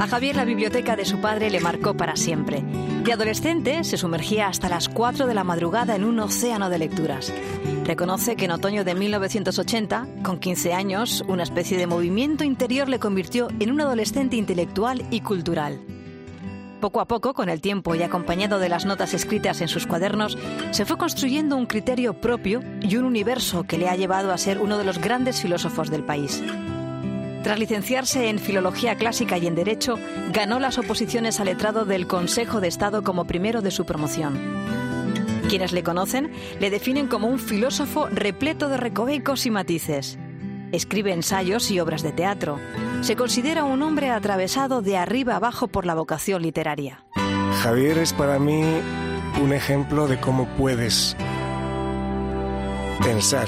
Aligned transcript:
A 0.00 0.06
Javier 0.06 0.36
la 0.36 0.44
biblioteca 0.44 0.94
de 0.94 1.04
su 1.04 1.20
padre 1.20 1.50
le 1.50 1.58
marcó 1.58 1.96
para 1.96 2.14
siempre. 2.14 2.62
De 3.02 3.12
adolescente 3.12 3.82
se 3.82 3.96
sumergía 3.96 4.46
hasta 4.46 4.68
las 4.68 4.88
4 4.88 5.26
de 5.26 5.34
la 5.34 5.42
madrugada 5.42 5.96
en 5.96 6.04
un 6.04 6.20
océano 6.20 6.70
de 6.70 6.78
lecturas. 6.78 7.32
Reconoce 7.84 8.36
que 8.36 8.44
en 8.44 8.52
otoño 8.52 8.84
de 8.84 8.94
1980, 8.94 10.06
con 10.22 10.38
15 10.38 10.72
años, 10.72 11.24
una 11.26 11.42
especie 11.42 11.76
de 11.76 11.88
movimiento 11.88 12.44
interior 12.44 12.88
le 12.88 13.00
convirtió 13.00 13.48
en 13.58 13.72
un 13.72 13.80
adolescente 13.80 14.36
intelectual 14.36 15.04
y 15.10 15.20
cultural. 15.20 15.80
Poco 16.80 17.00
a 17.00 17.06
poco, 17.06 17.34
con 17.34 17.48
el 17.48 17.60
tiempo 17.60 17.96
y 17.96 18.02
acompañado 18.02 18.60
de 18.60 18.68
las 18.68 18.84
notas 18.84 19.14
escritas 19.14 19.60
en 19.62 19.68
sus 19.68 19.88
cuadernos, 19.88 20.38
se 20.70 20.84
fue 20.84 20.96
construyendo 20.96 21.56
un 21.56 21.66
criterio 21.66 22.20
propio 22.20 22.62
y 22.80 22.96
un 22.96 23.04
universo 23.04 23.64
que 23.64 23.78
le 23.78 23.88
ha 23.88 23.96
llevado 23.96 24.32
a 24.32 24.38
ser 24.38 24.60
uno 24.60 24.78
de 24.78 24.84
los 24.84 24.98
grandes 24.98 25.40
filósofos 25.40 25.90
del 25.90 26.04
país. 26.04 26.40
Tras 27.42 27.58
licenciarse 27.58 28.28
en 28.28 28.38
Filología 28.38 28.96
Clásica 28.96 29.38
y 29.38 29.46
en 29.46 29.54
Derecho, 29.54 29.98
ganó 30.32 30.58
las 30.58 30.78
oposiciones 30.78 31.40
al 31.40 31.46
letrado 31.46 31.84
del 31.84 32.06
Consejo 32.06 32.60
de 32.60 32.68
Estado 32.68 33.02
como 33.02 33.26
primero 33.26 33.62
de 33.62 33.70
su 33.70 33.86
promoción. 33.86 34.38
Quienes 35.48 35.72
le 35.72 35.82
conocen 35.82 36.30
le 36.60 36.68
definen 36.70 37.06
como 37.06 37.28
un 37.28 37.38
filósofo 37.38 38.06
repleto 38.08 38.68
de 38.68 38.76
recovecos 38.76 39.46
y 39.46 39.50
matices. 39.50 40.18
Escribe 40.72 41.12
ensayos 41.12 41.70
y 41.70 41.80
obras 41.80 42.02
de 42.02 42.12
teatro. 42.12 42.58
Se 43.00 43.16
considera 43.16 43.64
un 43.64 43.82
hombre 43.82 44.10
atravesado 44.10 44.82
de 44.82 44.98
arriba 44.98 45.36
abajo 45.36 45.68
por 45.68 45.86
la 45.86 45.94
vocación 45.94 46.42
literaria. 46.42 47.04
Javier 47.62 47.96
es 47.98 48.12
para 48.12 48.38
mí 48.38 48.62
un 49.42 49.52
ejemplo 49.54 50.06
de 50.06 50.20
cómo 50.20 50.46
puedes 50.56 51.16
pensar 53.02 53.46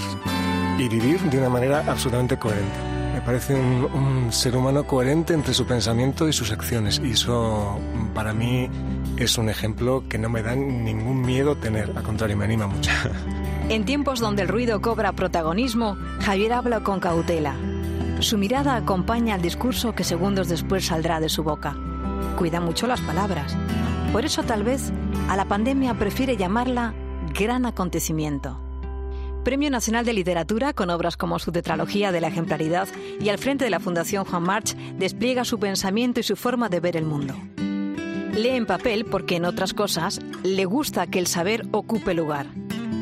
y 0.78 0.89
vivir 0.89 1.20
de 1.20 1.39
una 1.39 1.50
manera 1.50 1.84
absolutamente 1.87 2.39
coherente. 2.39 2.90
Parece 3.31 3.55
un, 3.55 4.33
ser 4.33 4.56
humano 4.56 4.89
coherente 4.89 5.34
entre 5.34 5.55
su 5.55 5.64
pensamiento 5.64 6.27
y 6.27 6.33
sus 6.33 6.50
acciones 6.50 7.00
y 7.05 7.12
eso 7.12 7.78
para 8.12 8.33
mí 8.33 8.69
es 9.19 9.39
un 9.39 9.48
ejemplo 9.48 10.03
que 10.09 10.19
no 10.19 10.28
me 10.28 10.42
da 10.42 10.56
ningún 10.56 11.20
miedo 11.20 11.56
tener, 11.56 11.92
al 11.97 12.03
contrario, 12.03 12.37
me 12.37 12.45
anima 12.45 12.67
mucho. 12.67 12.91
En 13.69 13.84
tiempos 13.84 14.19
donde 14.19 14.42
el 14.42 14.48
ruido 14.48 14.81
cobra 14.81 15.12
protagonismo, 15.12 15.97
Javier 16.25 16.55
habla 16.55 16.81
con 16.81 16.98
cautela. 16.98 17.55
Su 18.19 18.37
mirada 18.37 18.75
acompaña 18.75 19.37
al 19.37 19.42
discurso 19.42 19.94
que 19.94 20.03
segundos 20.03 20.48
después 20.48 20.87
saldrá 20.87 21.20
de 21.20 21.28
su 21.28 21.44
boca. 21.44 21.77
Cuida 22.37 22.61
mucho 22.61 22.89
las 22.89 23.00
palabras. 23.00 23.56
Por 24.12 24.25
eso 24.25 24.42
tal 24.42 24.65
vez 24.65 24.92
a 25.28 25.37
la 25.37 25.44
pandemia 25.44 25.94
prefiere 25.94 26.37
llamarla 26.37 26.94
gran 27.33 27.65
acontecimiento. 27.65 28.59
Premio 29.45 29.71
Nacional 29.71 30.05
de 30.05 30.13
Literatura 30.13 30.75
con 30.75 30.91
obras 30.91 31.17
como 31.17 31.39
su 31.39 31.51
tetralogía 31.51 32.13
de 32.13 32.21
la 32.21 32.29
ejemplaridad 32.29 32.89
y 33.21 33.31
al 33.31 33.39
frente 33.39 33.65
de 33.65 33.71
la 33.71 33.81
Fundación 33.81 34.27
Juan 34.27 34.43
March 34.43 34.77
despliega 34.99 35.47
su 35.47 35.59
pensamiento 35.59 36.21
y 36.21 36.23
su 36.23 36.37
forma 36.37 36.69
de 36.69 36.81
ver 36.81 36.97
el 36.97 37.07
mundo. 37.07 37.35
Lee 38.35 38.51
en 38.51 38.67
papel 38.67 39.07
porque, 39.07 39.37
en 39.37 39.47
otras 39.47 39.73
cosas, 39.73 40.21
le 40.45 40.67
gusta 40.67 41.07
que 41.07 41.19
el 41.19 41.27
saber 41.27 41.67
ocupe 41.73 42.13
lugar. 42.13 42.47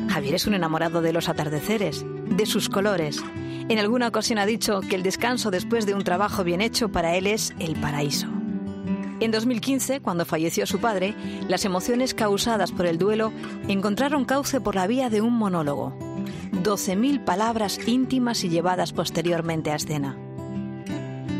Javier 0.09 0.35
es 0.35 0.47
un 0.47 0.53
enamorado 0.53 1.01
de 1.01 1.13
los 1.13 1.27
atardeceres, 1.27 2.05
de 2.25 2.45
sus 2.45 2.69
colores. 2.69 3.21
En 3.67 3.77
alguna 3.77 4.07
ocasión 4.07 4.39
ha 4.39 4.45
dicho 4.45 4.79
que 4.81 4.95
el 4.95 5.03
descanso 5.03 5.51
después 5.51 5.85
de 5.85 5.93
un 5.93 6.03
trabajo 6.03 6.45
bien 6.45 6.61
hecho 6.61 6.89
para 6.89 7.15
él 7.15 7.27
es 7.27 7.53
el 7.59 7.75
paraíso. 7.75 8.27
En 9.19 9.31
2015, 9.31 9.99
cuando 9.99 10.25
falleció 10.25 10.65
su 10.65 10.79
padre, 10.79 11.13
las 11.49 11.65
emociones 11.65 12.13
causadas 12.13 12.71
por 12.71 12.85
el 12.85 12.97
duelo 12.97 13.33
encontraron 13.67 14.23
cauce 14.23 14.61
por 14.61 14.75
la 14.75 14.87
vía 14.87 15.09
de 15.09 15.19
un 15.19 15.33
monólogo. 15.33 16.08
12.000 16.63 17.23
palabras 17.23 17.79
íntimas 17.87 18.43
y 18.43 18.49
llevadas 18.49 18.91
posteriormente 18.91 19.71
a 19.71 19.75
escena. 19.75 20.17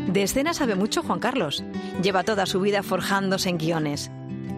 De 0.08 0.22
escena 0.22 0.54
sabe 0.54 0.74
mucho 0.74 1.02
Juan 1.02 1.20
Carlos. 1.20 1.62
Lleva 2.02 2.24
toda 2.24 2.46
su 2.46 2.60
vida 2.60 2.82
forjándose 2.82 3.48
en 3.48 3.58
guiones. 3.58 4.10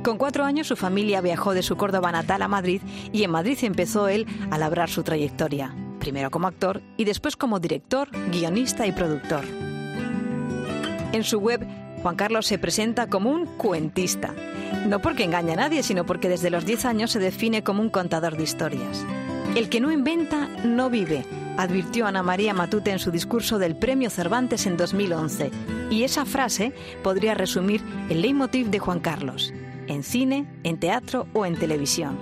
Con 0.02 0.18
cuatro 0.18 0.44
años 0.44 0.66
su 0.66 0.76
familia 0.76 1.20
viajó 1.20 1.52
de 1.52 1.62
su 1.62 1.76
Córdoba 1.76 2.10
natal 2.10 2.42
a 2.42 2.48
Madrid 2.48 2.80
y 3.12 3.22
en 3.22 3.30
Madrid 3.30 3.58
empezó 3.62 4.08
él 4.08 4.26
a 4.50 4.58
labrar 4.58 4.88
su 4.88 5.02
trayectoria, 5.02 5.74
primero 6.00 6.30
como 6.30 6.46
actor 6.46 6.80
y 6.96 7.04
después 7.04 7.36
como 7.36 7.60
director, 7.60 8.08
guionista 8.30 8.86
y 8.86 8.92
productor. 8.92 9.44
En 11.12 11.22
su 11.22 11.38
web, 11.38 11.66
Juan 12.02 12.16
Carlos 12.16 12.46
se 12.46 12.58
presenta 12.58 13.08
como 13.08 13.30
un 13.30 13.46
cuentista, 13.46 14.34
no 14.86 15.00
porque 15.00 15.24
engaña 15.24 15.52
a 15.52 15.56
nadie, 15.56 15.82
sino 15.82 16.06
porque 16.06 16.28
desde 16.28 16.50
los 16.50 16.64
10 16.64 16.84
años 16.86 17.10
se 17.10 17.18
define 17.18 17.62
como 17.62 17.82
un 17.82 17.90
contador 17.90 18.36
de 18.36 18.42
historias. 18.42 19.04
El 19.54 19.68
que 19.68 19.80
no 19.80 19.92
inventa, 19.92 20.48
no 20.64 20.88
vive, 20.88 21.26
advirtió 21.58 22.06
Ana 22.06 22.22
María 22.22 22.54
Matute 22.54 22.90
en 22.90 22.98
su 22.98 23.10
discurso 23.10 23.58
del 23.58 23.76
Premio 23.76 24.08
Cervantes 24.08 24.64
en 24.64 24.78
2011. 24.78 25.50
Y 25.90 26.04
esa 26.04 26.24
frase 26.24 26.72
podría 27.02 27.34
resumir 27.34 27.82
el 28.08 28.22
leitmotiv 28.22 28.70
de 28.70 28.78
Juan 28.78 29.00
Carlos 29.00 29.52
en 29.88 30.04
cine, 30.04 30.46
en 30.62 30.78
teatro 30.78 31.26
o 31.34 31.44
en 31.44 31.56
televisión. 31.56 32.18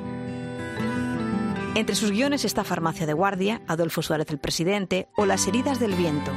Entre 1.77 1.95
sus 1.95 2.11
guiones 2.11 2.45
está 2.45 2.65
Farmacia 2.65 3.07
de 3.07 3.13
Guardia, 3.13 3.63
Adolfo 3.69 4.03
Suárez 4.03 4.29
el 4.31 4.39
Presidente 4.39 5.07
o 5.17 5.25
Las 5.25 5.47
heridas 5.47 5.79
del 5.79 5.95
viento. 5.95 6.33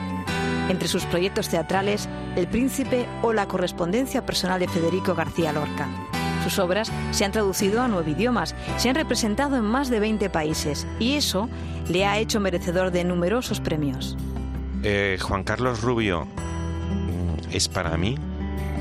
Entre 0.69 0.87
sus 0.87 1.05
proyectos 1.05 1.49
teatrales, 1.49 2.07
El 2.35 2.47
Príncipe 2.47 3.07
o 3.23 3.33
la 3.33 3.47
correspondencia 3.47 4.27
personal 4.27 4.59
de 4.59 4.67
Federico 4.67 5.15
García 5.15 5.51
Lorca. 5.53 5.87
Sus 6.43 6.59
obras 6.59 6.91
se 7.11 7.25
han 7.25 7.31
traducido 7.31 7.81
a 7.81 7.87
nueve 7.87 8.11
idiomas, 8.11 8.53
se 8.77 8.89
han 8.89 8.95
representado 8.95 9.55
en 9.55 9.63
más 9.63 9.89
de 9.89 9.99
20 9.99 10.29
países 10.29 10.85
y 10.99 11.13
eso 11.13 11.49
le 11.89 12.05
ha 12.05 12.17
hecho 12.19 12.39
merecedor 12.39 12.91
de 12.91 13.03
numerosos 13.03 13.59
premios. 13.59 14.17
Eh, 14.83 15.17
Juan 15.21 15.43
Carlos 15.43 15.81
Rubio 15.81 16.25
mm, 16.25 17.53
es 17.53 17.69
para 17.69 17.95
mí 17.97 18.17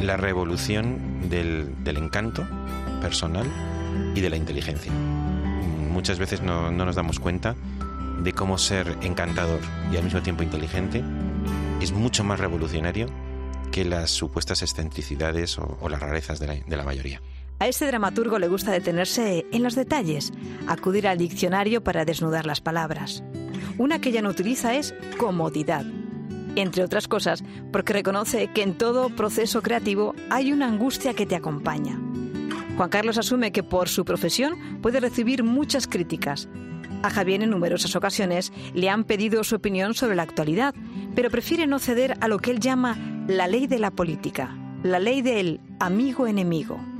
la 0.00 0.16
revolución 0.16 1.28
del, 1.28 1.74
encanto 1.96 2.46
personal 3.00 3.46
y 4.14 4.20
de 4.20 4.30
la 4.30 4.36
inteligencia. 4.36 4.92
Muchas 4.92 6.18
veces 6.18 6.42
no, 6.42 6.70
nos 6.70 6.96
damos 6.96 7.20
cuenta 7.20 7.54
de 8.22 8.32
cómo 8.32 8.58
ser 8.58 8.96
encantador 9.02 9.60
y 9.92 9.96
al 9.96 10.04
mismo 10.04 10.22
tiempo 10.22 10.42
inteligente 10.42 11.04
es 11.80 11.92
mucho 11.92 12.24
más 12.24 12.40
revolucionario 12.40 13.06
que 13.70 13.84
las 13.84 14.10
supuestas 14.10 14.62
excentricidades 14.62 15.58
o, 15.58 15.88
las 15.88 16.00
rarezas 16.00 16.38
de 16.38 16.62
la, 16.66 16.84
mayoría. 16.84 17.22
A 17.62 17.68
este 17.68 17.86
dramaturgo 17.86 18.40
le 18.40 18.48
gusta 18.48 18.72
detenerse 18.72 19.46
en 19.52 19.62
los 19.62 19.76
detalles, 19.76 20.32
acudir 20.66 21.06
al 21.06 21.16
diccionario 21.16 21.84
para 21.84 22.04
desnudar 22.04 22.44
las 22.44 22.60
palabras. 22.60 23.22
Una 23.78 24.00
que 24.00 24.08
ella 24.08 24.20
no 24.20 24.30
utiliza 24.30 24.74
es 24.74 24.92
comodidad 25.16 25.86
entre 26.56 26.82
otras 26.82 27.06
cosas 27.06 27.44
porque 27.70 27.92
reconoce 27.92 28.48
que 28.48 28.64
en 28.64 28.76
todo 28.76 29.10
proceso 29.10 29.62
creativo 29.62 30.12
hay 30.28 30.52
una 30.52 30.66
angustia 30.66 31.14
que 31.14 31.24
te 31.24 31.36
acompaña. 31.36 32.00
Juan 32.76 32.90
Carlos 32.90 33.16
asume 33.16 33.52
que 33.52 33.62
por 33.62 33.88
su 33.88 34.04
profesión 34.04 34.80
puede 34.82 34.98
recibir 34.98 35.44
muchas 35.44 35.86
críticas. 35.86 36.48
A 37.04 37.10
Javier 37.10 37.44
en 37.44 37.50
numerosas 37.50 37.94
ocasiones 37.94 38.52
le 38.74 38.90
han 38.90 39.04
pedido 39.04 39.44
su 39.44 39.54
opinión 39.54 39.94
sobre 39.94 40.16
la 40.16 40.24
actualidad, 40.24 40.74
pero 41.14 41.30
prefiere 41.30 41.68
no 41.68 41.78
ceder 41.78 42.18
a 42.20 42.26
lo 42.26 42.40
que 42.40 42.50
él 42.50 42.58
llama 42.58 42.98
la 43.28 43.46
ley 43.46 43.68
de 43.68 43.78
la 43.78 43.92
política, 43.92 44.52
la 44.82 44.98
ley 44.98 45.22
del 45.22 45.60
amigo-enemigo. 45.78 46.91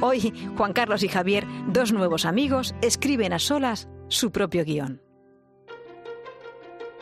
Hoy, 0.00 0.32
Juan 0.56 0.74
Carlos 0.74 1.02
y 1.02 1.08
Javier, 1.08 1.46
dos 1.68 1.92
nuevos 1.92 2.26
amigos, 2.26 2.74
escriben 2.82 3.32
a 3.32 3.38
solas 3.38 3.88
su 4.08 4.30
propio 4.30 4.64
guion. 4.64 5.00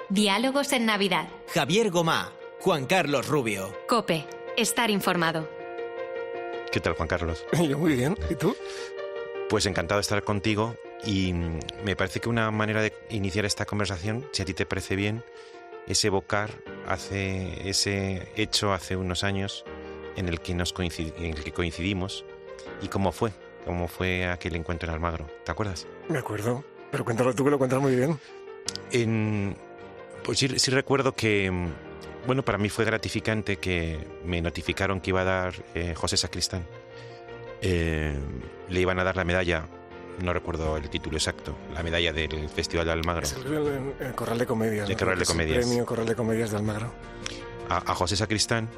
Diálogos 0.09 0.73
en 0.73 0.87
Navidad. 0.87 1.29
Javier 1.53 1.91
Gomá, 1.91 2.33
Juan 2.61 2.87
Carlos 2.87 3.27
Rubio. 3.27 3.77
Cope, 3.89 4.27
estar 4.57 4.91
informado. 4.91 5.49
¿Qué 6.71 6.79
tal, 6.79 6.95
Juan 6.95 7.09
Carlos? 7.09 7.45
Yo 7.69 7.79
muy 7.79 7.97
bien. 7.97 8.17
¿Y 8.31 8.37
tú? 8.37 8.55
Pues 9.49 9.67
encantado 9.67 9.99
de 9.99 10.03
estar 10.03 10.23
contigo 10.23 10.77
y 11.05 11.33
me 11.85 11.97
parece 11.97 12.21
que 12.21 12.29
una 12.29 12.51
manera 12.53 12.81
de 12.81 12.93
iniciar 13.11 13.45
esta 13.45 13.67
conversación, 13.67 14.25
si 14.33 14.43
a 14.43 14.45
ti 14.45 14.55
te 14.55 14.67
parece 14.67 14.95
bien, 14.95 15.25
es 15.89 16.05
evocar 16.05 16.51
hace 16.87 17.69
ese 17.69 18.33
hecho 18.37 18.73
hace 18.73 18.97
unos 18.97 19.25
años 19.25 19.65
en 20.17 20.29
el 20.29 20.41
que 20.41 20.55
nos 20.55 20.73
en 20.79 21.25
el 21.25 21.43
que 21.43 21.53
coincidimos 21.53 22.25
y 22.83 22.89
cómo 22.89 23.13
fue, 23.13 23.33
cómo 23.65 23.89
fue 23.89 24.27
aquel 24.27 24.57
encuentro 24.57 24.89
en 24.89 24.95
Almagro. 24.95 25.27
¿Te 25.45 25.53
acuerdas? 25.53 25.87
Me 26.09 26.19
acuerdo, 26.19 26.65
pero 26.91 27.05
cuéntalo 27.05 27.35
tú 27.35 27.45
que 27.45 27.51
lo 27.51 27.59
cuentas 27.59 27.81
muy 27.81 27.95
bien. 27.95 28.19
En, 28.93 29.57
pues 30.23 30.39
sí, 30.39 30.49
sí 30.59 30.71
recuerdo 30.71 31.13
que, 31.13 31.51
mm, 31.51 31.69
bueno, 32.27 32.45
para 32.45 32.59
mí 32.59 32.69
fue 32.69 32.85
gratificante 32.85 33.57
que 33.57 33.99
me 34.25 34.41
notificaron 34.41 35.01
que 35.01 35.11
iba 35.11 35.21
a 35.21 35.25
dar 35.25 35.55
eh, 35.75 35.95
José 35.95 36.17
Sacristán. 36.17 36.65
Eh, 37.61 38.19
le 38.69 38.81
iban 38.81 38.99
a 38.99 39.05
dar 39.05 39.17
la 39.17 39.25
medalla, 39.25 39.67
no 40.23 40.33
recuerdo 40.33 40.77
el 40.77 40.89
título 40.91 41.17
exacto, 41.17 41.57
la 41.75 41.83
medalla 41.83 42.13
del 42.13 42.49
Festival 42.49 42.87
de 42.87 42.93
Almagro. 42.93 43.27
el, 44.01 44.15
Corral 44.15 44.39
de 44.39 44.47
Comedias. 44.47 44.89
El 44.89 44.97
Corral 44.97 45.19
de 45.19 45.25
Comedias. 45.25 45.59
El 45.59 45.65
premio 45.65 45.87
Corral 45.87 46.07
de 46.07 46.15
Comedias 46.15 46.51
de 46.51 46.57
Almagro. 46.57 46.93
A, 47.69 47.79
a 47.79 47.95
José 47.95 48.17
Sacristán. 48.17 48.69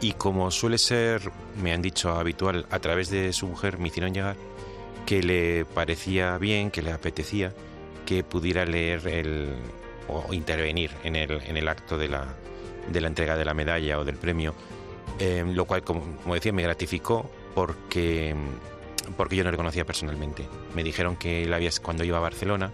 Y 0.00 0.12
como 0.12 0.50
suele 0.50 0.78
ser, 0.78 1.30
me 1.62 1.72
han 1.72 1.82
dicho 1.82 2.10
habitual, 2.12 2.66
a 2.70 2.78
través 2.78 3.10
de 3.10 3.32
su 3.32 3.46
mujer 3.46 3.78
me 3.78 3.88
hicieron 3.88 4.12
llegar 4.12 4.36
que 5.06 5.22
le 5.22 5.64
parecía 5.64 6.36
bien, 6.38 6.70
que 6.70 6.82
le 6.82 6.92
apetecía 6.92 7.54
que 8.04 8.22
pudiera 8.22 8.64
leer 8.64 9.06
el, 9.08 9.54
o 10.08 10.32
intervenir 10.32 10.90
en 11.02 11.16
el, 11.16 11.40
en 11.42 11.56
el 11.56 11.68
acto 11.68 11.96
de 11.96 12.08
la, 12.08 12.26
de 12.90 13.00
la 13.00 13.08
entrega 13.08 13.36
de 13.36 13.44
la 13.44 13.54
medalla 13.54 13.98
o 13.98 14.04
del 14.04 14.16
premio 14.16 14.54
eh, 15.18 15.44
lo 15.46 15.64
cual, 15.64 15.82
como, 15.82 16.34
decía, 16.34 16.52
me 16.52 16.62
gratificó 16.62 17.30
porque, 17.54 18.34
porque 19.16 19.36
yo 19.36 19.44
no 19.44 19.50
le 19.50 19.56
conocía 19.56 19.84
personalmente. 19.84 20.46
Me 20.74 20.82
dijeron 20.82 21.16
que 21.16 21.50
había, 21.52 21.70
cuando 21.82 22.04
iba 22.04 22.18
a 22.18 22.20
Barcelona, 22.20 22.70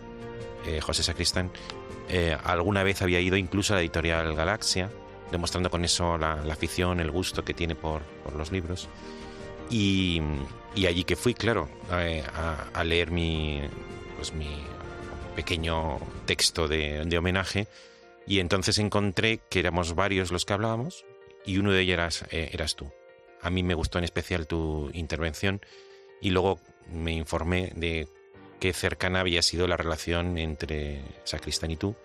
eh, 0.66 0.80
José 0.80 1.02
Sacristán, 1.02 1.50
eh, 2.08 2.36
alguna 2.44 2.82
vez 2.82 3.00
había 3.02 3.20
ido 3.20 3.36
incluso 3.36 3.74
a 3.74 3.76
la 3.76 3.82
editorial 3.82 4.34
Galaxia, 4.34 4.90
demostrando 5.32 5.70
con 5.70 5.84
eso 5.84 6.16
la, 6.18 6.34
afición, 6.50 7.00
el 7.00 7.10
gusto 7.10 7.44
que 7.44 7.54
tiene 7.54 7.74
por, 7.74 8.02
los 8.36 8.52
libros. 8.52 8.88
Y, 9.68 10.20
allí 10.76 11.04
que 11.04 11.16
fui, 11.16 11.34
claro, 11.34 11.68
a, 11.90 12.84
leer 12.84 13.10
mi, 13.10 13.60
pues 14.16 14.32
mi 14.32 14.62
pequeño 15.34 15.98
texto 16.26 16.68
de, 16.68 17.16
homenaje 17.18 17.66
y 18.26 18.38
entonces 18.38 18.78
encontré 18.78 19.40
que 19.48 19.58
éramos 19.58 19.94
varios 19.94 20.30
los 20.30 20.44
que 20.44 20.52
hablábamos 20.52 21.04
y 21.44 21.58
uno 21.58 21.72
de 21.72 21.80
ellos 21.80 22.24
eh, 22.30 22.50
eras 22.52 22.76
tú. 22.76 22.92
A 23.40 23.50
mí 23.50 23.64
me 23.64 23.74
gustó 23.74 23.98
en 23.98 24.04
especial 24.04 24.46
tu 24.46 24.90
intervención 24.92 25.60
y 26.20 26.30
luego 26.30 26.60
me 26.92 27.12
informé 27.12 27.72
de 27.74 28.06
qué 28.60 28.72
cercana 28.72 29.20
había 29.20 29.42
sido 29.42 29.66
la 29.66 29.76
relación 29.76 30.38
entre 30.38 31.02
Sacristán 31.24 31.72
y 31.72 31.76
tú. 31.76 31.96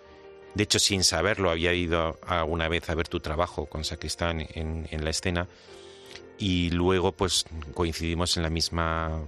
De 0.58 0.64
hecho, 0.64 0.80
sin 0.80 1.04
saberlo, 1.04 1.50
había 1.50 1.72
ido 1.72 2.18
alguna 2.26 2.68
vez 2.68 2.90
a 2.90 2.94
ver 2.96 3.06
tu 3.06 3.20
trabajo 3.20 3.66
con 3.66 3.84
Sacristán 3.84 4.40
en, 4.40 4.88
en 4.90 5.04
la 5.04 5.10
escena 5.10 5.46
y 6.36 6.70
luego 6.70 7.12
pues 7.12 7.44
coincidimos 7.74 8.36
en 8.36 8.42
la 8.42 8.50
misma 8.50 9.22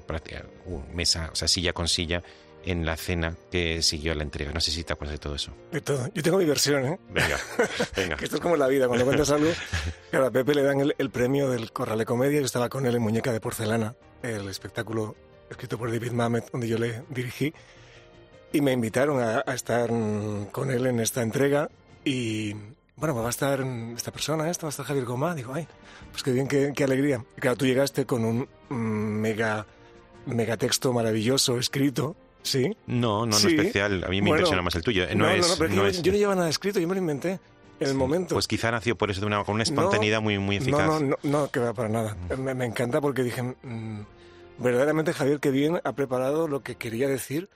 mesa, 0.93 1.31
o 1.33 1.37
sea, 1.37 1.47
silla 1.47 1.73
con 1.73 1.87
silla 1.87 2.21
en 2.65 2.85
la 2.85 2.97
cena 2.97 3.37
que 3.49 3.81
siguió 3.81 4.13
la 4.17 4.25
entrega. 4.25 4.51
No 4.53 4.61
sé 4.61 4.73
si 4.73 4.83
te 4.83 4.93
acuerdas 4.93 5.13
de 5.13 5.19
todo 5.21 5.37
eso. 5.37 5.53
De 5.71 5.81
todo. 5.81 6.09
Yo 6.13 6.21
tengo 6.21 6.39
mi 6.39 6.47
versión, 6.47 6.85
¿eh? 6.85 6.99
Venga, 7.11 7.39
venga. 7.97 8.17
esto 8.21 8.35
es 8.35 8.43
como 8.43 8.57
la 8.57 8.67
vida. 8.67 8.89
Cuando 8.89 9.05
cuentas 9.05 9.31
algo, 9.31 9.53
claro, 10.11 10.27
a 10.27 10.31
Pepe 10.33 10.53
le 10.53 10.65
dan 10.65 10.93
el, 10.99 11.11
premio 11.11 11.49
del 11.49 11.71
Corral 11.71 11.99
de 11.99 12.07
Comedia. 12.07 12.41
Yo 12.41 12.47
estaba 12.47 12.69
con 12.69 12.87
él 12.87 12.97
en 12.97 13.03
Muñeca 13.03 13.33
de 13.33 13.41
Porcelana, 13.41 13.95
el 14.25 14.49
espectáculo 14.49 15.15
escrito 15.49 15.79
por 15.79 15.93
David 15.93 16.11
Mamet, 16.11 16.51
donde 16.51 16.67
yo 16.67 16.77
le 16.77 17.05
dirigí. 17.09 17.55
Y 18.53 18.61
me 18.61 18.73
invitaron 18.73 19.23
a, 19.23 19.41
estar 19.53 19.89
con 20.51 20.71
él 20.71 20.87
en 20.87 21.01
esta 21.01 21.23
entrega. 21.23 21.71
Y 22.05 22.53
bueno, 22.97 23.15
pues 23.15 23.23
va 23.23 23.27
a 23.27 23.31
estar 23.31 23.61
esta 23.97 24.11
persona, 24.11 24.51
esta 24.51 24.67
va 24.67 24.69
a 24.69 24.71
estar 24.71 24.87
Javier 24.87 25.05
Gomá. 25.05 25.35
Digo, 25.35 25.55
ay, 25.55 25.67
pues 26.11 26.23
qué 26.23 26.33
bien, 26.33 26.49
qué, 26.49 26.73
qué 26.75 26.85
alegría. 26.85 27.25
Y 27.37 27.41
claro, 27.41 27.57
tú 27.57 27.67
llegaste 27.67 28.07
con 28.07 28.25
un 28.25 28.49
mega 28.71 29.67
megatexto 30.27 30.93
maravilloso 30.93 31.59
escrito 31.59 32.15
Sí. 32.43 32.77
No, 32.87 33.27
no, 33.27 33.39
no 33.39 33.49
especial. 33.49 34.05
A 34.05 34.09
mí 34.09 34.23
me 34.23 34.31
impresiona 34.31 34.63
más 34.63 34.75
el 34.75 34.83
tuyo. 34.83 35.07
No, 35.15 35.27
no, 35.27 35.37
no, 35.37 35.55
pero 35.59 35.91
yo 35.91 36.13
no 36.13 36.19
llevaba 36.19 36.37
nada 36.37 36.49
escrito, 36.49 36.81
yo 36.81 36.89
me 36.89 36.95
lo 36.95 37.01
inventé 37.01 37.39
en 37.79 37.89
el 37.89 37.95
momento. 37.95 38.35
Pues 38.35 38.49
quizá 38.49 38.71
nació 38.71 38.97
por 38.97 39.11
eso 39.11 39.21
de 39.21 39.27
una, 39.27 39.45
con 39.45 39.55
una 39.55 39.63
espontaneidad 39.63 40.21
muy, 40.21 40.39
muy 40.39 40.57
eficaz. 40.57 40.87
No, 40.87 41.01
no, 41.01 41.17
no, 41.23 41.51
que 41.51 41.61
va 41.61 41.73
para 41.73 41.89
nada. 41.89 42.17
Mm. 42.37 42.57
Me, 42.57 42.65
encanta 42.65 43.01
porque 43.01 43.23
dije, 43.23 43.43
mm, 43.43 44.01
verdaderamente 44.59 45.13
Javier, 45.13 45.41
que 45.41 45.51
bien 45.51 45.81
ha 45.85 45.93
preparado 45.93 46.49
lo 46.49 46.63
que 46.63 46.77
quería 46.77 47.09
decir. 47.09 47.49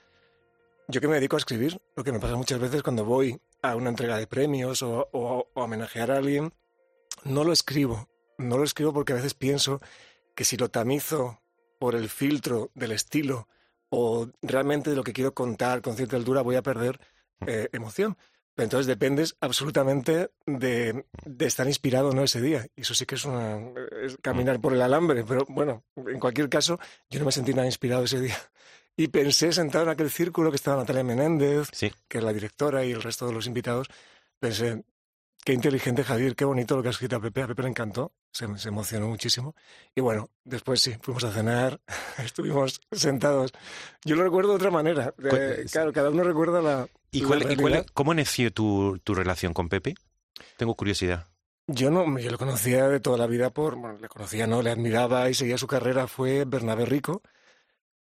Yo 0.87 1.01
que 1.01 1.07
me 1.07 1.15
dedico 1.15 1.35
a 1.35 1.39
escribir, 1.39 1.81
lo 1.95 2.03
que 2.03 2.11
me 2.11 2.19
pasa 2.19 2.35
muchas 2.35 2.59
veces 2.59 2.83
cuando 2.83 3.05
voy 3.05 3.39
a 3.61 3.75
una 3.75 3.89
entrega 3.89 4.17
de 4.17 4.27
premios 4.27 4.83
o, 4.83 5.09
o, 5.11 5.47
o 5.53 5.63
homenajear 5.63 6.11
a 6.11 6.17
alguien, 6.17 6.53
no 7.23 7.43
lo 7.43 7.51
escribo. 7.51 8.07
No 8.37 8.57
lo 8.57 8.63
escribo 8.63 8.93
porque 8.93 9.13
a 9.13 9.15
veces 9.15 9.33
pienso 9.33 9.81
que 10.35 10.43
si 10.45 10.57
lo 10.57 10.69
tamizo 10.69 11.39
por 11.79 11.95
el 11.95 12.09
filtro 12.09 12.71
del 12.75 12.91
estilo 12.91 13.47
o 13.89 14.29
realmente 14.41 14.89
de 14.89 14.95
lo 14.95 15.03
que 15.03 15.13
quiero 15.13 15.33
contar 15.33 15.81
con 15.81 15.95
cierta 15.95 16.15
altura 16.15 16.41
voy 16.41 16.55
a 16.55 16.61
perder 16.61 16.99
mm. 17.39 17.45
eh, 17.47 17.69
emoción. 17.71 18.17
entonces 18.57 18.87
dependes 18.87 19.35
absolutamente 19.39 20.31
de, 20.45 21.05
estar 21.39 21.67
inspirado 21.67 22.11
no 22.11 22.23
ese 22.23 22.41
día. 22.41 22.67
Y 22.75 22.81
eso 22.81 22.93
sí 22.93 23.05
que 23.05 23.15
es, 23.15 23.25
una, 23.25 23.59
caminar 24.21 24.59
por 24.59 24.73
el 24.73 24.81
alambre. 24.81 25.23
Pero 25.23 25.45
bueno, 25.47 25.83
en 25.95 26.19
cualquier 26.19 26.49
caso, 26.49 26.79
yo 27.09 27.19
no 27.19 27.25
me 27.25 27.31
sentí 27.31 27.53
nada 27.53 27.65
inspirado 27.67 28.03
ese 28.03 28.19
día. 28.19 28.37
Y 28.97 29.09
pensé 29.09 29.51
sentado 29.51 29.85
en 29.85 29.91
aquel 29.91 30.09
círculo 30.09 30.51
que 30.51 30.55
estaba 30.55 30.77
Natalia 30.77 31.03
Menéndez, 31.03 31.69
que 32.07 32.17
es 32.17 32.23
la 32.23 32.33
directora, 32.33 32.85
y 32.85 32.91
el 32.91 33.01
resto 33.01 33.27
de 33.27 33.33
los 33.33 33.47
invitados. 33.47 33.87
Pensé, 34.39 34.83
Qué 35.45 35.53
inteligente, 35.53 36.03
Javier, 36.03 36.35
qué 36.35 36.43
bonito 36.43 36.75
lo 36.75 36.81
que 36.81 36.89
has 36.89 36.95
escrito 36.95 37.17
a 37.17 37.19
Pepe. 37.19 37.43
A 37.43 37.47
Pepe 37.47 37.61
le 37.61 37.69
encantó, 37.69 38.11
se, 38.31 38.45
emocionó 38.67 39.07
muchísimo. 39.07 39.53
Y 39.93 40.01
bueno, 40.01 40.31
después 40.43 40.81
sí, 40.81 40.95
fuimos 40.99 41.23
a 41.23 41.31
cenar, 41.31 41.79
estuvimos 42.17 42.81
sentados. 42.91 43.51
Yo 44.03 44.15
lo 44.15 44.23
recuerdo 44.23 44.49
de 44.49 44.55
otra 44.55 44.71
manera. 44.71 45.13
claro, 45.71 45.93
cada 45.93 46.09
uno 46.09 46.23
recuerda 46.23 46.63
la. 46.63 46.87
¿Y, 47.11 47.21
cuál, 47.21 47.85
cómo 47.93 48.15
nació 48.15 48.51
tu, 48.51 48.99
tu, 49.03 49.13
relación 49.13 49.53
con 49.53 49.69
Pepe? 49.69 49.93
Tengo 50.57 50.73
curiosidad. 50.73 51.27
Yo 51.67 51.91
no, 51.91 52.17
yo 52.17 52.31
lo 52.31 52.39
conocía 52.39 52.89
de 52.89 52.99
toda 52.99 53.19
la 53.19 53.27
vida 53.27 53.51
por, 53.51 53.75
bueno, 53.75 53.99
le 53.99 54.07
conocía, 54.07 54.47
no, 54.47 54.63
le 54.63 54.71
admiraba 54.71 55.29
y 55.29 55.35
seguía 55.35 55.59
su 55.59 55.67
carrera. 55.67 56.07
Fue 56.07 56.45
Bernabé 56.45 56.87
Rico, 56.87 57.21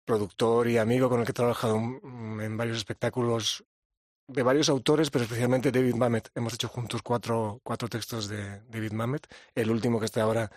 productor 0.04 0.68
y 0.68 0.78
amigo 0.78 1.08
con 1.08 1.20
el 1.20 1.26
que 1.26 1.32
he 1.32 1.34
trabajado 1.34 1.76
en 1.76 2.56
varios 2.56 2.78
espectáculos 2.78 3.64
de 4.26 4.42
varios 4.42 4.68
autores, 4.68 5.10
pero 5.10 5.24
especialmente 5.24 5.72
David 5.72 5.94
Mamet. 5.94 6.30
Hemos 6.34 6.54
hecho 6.54 6.68
juntos 6.68 7.02
cuatro, 7.02 7.60
cuatro 7.62 7.88
textos 7.88 8.28
de 8.28 8.60
David 8.68 8.92
Mamet. 8.92 9.26
El 9.54 9.70
último 9.70 9.98
que 9.98 10.06
está 10.06 10.22
ahora 10.22 10.50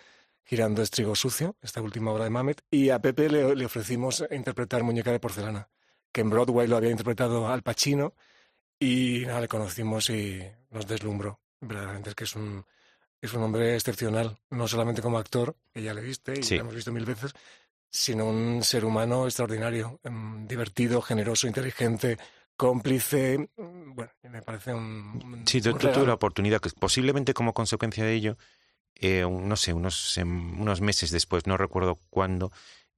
girando 0.43 0.81
es 0.81 0.91
Trigo 0.91 1.15
Sucio, 1.15 1.57
esta 1.61 1.81
última 1.81 2.11
obra 2.11 2.25
de 2.25 2.29
Mamet. 2.29 2.61
Y 2.69 2.89
a 2.89 2.99
Pepe 2.99 3.29
le, 3.29 3.55
le, 3.55 3.65
ofrecimos 3.65 4.23
interpretar 4.31 4.83
Muñeca 4.83 5.11
de 5.11 5.19
Porcelana, 5.19 5.69
que 6.11 6.21
en 6.21 6.29
Broadway 6.29 6.67
lo 6.67 6.77
había 6.77 6.91
interpretado 6.91 7.47
Al 7.47 7.63
Pacino. 7.63 8.13
Y 8.79 9.23
nada, 9.25 9.41
le 9.41 9.47
conocimos 9.47 10.09
y 10.09 10.41
nos 10.69 10.87
deslumbró. 10.87 11.39
Verdaderamente 11.61 12.09
es 12.09 12.15
que 12.15 12.25
es 12.25 12.35
un, 12.35 12.65
es 13.21 13.33
un 13.33 13.43
hombre 13.43 13.75
excepcional, 13.75 14.37
no 14.49 14.67
solamente 14.67 15.01
como 15.01 15.17
actor, 15.17 15.55
que 15.73 15.81
ya 15.81 15.93
le 15.93 16.01
viste 16.01 16.33
y 16.39 16.55
lo 16.55 16.61
hemos 16.61 16.75
visto 16.75 16.91
mil 16.91 17.05
veces, 17.05 17.33
sino 17.95 18.25
un 18.25 18.61
ser 18.61 18.83
humano 18.83 19.25
extraordinario, 19.25 19.99
em, 20.03 20.45
divertido, 20.47 21.01
generoso, 21.01 21.47
inteligente, 21.47 22.17
cómplice, 22.57 23.49
mm, 23.55 23.95
bueno, 23.95 24.11
me 24.23 24.41
parece 24.41 24.73
un... 24.73 25.43
sí, 25.45 25.61
tuve 25.61 26.05
la 26.05 26.13
oportunidad, 26.13 26.59
que 26.59 26.69
posiblemente 26.71 27.33
como 27.33 27.53
consecuencia 27.53 28.03
de 28.03 28.13
ello, 28.13 28.37
eh, 28.95 29.25
no 29.25 29.55
sé, 29.55 29.73
unos, 29.73 30.17
em, 30.17 30.59
unos 30.59 30.81
meses 30.81 31.09
después, 31.11 31.47
no 31.47 31.55
recuerdo 31.55 31.97
cuándo, 32.09 32.51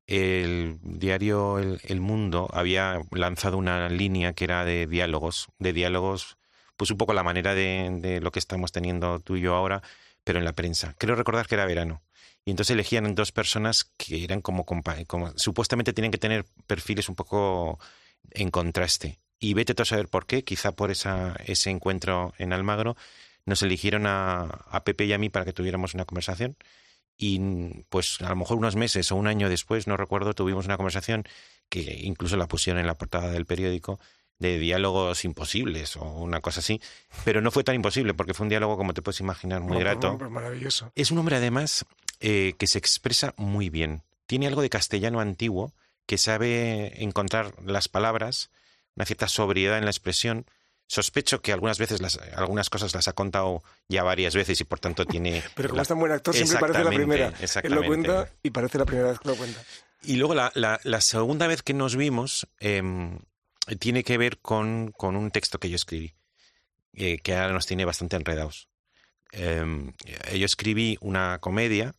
el 0.07 0.79
diario 0.81 1.59
el, 1.59 2.01
Mundo 2.01 2.49
había 2.51 2.99
lanzado 3.11 3.57
una 3.57 3.89
línea 3.89 4.33
que 4.33 4.45
era 4.45 4.65
de 4.65 4.87
diálogos, 4.87 5.47
de 5.59 5.73
diálogos, 5.73 6.37
pues 6.75 6.89
un 6.91 6.97
poco 6.97 7.13
la 7.13 7.23
manera 7.23 7.53
de, 7.53 7.99
de 8.01 8.21
lo 8.21 8.31
que 8.31 8.39
estamos 8.39 8.71
teniendo 8.71 9.19
tú 9.19 9.35
y 9.35 9.41
yo 9.41 9.53
ahora, 9.55 9.83
pero 10.23 10.39
en 10.39 10.45
la 10.45 10.53
prensa. 10.53 10.95
Creo 10.97 11.15
recordar 11.15 11.47
que 11.47 11.55
era 11.55 11.65
verano. 11.65 12.01
Y 12.47 12.51
entonces 12.51 12.75
elegían 12.75 13.13
dos 13.13 13.33
personas 13.33 13.91
que 13.97 14.23
eran 14.23 14.39
como, 14.39 14.63
como 14.63 15.33
supuestamente 15.35 15.91
tenían 15.91 16.13
que 16.13 16.17
tener 16.17 16.45
perfiles 16.65 17.09
un 17.09 17.15
poco 17.15 17.77
en 18.31 18.51
contraste 18.51 19.19
y 19.37 19.53
vete 19.53 19.75
tú 19.75 19.83
a 19.83 19.85
saber 19.85 20.07
por 20.07 20.25
qué, 20.25 20.45
quizá 20.45 20.71
por 20.71 20.89
esa, 20.89 21.35
ese 21.45 21.71
encuentro 21.71 22.33
en 22.37 22.53
Almagro, 22.53 22.95
nos 23.45 23.63
eligieron 23.63 24.07
a, 24.07 24.43
a 24.43 24.83
Pepe 24.85 25.03
y 25.03 25.11
a 25.11 25.17
mí 25.17 25.27
para 25.27 25.43
que 25.43 25.51
tuviéramos 25.51 25.93
una 25.93 26.05
conversación 26.05 26.55
y 27.17 27.37
pues 27.89 28.21
a 28.21 28.29
lo 28.29 28.37
mejor 28.37 28.59
unos 28.59 28.77
meses 28.77 29.11
o 29.11 29.17
un 29.17 29.27
año 29.27 29.49
después, 29.49 29.85
no 29.85 29.97
recuerdo, 29.97 30.33
tuvimos 30.33 30.67
una 30.67 30.77
conversación 30.77 31.27
que 31.67 31.99
incluso 32.01 32.37
la 32.37 32.47
pusieron 32.47 32.79
en 32.79 32.87
la 32.87 32.95
portada 32.95 33.29
del 33.29 33.45
periódico 33.45 33.99
de 34.39 34.57
diálogos 34.57 35.25
imposibles 35.25 35.97
o 35.97 36.05
una 36.05 36.39
cosa 36.39 36.61
así, 36.61 36.79
pero 37.25 37.41
no 37.41 37.51
fue 37.51 37.65
tan 37.65 37.75
imposible 37.75 38.13
porque 38.13 38.33
fue 38.33 38.45
un 38.45 38.49
diálogo, 38.49 38.77
como 38.77 38.93
te 38.93 39.01
puedes 39.01 39.19
imaginar, 39.19 39.59
muy 39.59 39.79
grato. 39.79 40.17
Maravilloso. 40.17 40.93
Es 40.95 41.11
un 41.11 41.17
hombre 41.17 41.35
además 41.35 41.85
eh, 42.19 42.53
que 42.57 42.67
se 42.67 42.77
expresa 42.77 43.33
muy 43.37 43.69
bien. 43.69 44.03
Tiene 44.25 44.47
algo 44.47 44.61
de 44.61 44.69
castellano 44.69 45.19
antiguo 45.19 45.73
que 46.05 46.17
sabe 46.17 47.03
encontrar 47.03 47.53
las 47.63 47.87
palabras 47.87 48.49
una 48.97 49.05
cierta 49.05 49.27
sobriedad 49.27 49.77
en 49.77 49.85
la 49.85 49.91
expresión. 49.91 50.45
Sospecho 50.87 51.41
que 51.41 51.53
algunas 51.53 51.77
veces 51.77 52.01
las, 52.01 52.17
algunas 52.35 52.69
cosas 52.69 52.93
las 52.95 53.07
ha 53.07 53.13
contado 53.13 53.61
ya 53.87 54.03
varias 54.03 54.33
veces 54.33 54.59
y 54.59 54.63
por 54.63 54.79
tanto 54.79 55.05
tiene... 55.05 55.43
Pero 55.55 55.69
como 55.69 55.81
es 55.81 55.87
tan 55.87 55.99
buen 55.99 56.11
actor 56.11 56.33
siempre 56.33 56.57
parece 56.57 56.83
la 56.83 56.89
primera. 56.89 57.33
Él 57.63 57.71
lo 57.71 57.85
cuenta 57.85 58.29
y 58.41 58.49
parece 58.49 58.77
la 58.79 58.85
primera 58.85 59.09
vez 59.09 59.19
que 59.19 59.29
lo 59.29 59.35
cuenta. 59.35 59.61
Y 60.03 60.15
luego 60.15 60.33
la, 60.33 60.51
la, 60.55 61.01
segunda 61.01 61.47
vez 61.47 61.61
que 61.61 61.73
nos 61.73 61.95
vimos 61.95 62.47
em, 62.59 63.19
tiene 63.79 64.03
que 64.03 64.17
ver 64.17 64.39
con, 64.39 64.91
con, 64.91 65.15
un 65.15 65.31
texto 65.31 65.59
que 65.59 65.69
yo 65.69 65.75
escribí, 65.75 66.13
eh, 66.93 67.19
que 67.19 67.35
ahora 67.35 67.53
nos 67.53 67.65
tiene 67.65 67.83
bastante 67.83 68.15
enredados. 68.15 68.69
Em, 69.31 69.93
yo 70.33 70.45
escribí 70.45 70.97
una 71.01 71.39
comedia 71.39 71.93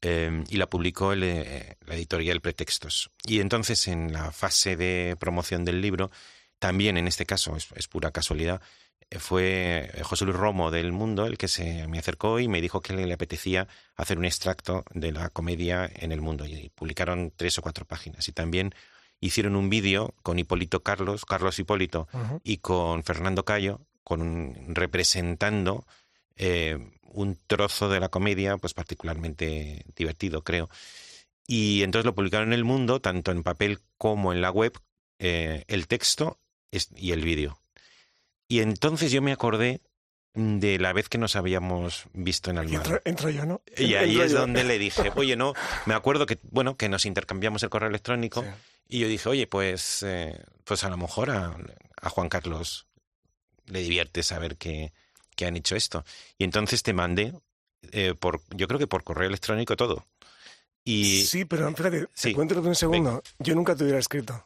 Em, 0.00 0.44
y 0.48 0.58
la 0.58 0.68
publicó 0.68 1.12
eh, 1.12 1.76
la 1.84 1.94
editorial 1.94 2.40
Pretextos. 2.40 3.10
Y 3.24 3.40
entonces 3.40 3.88
en 3.88 4.12
la 4.12 4.30
fase 4.30 4.76
de 4.76 5.16
promoción 5.18 5.64
del 5.64 5.80
libro, 5.80 6.10
también 6.60 6.96
en 6.96 7.08
este 7.08 7.26
caso, 7.26 7.56
es, 7.56 7.88
pura 7.88 8.12
casualidad, 8.12 8.62
eh, 9.10 9.18
fue 9.18 9.90
eh, 9.92 10.02
José 10.04 10.24
Luis 10.24 10.36
Romo 10.36 10.70
del 10.70 10.92
Mundo 10.92 11.26
el 11.26 11.36
que 11.36 11.48
se 11.48 11.88
me 11.88 11.98
acercó 11.98 12.38
y 12.38 12.46
me 12.46 12.60
dijo 12.60 12.80
que 12.80 12.92
le, 12.92 13.12
apetecía 13.12 13.66
hacer 13.96 14.18
un 14.18 14.24
extracto 14.24 14.84
de 14.94 15.10
la 15.10 15.30
comedia 15.30 15.90
en 15.92 16.12
el 16.12 16.20
mundo. 16.20 16.46
Y 16.46 16.70
publicaron 16.76 17.32
tres 17.34 17.58
o 17.58 17.62
cuatro 17.62 17.84
páginas. 17.84 18.28
Y 18.28 18.32
también 18.32 18.74
hicieron 19.18 19.56
un 19.56 19.68
vídeo 19.68 20.14
con 20.22 20.38
Hipólito 20.38 20.84
Carlos, 20.84 21.24
Carlos 21.24 21.58
Hipólito, 21.58 22.06
y 22.44 22.58
con 22.58 23.02
Fernando 23.02 23.44
Cayo, 23.44 23.80
con 24.04 24.54
representando 24.76 25.84
un 27.08 27.38
trozo 27.46 27.88
de 27.88 28.00
la 28.00 28.08
comedia, 28.08 28.56
pues 28.56 28.74
particularmente 28.74 29.84
divertido, 29.96 30.42
creo. 30.42 30.68
Y 31.46 31.82
entonces 31.82 32.04
lo 32.04 32.14
publicaron 32.14 32.48
en 32.48 32.54
El 32.54 32.64
Mundo, 32.64 33.00
tanto 33.00 33.32
en 33.32 33.42
papel 33.42 33.80
como 33.96 34.32
en 34.32 34.40
la 34.40 34.50
web, 34.50 34.78
eh, 35.18 35.64
el 35.68 35.88
texto 35.88 36.38
y 36.96 37.12
el 37.12 37.22
vídeo. 37.22 37.58
Y 38.48 38.60
entonces 38.60 39.12
yo 39.12 39.22
me 39.22 39.32
acordé 39.32 39.80
de 40.34 40.78
la 40.78 40.92
vez 40.92 41.08
que 41.08 41.18
nos 41.18 41.36
habíamos 41.36 42.04
visto 42.12 42.50
en 42.50 42.58
Almagro. 42.58 43.00
Entro, 43.04 43.30
yo, 43.30 43.44
¿no? 43.44 43.62
Y 43.76 43.94
ahí 43.94 44.20
es 44.20 44.32
donde 44.32 44.64
le 44.64 44.78
dije, 44.78 45.10
oye, 45.16 45.36
no, 45.36 45.54
me 45.86 45.94
acuerdo 45.94 46.26
que, 46.26 46.38
bueno, 46.50 46.76
que 46.76 46.88
nos 46.88 47.06
intercambiamos 47.06 47.62
el 47.62 47.70
correo 47.70 47.88
electrónico 47.88 48.44
y 48.88 49.00
yo 49.00 49.08
dije, 49.08 49.28
oye, 49.28 49.46
pues, 49.46 50.02
eh, 50.02 50.40
pues 50.64 50.84
a 50.84 50.90
lo 50.90 50.96
mejor 50.96 51.30
a, 51.30 51.56
Juan 52.10 52.28
Carlos 52.28 52.86
le 53.66 53.80
divierte 53.80 54.22
saber 54.22 54.56
que, 54.56 54.92
que, 55.38 55.46
han 55.46 55.56
hecho 55.56 55.76
esto. 55.76 56.04
Y 56.36 56.44
entonces 56.44 56.82
te 56.82 56.92
mandé, 56.92 57.32
eh, 57.92 58.14
por, 58.18 58.40
yo 58.50 58.66
creo 58.66 58.78
que 58.78 58.86
por 58.86 59.04
correo 59.04 59.28
electrónico 59.28 59.76
todo. 59.76 60.04
Y, 60.84 61.24
sí, 61.26 61.44
pero 61.44 61.68
espérate, 61.68 62.06
te 62.20 62.32
cuento 62.34 62.60
un 62.60 62.74
segundo. 62.74 63.22
Yo 63.38 63.54
nunca 63.54 63.76
te 63.76 63.84
hubiera 63.84 63.98
escrito. 63.98 64.44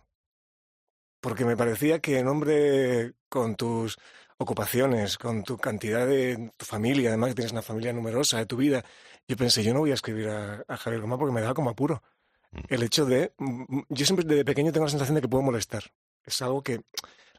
Porque 1.20 1.44
me 1.44 1.56
parecía 1.56 2.00
que 2.00 2.18
en 2.18 2.26
nombre 2.26 3.12
con 3.28 3.54
tus 3.54 3.96
ocupaciones, 4.38 5.18
con 5.18 5.44
tu 5.44 5.56
cantidad 5.56 6.06
de 6.06 6.50
tu 6.56 6.64
familia, 6.64 7.10
además 7.10 7.30
que 7.30 7.36
tienes 7.36 7.52
una 7.52 7.62
familia 7.62 7.92
numerosa 7.92 8.38
de 8.38 8.46
tu 8.46 8.56
vida, 8.56 8.84
yo 9.28 9.36
pensé, 9.36 9.62
yo 9.62 9.72
no 9.72 9.80
voy 9.80 9.92
a 9.92 9.94
escribir 9.94 10.28
a, 10.28 10.64
Javier 10.76 11.00
Gomá 11.00 11.16
porque 11.16 11.32
me 11.32 11.40
da 11.40 11.54
como 11.54 11.70
apuro. 11.70 12.02
Mm. 12.50 12.60
El 12.68 12.82
hecho 12.82 13.06
de... 13.06 13.32
Mm, 13.38 13.80
yo 13.88 14.04
siempre 14.04 14.26
desde 14.26 14.44
pequeño 14.44 14.72
tengo 14.72 14.86
la 14.86 14.90
sensación 14.90 15.14
de 15.14 15.20
que 15.20 15.28
puedo 15.28 15.42
molestar. 15.42 15.84
Es 16.24 16.42
algo 16.42 16.62
que... 16.62 16.80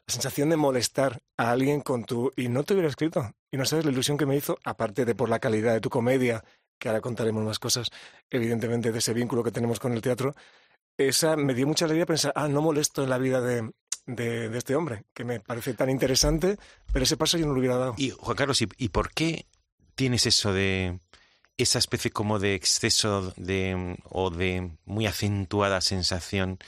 La 0.06 0.12
sensación 0.12 0.50
de 0.50 0.56
molestar 0.56 1.20
a 1.36 1.50
alguien 1.50 1.80
con 1.80 2.04
tu... 2.04 2.30
Y 2.36 2.48
no 2.48 2.62
te 2.64 2.74
hubiera 2.74 2.88
escrito. 2.88 3.32
Y 3.50 3.56
no 3.56 3.64
sabes 3.64 3.84
la 3.84 3.92
ilusión 3.92 4.18
que 4.18 4.26
me 4.26 4.36
hizo, 4.36 4.58
aparte 4.64 5.04
de 5.04 5.14
por 5.14 5.28
la 5.28 5.38
calidad 5.38 5.72
de 5.72 5.80
tu 5.80 5.90
comedia, 5.90 6.44
que 6.78 6.88
ahora 6.88 7.00
contaremos 7.00 7.44
más 7.44 7.58
cosas, 7.58 7.88
evidentemente, 8.30 8.92
de 8.92 8.98
ese 8.98 9.14
vínculo 9.14 9.42
que 9.42 9.50
tenemos 9.50 9.80
con 9.80 9.92
el 9.92 10.02
teatro. 10.02 10.34
Esa 10.98 11.36
me 11.36 11.54
dio 11.54 11.66
mucha 11.66 11.86
alegría 11.86 12.06
pensar, 12.06 12.32
ah, 12.36 12.48
no 12.48 12.60
molesto 12.60 13.02
en 13.02 13.10
la 13.10 13.18
vida 13.18 13.40
de, 13.40 13.72
de, 14.06 14.56
este 14.56 14.76
hombre, 14.76 15.04
que 15.14 15.24
me 15.24 15.40
parece 15.40 15.74
tan 15.74 15.90
interesante, 15.90 16.58
pero 16.92 17.04
ese 17.04 17.16
paso 17.16 17.38
yo 17.38 17.46
no 17.46 17.52
lo 17.52 17.58
hubiera 17.58 17.76
dado. 17.76 17.94
Y 17.96 18.10
Juan 18.10 18.36
Carlos, 18.36 18.60
¿y, 18.60 18.88
por 18.88 19.12
qué 19.12 19.46
tienes 19.94 20.26
eso 20.26 20.52
de 20.52 21.00
esa 21.56 21.78
especie 21.78 22.10
como 22.10 22.38
de 22.38 22.54
exceso 22.54 23.32
de 23.36 23.96
o 24.04 24.30
de 24.30 24.76
muy 24.84 25.06
acentuada 25.06 25.80
sensación 25.80 26.58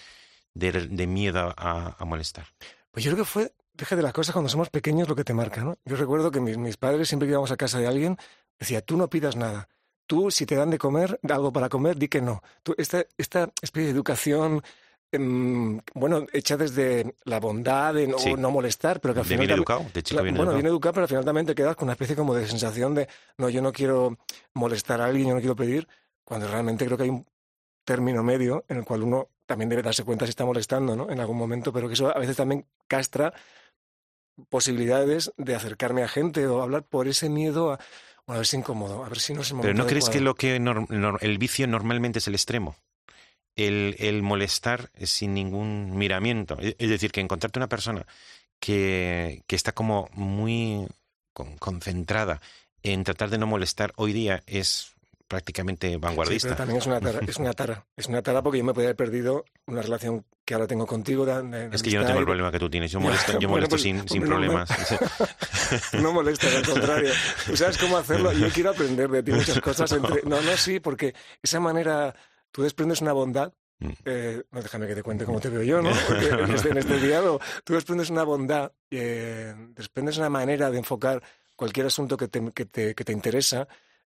de, 0.55 1.07
miedo 1.07 1.55
a, 1.57 1.97
molestar? 2.05 2.47
Pues 2.97 3.05
yo 3.05 3.13
creo 3.13 3.25
que 3.27 3.31
fue, 3.31 3.53
fíjate, 3.77 4.01
las 4.01 4.15
cosas 4.15 4.33
cuando 4.33 4.49
somos 4.49 4.71
pequeños 4.71 5.07
lo 5.07 5.15
que 5.15 5.23
te 5.23 5.35
marca, 5.35 5.63
¿no? 5.63 5.77
Yo 5.85 5.97
recuerdo 5.97 6.31
que 6.31 6.41
mis, 6.41 6.79
padres 6.79 7.09
siempre 7.09 7.29
que 7.29 7.33
íbamos 7.33 7.51
a 7.51 7.59
casa 7.59 7.79
de 7.79 7.87
alguien, 7.87 8.17
decía, 8.59 8.81
tú 8.81 8.97
no 8.97 9.11
pidas 9.11 9.37
nada. 9.37 9.69
Tú, 10.07 10.31
si 10.31 10.47
te 10.47 10.55
dan 10.55 10.71
de 10.71 10.79
comer, 10.79 11.21
algo 11.29 11.53
para 11.53 11.69
comer, 11.69 11.99
di 11.99 12.09
que 12.09 12.23
no. 12.23 12.43
Tú, 12.63 12.75
esta, 12.79 13.05
esta 13.19 13.51
especie 13.61 13.89
de 13.89 13.93
educación 13.93 14.63
Em, 15.13 15.81
bueno, 15.95 16.27
hecha 16.33 16.57
desde 16.57 17.15
la 17.25 17.39
bondad 17.39 17.95
de 17.95 18.09
no, 18.09 18.51
molestar, 18.51 19.01
pero 19.01 19.15
que 19.15 19.21
al 19.21 19.27
final... 19.27 19.47
Bien 19.47 19.59
educado, 19.59 19.87
de 19.95 20.03
chico 20.03 20.23
bien 20.23 20.35
bueno, 20.35 20.51
educado. 20.51 20.63
bien 20.63 20.67
educado, 20.67 20.93
pero 20.95 21.05
al 21.05 21.09
final 21.09 21.25
también 21.25 21.47
te 21.47 21.55
quedas 21.55 21.77
con 21.77 21.87
una 21.87 21.93
especie 21.93 22.17
como 22.17 22.35
de 22.35 22.47
sensación 22.47 22.95
de, 22.95 23.09
no, 23.39 23.49
yo 23.49 23.63
no 23.63 23.73
quiero 23.73 24.19
molestar 24.55 25.01
a 25.01 25.07
alguien, 25.07 25.29
yo 25.29 25.35
no 25.35 25.41
quiero 25.41 25.55
pedir, 25.55 25.87
cuando 26.25 26.49
realmente 26.49 26.85
creo 26.85 26.97
que 26.99 27.05
hay 27.05 27.11
un 27.11 27.27
término 27.85 28.23
medio 28.25 28.65
en 28.69 28.79
el 28.79 28.85
cual 28.85 29.05
uno 29.05 29.29
también 29.47 29.69
debe 29.69 29.83
darse 29.83 30.05
cuenta 30.05 30.27
si 30.27 30.31
está 30.31 30.45
molestando, 30.45 30.97
¿no? 30.97 31.11
En 31.11 31.21
algún 31.21 31.37
momento, 31.37 31.73
pero 31.73 31.89
que 31.89 31.95
eso 31.95 32.15
a 32.15 32.19
veces 32.19 32.37
también 32.37 32.67
castra 32.89 33.33
posibilidades 34.49 35.33
de 35.37 35.55
acercarme 35.55 36.03
a 36.03 36.09
gente 36.09 36.47
o 36.47 36.63
hablar 36.63 36.83
por 36.83 37.09
ese 37.09 37.31
miedo 37.31 37.73
a, 37.73 37.79
bueno, 38.27 38.37
a 38.37 38.37
ver 38.39 38.47
si 38.47 38.57
incómodo, 38.57 39.05
a 39.05 39.09
ver 39.09 39.19
si 39.19 39.33
no 39.33 39.43
se 39.45 39.55
Pero 39.55 39.75
¿no 39.75 39.87
crees 39.87 40.11
que 40.11 40.21
lo 40.21 40.35
que 40.35 40.57
el 40.57 41.39
vicio 41.39 41.67
normalmente 41.67 42.19
es 42.19 42.29
el 42.29 42.35
extremo? 42.35 42.77
el, 43.57 43.97
el 43.99 44.23
molestar 44.23 44.91
sin 45.03 45.35
ningún 45.35 45.97
miramiento. 45.97 46.57
E, 46.61 46.77
es 46.79 46.91
decir, 46.91 47.11
que 47.11 47.21
encontrarte 47.21 47.59
una 47.59 47.69
persona 47.69 48.07
que, 48.61 49.43
que 49.47 49.57
está 49.57 49.73
como 49.73 50.09
muy 50.13 50.87
concentrada 51.59 52.41
en 52.83 53.03
tratar 53.05 53.31
de 53.31 53.39
no 53.39 53.47
molestar 53.47 53.93
hoy 53.97 54.13
día 54.13 54.43
es 54.47 54.95
prácticamente 55.29 55.97
vanguardista. 55.97 56.49
Sí, 56.49 56.55
pero 56.55 56.57
también 56.57 56.79
es 56.79 56.87
una 56.87 57.01
tara, 57.01 57.21
es 57.27 57.37
una 57.37 57.53
tara, 57.53 57.87
es 57.97 58.07
una 58.07 58.23
tara 58.23 58.43
porque 58.43 58.59
yo 58.59 58.65
me 58.65 58.73
podría 58.73 58.89
haber 58.89 58.97
perdido 58.97 59.45
una 59.67 59.83
relación 59.83 60.25
que 60.45 60.55
ahora 60.55 60.67
tengo 60.67 60.87
contigo. 60.87 61.27
es 61.73 61.83
que 61.83 61.91
yo 61.91 62.01
no 62.01 62.07
tengo 62.07 62.21
el 62.21 62.25
problema 62.25 62.53
que 62.53 62.59
tú 62.59 62.71
tienes, 62.71 62.93
yo 62.93 63.01
molesto, 63.01 63.39
yo 63.39 63.49
molesto 63.49 63.71
pues, 63.71 63.83
sin, 63.83 64.09
sin 64.09 64.23
problemas. 64.23 64.69
No, 65.95 66.13
molestas, 66.13 66.55
al 66.55 66.67
contrario. 66.67 67.13
Tú 67.47 67.57
sabes 67.57 67.79
cómo 67.79 67.97
hacerlo 67.97 68.33
yo 68.33 68.49
quiero 68.51 68.71
aprender 68.71 69.11
de 69.11 69.23
ti 69.23 69.33
muchas 69.33 69.61
cosas. 69.61 69.91
Entre... 69.93 70.23
No, 70.23 70.41
no, 70.41 70.57
sí, 70.57 70.81
porque 70.81 71.15
esa 71.43 71.61
manera 71.61 72.15
tú 72.53 72.63
desprendes 72.63 73.01
una 73.01 73.13
bondad. 73.13 73.53
Mm. 73.79 73.91
Eh, 74.05 74.43
no, 74.53 74.63
déjame 74.63 74.87
que 74.87 74.95
te 74.95 75.03
cuente 75.03 75.25
cómo 75.25 75.41
te 75.41 75.51
veo 75.51 75.63
yo, 75.63 75.83
¿no? 75.83 75.91
Porque 76.07 76.29
en, 76.29 76.51
este, 76.51 76.71
en 76.71 76.79
este 76.79 76.99
diálogo 76.99 77.41
tú 77.63 77.75
desprendes 77.75 78.09
una 78.09 78.23
bondad, 78.23 78.73
eh, 78.91 79.55
desprendes 79.75 80.17
una 80.17 80.31
manera 80.31 80.71
de 80.71 80.79
enfocar 80.79 81.23
cualquier 81.57 81.87
asunto 81.87 82.17
que 82.17 82.29
te, 82.29 82.53
que, 82.53 82.67
te, 82.67 82.95
que 82.95 83.05
te 83.05 83.13
interesa, 83.13 83.67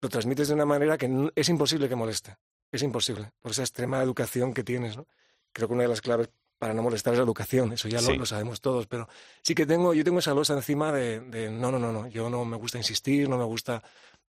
lo 0.02 0.08
transmites 0.08 0.48
de 0.48 0.54
una 0.54 0.66
manera 0.66 0.98
que 0.98 1.30
es 1.34 1.48
imposible 1.48 1.88
que 1.88 1.96
moleste. 1.96 2.36
Es 2.70 2.82
imposible, 2.82 3.32
por 3.40 3.52
esa 3.52 3.62
extrema 3.62 4.02
educación 4.02 4.52
que 4.52 4.64
tienes, 4.64 4.96
¿no? 4.96 5.06
Creo 5.52 5.68
que 5.68 5.74
una 5.74 5.84
de 5.84 5.88
las 5.88 6.00
claves 6.00 6.28
para 6.58 6.74
no 6.74 6.82
molestar 6.82 7.12
es 7.12 7.18
la 7.18 7.24
educación, 7.24 7.72
eso 7.72 7.88
ya 7.88 8.00
lo, 8.00 8.24
sabemos 8.24 8.60
todos, 8.60 8.86
pero 8.86 9.08
sí 9.42 9.54
que 9.54 9.66
tengo, 9.66 9.94
yo 9.94 10.04
tengo 10.04 10.20
esa 10.20 10.32
losa 10.32 10.54
encima 10.54 10.92
de, 10.92 11.20
de, 11.20 11.50
no, 11.50 11.72
no, 11.72 11.78
no, 11.78 11.92
no, 11.92 12.06
yo 12.08 12.30
no 12.30 12.44
me 12.44 12.56
gusta 12.56 12.78
insistir, 12.78 13.28
no 13.28 13.36
me 13.36 13.44
gusta 13.44 13.82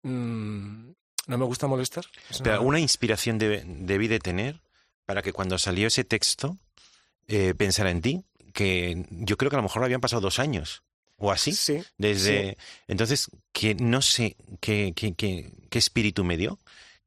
mmm, 0.03 0.91
no 1.27 1.37
me 1.37 1.45
gusta 1.45 1.67
molestar. 1.67 2.05
Pero 2.43 2.61
una 2.61 2.79
inspiración 2.79 3.37
debí 3.37 4.07
de 4.07 4.19
tener 4.19 4.61
para 5.05 5.21
que 5.21 5.33
cuando 5.33 5.57
salió 5.57 5.87
ese 5.87 6.03
texto 6.03 6.57
eh, 7.27 7.53
pensara 7.55 7.91
en 7.91 8.01
ti, 8.01 8.25
que 8.53 9.05
yo 9.09 9.37
creo 9.37 9.49
que 9.49 9.57
a 9.57 9.59
lo 9.59 9.63
mejor 9.63 9.83
habían 9.83 10.01
pasado 10.01 10.21
dos 10.21 10.39
años 10.39 10.83
o 11.17 11.31
así. 11.31 11.53
Sí. 11.53 11.83
Desde 11.97 12.57
entonces 12.87 13.29
que 13.51 13.75
no 13.75 14.01
sé 14.01 14.35
qué, 14.59 14.93
qué, 14.95 15.53
qué, 15.71 15.79
espíritu 15.79 16.23
me 16.23 16.37
dio, 16.37 16.59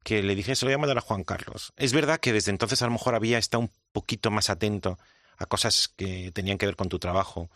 que 0.03 0.21
le 0.21 0.35
dije 0.35 0.55
se 0.55 0.65
lo 0.65 0.69
voy 0.69 0.75
a 0.75 0.79
mandar 0.79 0.97
a 0.97 1.01
Juan 1.01 1.23
Carlos. 1.23 1.73
Es 1.77 1.93
verdad 1.93 2.19
que 2.19 2.33
desde 2.33 2.51
entonces 2.51 2.81
a 2.81 2.85
lo 2.85 2.91
mejor 2.91 3.15
había 3.15 3.37
estado 3.37 3.61
un 3.61 3.71
poquito 3.91 4.31
más 4.31 4.49
atento 4.49 4.97
a 5.37 5.45
cosas 5.45 5.87
que 5.87 6.31
tenían 6.33 6.57
que 6.57 6.65
ver 6.65 6.75
con 6.75 6.89
tu 6.89 6.99
trabajo. 6.99 7.49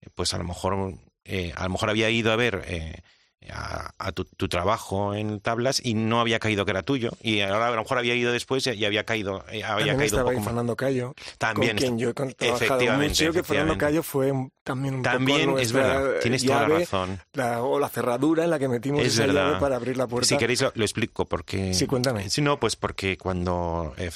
Eh, 0.00 0.08
pues 0.14 0.34
a 0.34 0.38
lo 0.38 0.44
mejor 0.44 0.94
eh, 1.24 1.52
a 1.56 1.64
lo 1.64 1.70
mejor 1.70 1.90
había 1.90 2.10
ido 2.10 2.32
a 2.32 2.36
ver 2.36 2.64
eh, 2.66 3.02
a, 3.50 4.12
tu, 4.12 4.24
trabajo 4.48 5.14
en 5.14 5.40
tablas 5.40 5.80
y 5.84 5.94
no 5.94 6.20
había 6.20 6.38
caído 6.38 6.64
que 6.64 6.70
era 6.70 6.82
tuyo. 6.82 7.10
Y 7.22 7.40
ahora 7.40 7.68
a 7.68 7.70
lo 7.70 7.78
mejor 7.78 7.98
había 7.98 8.14
ido 8.14 8.32
después 8.32 8.66
y 8.66 8.84
había 8.84 9.04
caído 9.04 9.44
eh, 9.50 9.64
había 9.64 9.96
caído 9.96 10.04
estaba 10.18 10.30
ahí 10.30 10.42
Fernando 10.42 10.76
Cayo 10.76 11.14
también 11.38 11.72
con 11.72 11.78
quien 11.78 11.98
yo 11.98 12.10
he 12.10 12.14
trabajado 12.14 12.98
mucho 12.98 13.32
que 13.32 13.42
Fernando 13.42 13.78
Cayo 13.78 14.02
fue 14.02 14.32
también 14.62 14.96
un 14.96 15.02
también 15.02 15.46
poco 15.46 15.58
es 15.58 15.72
verdad 15.72 16.20
tienes 16.20 16.44
toda 16.44 16.68
la 16.68 16.78
razón. 16.78 17.20
o 17.60 17.78
la 17.78 17.88
cerradura 17.88 18.44
en 18.44 18.50
la 18.50 18.58
que 18.58 18.68
metimos 18.68 19.04
es 19.04 19.18
verdad. 19.18 19.58
para 19.58 19.76
abrir 19.76 19.96
la 19.96 20.06
puerta. 20.06 20.28
Si 20.28 20.36
queréis 20.36 20.60
lo, 20.60 20.84
explico 20.84 21.26
porque 21.26 21.74
sí 21.74 21.86
cuéntame. 21.86 22.28
Si 22.30 22.42
no 22.42 22.58
pues 22.58 22.76
porque 22.76 23.16
cuando 23.16 23.94
eh, 23.96 24.10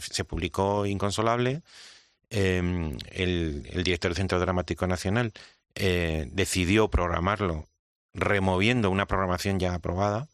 se 0.00 0.24
publicó 0.24 0.86
Inconsolable 0.86 1.62
em, 2.30 2.96
el, 3.10 3.68
el, 3.72 3.84
director 3.84 4.10
del 4.10 4.16
Centro 4.16 4.40
Dramático 4.40 4.86
Nacional 4.86 5.32
eh, 5.74 6.28
decidió 6.32 6.88
programarlo 6.88 7.66
removiendo 8.14 8.90
una 8.90 9.06
programación 9.06 9.58
ya 9.58 9.74
aprobada 9.74 10.28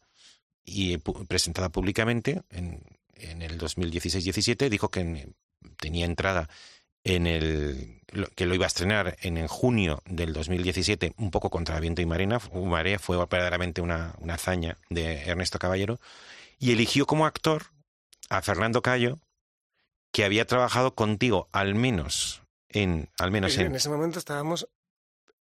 y 0.64 0.98
presentada 0.98 1.68
públicamente 1.70 2.42
en, 2.50 2.82
en 3.14 3.42
el 3.42 3.58
2016-17, 3.58 4.68
dijo 4.68 4.90
que 4.90 5.32
tenía 5.78 6.04
entrada 6.04 6.48
en 7.04 7.26
el 7.26 8.02
que 8.34 8.46
lo 8.46 8.54
iba 8.54 8.64
a 8.64 8.68
estrenar 8.68 9.16
en, 9.20 9.36
en 9.36 9.48
junio 9.48 10.02
del 10.06 10.32
2017, 10.32 11.14
un 11.18 11.30
poco 11.30 11.50
contra 11.50 11.80
viento 11.80 12.02
y 12.02 12.06
marina, 12.06 12.40
marea, 12.52 12.98
fue 12.98 13.16
verdaderamente 13.16 13.80
una, 13.80 14.14
una 14.18 14.34
hazaña 14.34 14.76
de 14.88 15.22
Ernesto 15.22 15.58
Caballero, 15.58 16.00
y 16.58 16.72
eligió 16.72 17.06
como 17.06 17.26
actor 17.26 17.66
a 18.30 18.42
Fernando 18.42 18.82
Cayo, 18.82 19.18
que 20.12 20.24
había 20.24 20.46
trabajado 20.46 20.94
contigo 20.94 21.48
al 21.52 21.74
menos 21.74 22.42
en 22.70 23.08
al 23.18 23.30
menos 23.30 23.56
en, 23.56 23.66
en 23.66 23.76
ese 23.76 23.88
momento 23.88 24.18
estábamos 24.18 24.68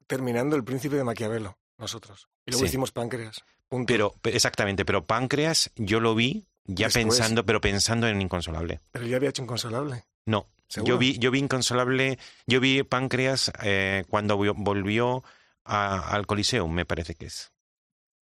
terminando 0.08 0.56
el 0.56 0.64
príncipe 0.64 0.96
de 0.96 1.04
Maquiavelo 1.04 1.58
nosotros. 1.84 2.28
Y 2.46 2.52
luego 2.52 2.66
hicimos 2.66 2.92
páncreas. 2.92 3.44
Pero, 3.88 4.16
exactamente, 4.24 4.86
pero 4.86 5.06
páncreas 5.06 5.72
yo 5.76 6.00
lo 6.00 6.16
vi 6.16 6.46
ya 6.66 6.90
pensando, 6.90 7.46
pero 7.46 7.62
pensando 7.62 8.08
en 8.08 8.22
inconsolable. 8.22 8.82
Pero 8.92 9.06
ya 9.06 9.18
había 9.18 9.30
hecho 9.30 9.42
inconsolable. 9.42 10.06
No. 10.26 10.48
Yo 10.84 10.98
vi, 10.98 11.18
yo 11.20 11.30
vi 11.30 11.40
inconsolable, 11.40 12.18
yo 12.48 12.60
vi 12.60 12.82
páncreas 12.84 13.52
eh, 13.62 14.06
cuando 14.10 14.38
volvió 14.38 15.24
al 15.66 16.26
Coliseum, 16.26 16.72
me 16.72 16.86
parece 16.86 17.16
que 17.16 17.28
es. 17.28 17.52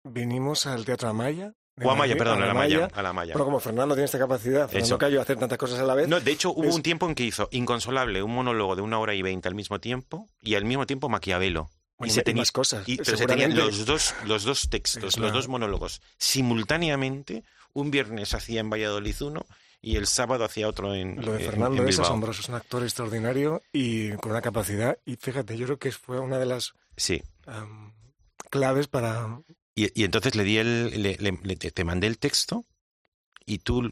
Vinimos 0.04 0.66
al 0.66 0.84
Teatro 0.84 1.08
Amaya. 1.08 1.54
O 1.82 1.90
Amaya, 1.90 2.14
perdón, 2.16 2.42
a 2.42 2.46
la 2.46 2.54
Maya, 2.54 2.88
a 2.92 3.02
la 3.02 3.14
Maya. 3.14 3.32
Pero 3.32 3.46
como 3.46 3.58
Fernando 3.58 3.94
tiene 3.94 4.04
esta 4.04 4.18
capacidad, 4.18 4.68
Fernando 4.68 4.98
Cayo 4.98 5.22
hacer 5.22 5.38
tantas 5.38 5.56
cosas 5.56 5.80
a 5.80 5.84
la 5.84 5.94
vez. 5.94 6.06
No, 6.06 6.20
de 6.20 6.30
hecho 6.30 6.52
hubo 6.52 6.68
un 6.74 6.82
tiempo 6.82 7.08
en 7.08 7.14
que 7.14 7.22
hizo 7.22 7.48
Inconsolable, 7.50 8.22
un 8.22 8.34
monólogo 8.34 8.76
de 8.76 8.82
una 8.82 8.98
hora 8.98 9.14
y 9.14 9.22
veinte 9.22 9.48
al 9.48 9.54
mismo 9.54 9.80
tiempo, 9.80 10.28
y 10.42 10.54
al 10.54 10.66
mismo 10.66 10.86
tiempo 10.86 11.08
Maquiavelo 11.08 11.70
y, 12.06 12.10
se 12.10 12.22
tenía, 12.22 12.42
más 12.42 12.52
cosas. 12.52 12.88
y- 12.88 12.96
pero 12.98 13.16
se 13.16 13.26
tenían 13.26 13.54
los 13.56 13.84
dos, 13.86 14.14
los 14.26 14.44
dos 14.44 14.68
textos, 14.70 15.18
los 15.18 15.32
dos 15.32 15.48
monólogos, 15.48 16.00
simultáneamente. 16.18 17.44
Un 17.74 17.90
viernes 17.90 18.34
hacía 18.34 18.60
en 18.60 18.68
Valladolid 18.70 19.16
uno 19.22 19.46
y 19.80 19.96
el 19.96 20.06
sábado 20.06 20.44
hacía 20.44 20.68
otro 20.68 20.94
en, 20.94 21.24
Lo 21.24 21.32
de 21.32 21.38
en- 21.44 21.50
Fernando 21.50 21.82
en 21.82 21.88
es 21.88 21.98
asombroso, 21.98 22.42
es 22.42 22.48
un 22.50 22.54
actor 22.56 22.82
extraordinario 22.82 23.62
y 23.72 24.10
con 24.16 24.30
una 24.32 24.42
capacidad. 24.42 24.98
Y 25.06 25.16
fíjate, 25.16 25.56
yo 25.56 25.64
creo 25.66 25.78
que 25.78 25.90
fue 25.92 26.20
una 26.20 26.38
de 26.38 26.46
las 26.46 26.74
Sí. 26.96 27.22
claves 28.50 28.88
para. 28.88 29.40
Y, 29.74 29.98
y 30.00 30.04
entonces 30.04 30.34
le 30.34 30.44
di 30.44 30.58
el, 30.58 31.02
le- 31.02 31.16
le- 31.18 31.38
le- 31.42 31.56
te, 31.56 31.70
te 31.70 31.84
mandé 31.84 32.06
el 32.06 32.18
texto 32.18 32.64
y 33.46 33.58
tú 33.58 33.90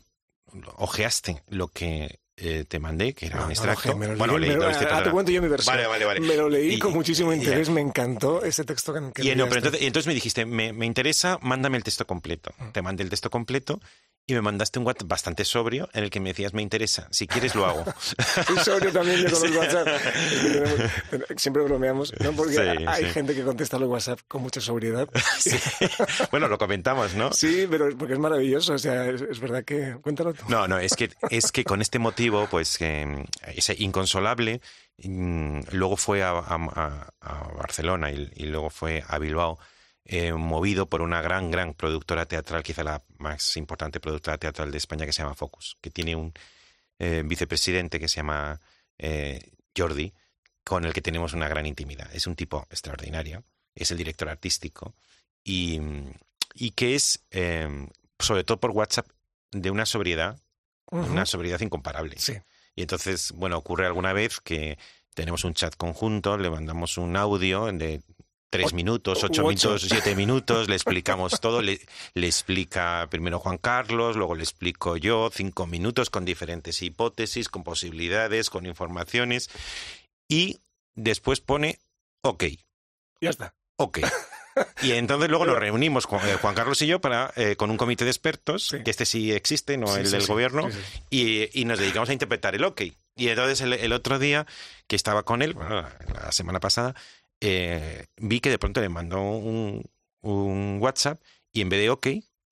ojeaste 0.76 1.42
lo 1.48 1.68
que 1.68 2.20
eh, 2.40 2.64
te 2.66 2.78
mandé, 2.78 3.12
que 3.14 3.26
era 3.26 3.36
No, 3.40 3.44
un 3.46 3.50
extracto. 3.50 3.88
no, 3.90 3.96
me 3.96 4.06
lo 4.08 4.16
bueno, 4.16 4.38
leí, 4.38 4.56
me 4.56 4.66
viste, 4.68 4.84
ahora 4.86 5.04
te 5.04 5.10
cuento 5.10 5.30
yo 5.32 5.42
mi 5.42 5.48
versión. 5.48 5.74
Vale, 5.76 5.86
vale, 5.86 6.04
vale. 6.04 6.20
Me 6.20 6.36
lo 6.36 6.48
leí 6.48 6.74
Y- 6.74 6.78
con 6.78 6.92
muchísimo 6.92 7.32
y- 7.32 7.36
interés, 7.36 7.68
me 7.70 7.80
encantó 7.80 8.42
ese 8.44 8.64
texto 8.64 8.92
que, 9.12 9.22
Y, 9.24 9.34
no, 9.36 9.44
pero 9.46 9.58
entonces, 9.58 9.82
y 9.82 9.86
entonces 9.86 10.06
me 10.06 10.14
dijiste, 10.14 10.44
me, 10.46 10.72
me 10.72 10.86
interesa, 10.86 11.38
mándame 11.42 11.76
el 11.76 11.84
texto 11.84 12.06
completo. 12.06 12.52
Mm. 12.58 12.70
Te 12.72 12.82
mandé 12.82 13.02
el 13.04 13.10
texto 13.10 13.30
completo 13.30 13.80
y 14.26 14.34
me 14.34 14.42
mandaste 14.42 14.78
un 14.78 14.86
WhatsApp 14.86 15.08
bastante 15.08 15.44
sobrio 15.44 15.88
en 15.92 16.04
el 16.04 16.10
que 16.10 16.20
me 16.20 16.28
decías, 16.28 16.54
me 16.54 16.62
interesa, 16.62 17.08
si 17.10 17.26
quieres 17.26 17.54
lo 17.56 17.66
hago. 17.66 17.84
Soy 18.46 18.58
sobrio 18.58 18.92
también 18.92 19.18
yo 19.26 19.30
con 19.30 19.48
los 19.50 19.56
WhatsApp. 19.56 19.88
Siempre 21.36 21.62
bromeamos, 21.64 22.12
¿no? 22.20 22.30
Porque 22.32 22.54
Sí, 22.54 22.60
hay 22.60 23.04
sí. 23.06 23.10
gente 23.10 23.34
que 23.34 23.42
contesta 23.42 23.78
los 23.78 23.88
WhatsApp 23.88 24.20
con 24.28 24.42
mucha 24.42 24.60
sobriedad. 24.60 25.08
Sí. 25.40 25.56
Bueno, 26.30 26.48
lo 26.48 26.58
comentamos, 26.58 27.14
¿no? 27.14 27.32
Sí, 27.32 27.66
pero 27.70 27.88
porque 27.96 28.12
es 28.12 28.18
maravilloso. 28.20 28.74
O 28.74 28.78
sea, 28.78 29.06
es, 29.08 29.22
es 29.22 29.40
verdad 29.40 29.64
que. 29.64 29.96
Cuéntalo 30.02 30.34
tú. 30.34 30.44
No, 30.48 30.68
no, 30.68 30.78
es 30.78 30.94
que, 30.94 31.08
es 31.30 31.50
que 31.50 31.64
con 31.64 31.80
este 31.80 31.98
motivo, 31.98 32.29
pues, 32.48 32.78
que 32.78 33.26
ese 33.54 33.74
inconsolable, 33.78 34.60
mm, 34.98 35.60
luego 35.72 35.96
fue 35.96 36.22
a, 36.22 36.32
Barcelona 37.56 38.10
y, 38.10 38.44
luego 38.46 38.70
fue 38.70 39.04
a 39.06 39.18
Bilbao, 39.18 39.58
eh, 40.04 40.32
movido 40.32 40.86
por 40.86 41.02
una 41.02 41.22
gran, 41.22 41.50
gran 41.50 41.74
productora 41.74 42.26
teatral, 42.26 42.62
quizá 42.62 42.82
la 42.82 43.02
más 43.18 43.56
importante 43.56 44.00
productora 44.00 44.38
teatral 44.38 44.70
de 44.70 44.78
España, 44.78 45.06
que 45.06 45.12
se 45.12 45.22
llama 45.22 45.34
Focus, 45.34 45.76
que 45.80 45.90
tiene 45.90 46.16
un 46.16 46.32
eh, 46.98 47.22
vicepresidente 47.24 47.98
que 47.98 48.08
se 48.08 48.16
llama 48.16 48.60
eh, 48.98 49.40
Jordi, 49.76 50.12
con 50.64 50.84
el 50.84 50.92
que 50.92 51.00
tenemos 51.00 51.32
una 51.32 51.48
gran 51.48 51.66
intimidad. 51.66 52.14
Es 52.14 52.26
un 52.26 52.36
tipo 52.36 52.66
extraordinario, 52.70 53.44
es 53.74 53.90
el 53.90 53.96
director 53.96 54.28
artístico 54.28 54.94
y, 55.42 55.80
y 56.54 56.72
que 56.72 56.94
es, 56.94 57.24
eh, 57.30 57.88
sobre 58.18 58.44
todo 58.44 58.60
por 58.60 58.72
WhatsApp, 58.72 59.08
de 59.50 59.70
una 59.70 59.86
sobriedad 59.86 60.38
Una 60.90 61.26
sobriedad 61.26 61.60
incomparable. 61.60 62.16
Sí. 62.18 62.34
Y 62.74 62.82
entonces, 62.82 63.32
bueno, 63.32 63.56
ocurre 63.58 63.86
alguna 63.86 64.12
vez 64.12 64.40
que 64.40 64.78
tenemos 65.14 65.44
un 65.44 65.54
chat 65.54 65.74
conjunto, 65.76 66.36
le 66.36 66.50
mandamos 66.50 66.98
un 66.98 67.16
audio 67.16 67.66
de 67.66 68.02
tres 68.50 68.72
minutos, 68.72 69.22
ocho. 69.22 69.42
minutos, 69.42 69.82
siete 69.88 70.14
minutos, 70.16 70.68
le 70.68 70.74
explicamos 70.74 71.40
todo, 71.40 71.62
le, 71.62 71.80
le 72.14 72.26
explica 72.26 73.06
primero 73.10 73.38
Juan 73.38 73.58
Carlos, 73.58 74.16
luego 74.16 74.34
le 74.34 74.42
explico 74.42 74.96
yo, 74.96 75.30
cinco 75.32 75.66
minutos 75.66 76.10
con 76.10 76.24
diferentes 76.24 76.82
hipótesis, 76.82 77.48
con 77.48 77.62
posibilidades, 77.62 78.50
con 78.50 78.66
informaciones, 78.66 79.50
y 80.28 80.58
después 80.94 81.40
pone 81.40 81.78
ok. 82.22 82.44
Ya 83.20 83.30
está. 83.30 83.54
Ok. 83.76 84.00
Y 84.82 84.92
entonces 84.92 85.28
luego 85.30 85.46
nos 85.46 85.58
reunimos, 85.58 86.04
Juan, 86.06 86.28
eh, 86.28 86.34
Juan 86.40 86.54
Carlos 86.54 86.80
y 86.82 86.86
yo, 86.86 87.00
para 87.00 87.32
eh, 87.36 87.56
con 87.56 87.70
un 87.70 87.76
comité 87.76 88.04
de 88.04 88.10
expertos, 88.10 88.66
Sí. 88.68 88.82
que 88.82 88.90
este 88.90 89.06
sí 89.06 89.32
existe, 89.32 89.76
no 89.76 89.86
Sí, 89.86 90.00
el 90.00 90.06
sí, 90.06 90.12
del 90.16 90.26
gobierno, 90.26 90.68
y, 91.08 91.48
y 91.58 91.64
nos 91.64 91.78
dedicamos 91.78 92.08
a 92.08 92.12
interpretar 92.12 92.54
el 92.54 92.64
OK. 92.64 92.82
Y 93.16 93.28
entonces 93.28 93.60
el, 93.60 93.72
el 93.74 93.92
otro 93.92 94.18
día 94.18 94.46
que 94.86 94.96
estaba 94.96 95.22
con 95.24 95.42
él, 95.42 95.54
bueno, 95.54 95.86
la 96.14 96.32
semana 96.32 96.58
pasada, 96.60 96.94
eh, 97.40 98.06
vi 98.16 98.40
que 98.40 98.50
de 98.50 98.58
pronto 98.58 98.80
le 98.80 98.88
mandó 98.88 99.20
un, 99.20 99.84
un 100.22 100.78
WhatsApp 100.80 101.20
y 101.52 101.60
en 101.60 101.68
vez 101.68 101.80
de 101.80 101.90
OK, 101.90 102.06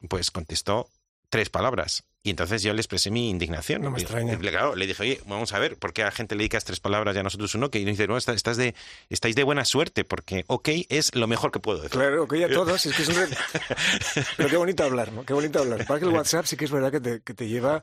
pues 0.09 0.31
contestó 0.31 0.89
tres 1.31 1.51
palabras. 1.51 2.05
Y 2.29 2.31
entonces 2.31 2.63
yo 2.63 2.75
le 2.75 2.81
expresé 2.81 3.11
mi 3.11 3.31
indignación. 3.31 3.81
No 3.81 3.91
me 3.91 3.99
extraña. 4.01 4.35
y, 4.35 4.37
claro, 4.37 4.77
le 4.77 4.87
dije, 4.87 5.03
oye, 5.03 5.21
vamos 5.27 5.55
a 5.55 5.59
ver, 5.59 5.77
¿por 5.79 5.95
qué 5.95 6.03
a 6.03 6.07
la 6.07 6.11
gente 6.11 6.35
le 6.35 6.41
dedicas 6.41 6.65
tres 6.65 6.79
palabras 6.79 7.17
y 7.17 7.19
a 7.19 7.23
nosotros 7.23 7.55
un 7.55 7.65
OK? 7.65 7.77
Y 7.77 7.85
dice, 7.85 8.07
no, 8.07 8.19
estás, 8.19 8.37
estás 8.37 8.59
de, 8.59 8.75
estáis 9.09 9.35
de 9.35 9.45
buena 9.45 9.65
suerte, 9.65 10.05
porque 10.05 10.45
OK 10.49 10.69
es 10.91 11.15
lo 11.15 11.27
mejor 11.27 11.51
que 11.51 11.59
puedo 11.61 11.79
decir. 11.79 11.99
Claro, 11.99 12.29
que 12.29 12.39
ya 12.41 12.49
todos, 12.51 12.85
es 12.85 12.95
que 12.95 13.03
es 13.03 13.09
un... 13.09 13.17
Pero 14.37 14.49
qué 14.49 14.57
bonito 14.57 14.85
hablar, 14.85 15.13
¿no? 15.13 15.25
Qué 15.25 15.33
bonito 15.33 15.59
hablar. 15.61 15.87
Para 15.87 16.01
que 16.01 16.07
el 16.07 16.13
WhatsApp 16.13 16.45
sí 16.45 16.57
que 16.57 16.67
es 16.67 16.71
verdad 16.71 16.91
que 16.93 17.01
te, 17.01 17.21
que 17.23 17.35
te 17.35 17.49
lleva... 17.49 17.77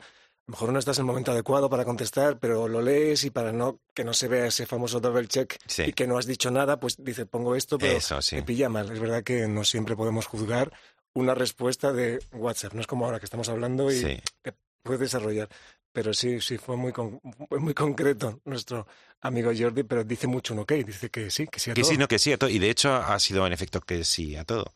A 0.48 0.52
lo 0.52 0.52
mejor 0.52 0.74
no 0.74 0.78
estás 0.78 1.00
en 1.00 1.02
el 1.02 1.08
momento 1.08 1.32
adecuado 1.32 1.72
para 1.72 1.86
contestar, 1.86 2.38
pero 2.38 2.68
lo 2.68 2.80
lees 2.80 3.24
y 3.24 3.32
para 3.32 3.52
no 3.52 3.80
que 3.96 4.04
no 4.04 4.14
se 4.14 4.28
vea 4.28 4.46
ese 4.46 4.68
famoso 4.68 5.00
double 5.00 5.28
check 5.28 5.58
Sí. 5.66 5.86
y 5.88 5.94
que 5.94 6.06
no 6.06 6.20
has 6.20 6.28
dicho 6.28 6.52
nada, 6.52 6.80
pues 6.80 6.98
dice, 7.00 7.26
pongo 7.26 7.56
esto, 7.56 7.80
pero 7.80 7.98
Eso, 7.98 8.22
sí. 8.22 8.36
te 8.36 8.44
pilla 8.44 8.70
mal. 8.70 8.92
Es 8.92 9.00
verdad 9.00 9.24
que 9.24 9.48
no 9.48 9.64
siempre 9.64 9.96
podemos 9.96 10.28
juzgar 10.28 10.72
una 11.16 11.34
respuesta 11.34 11.92
de 11.92 12.20
WhatsApp. 12.34 12.74
No 12.74 12.82
es 12.82 12.88
como 12.88 13.06
ahora 13.06 13.20
que 13.20 13.26
estamos 13.26 13.50
hablando 13.50 13.92
y 13.92 14.00
Sí. 14.00 14.20
te 14.44 14.54
puedes 14.84 15.00
desarrollar. 15.00 15.50
Pero 15.92 16.14
sí, 16.14 16.42
sí, 16.42 16.58
fue 16.58 16.76
muy, 16.76 16.92
con- 16.92 17.20
fue 17.50 17.60
muy 17.60 17.74
concreto 17.74 18.42
nuestro 18.46 18.86
amigo 19.22 19.52
Jordi, 19.58 19.84
pero 19.84 20.04
dice 20.04 20.28
mucho 20.28 20.54
un 20.54 20.60
ok, 20.60 20.74
dice 20.74 21.10
que 21.10 21.32
sí, 21.32 21.48
que 21.48 21.60
sí 21.60 21.72
a 21.72 21.74
Que 21.74 21.82
todo. 21.82 21.90
sí, 21.92 21.98
no, 21.98 22.08
que 22.08 22.20
sí 22.20 22.32
a 22.34 22.38
todo. 22.38 22.50
Y 22.50 22.60
de 22.60 22.70
hecho 22.70 22.94
ha 22.94 23.18
sido 23.20 23.48
en 23.48 23.54
efecto 23.54 23.80
que 23.82 24.04
sí 24.04 24.36
a 24.36 24.44
todo. 24.44 24.74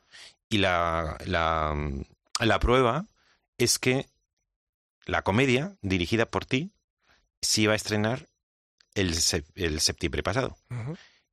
Y 0.47 0.57
la, 0.59 1.17
la, 1.25 1.75
la 2.39 2.59
prueba 2.59 3.05
es 3.57 3.77
que 3.79 4.07
la 5.05 5.21
comedia, 5.23 5.75
dirigida 5.81 6.25
por 6.25 6.45
ti, 6.45 6.71
se 7.41 7.61
iba 7.61 7.73
a 7.73 7.75
estrenar 7.75 8.27
el, 8.95 9.13
el 9.55 9.81
septiembre 9.81 10.23
pasado. 10.23 10.57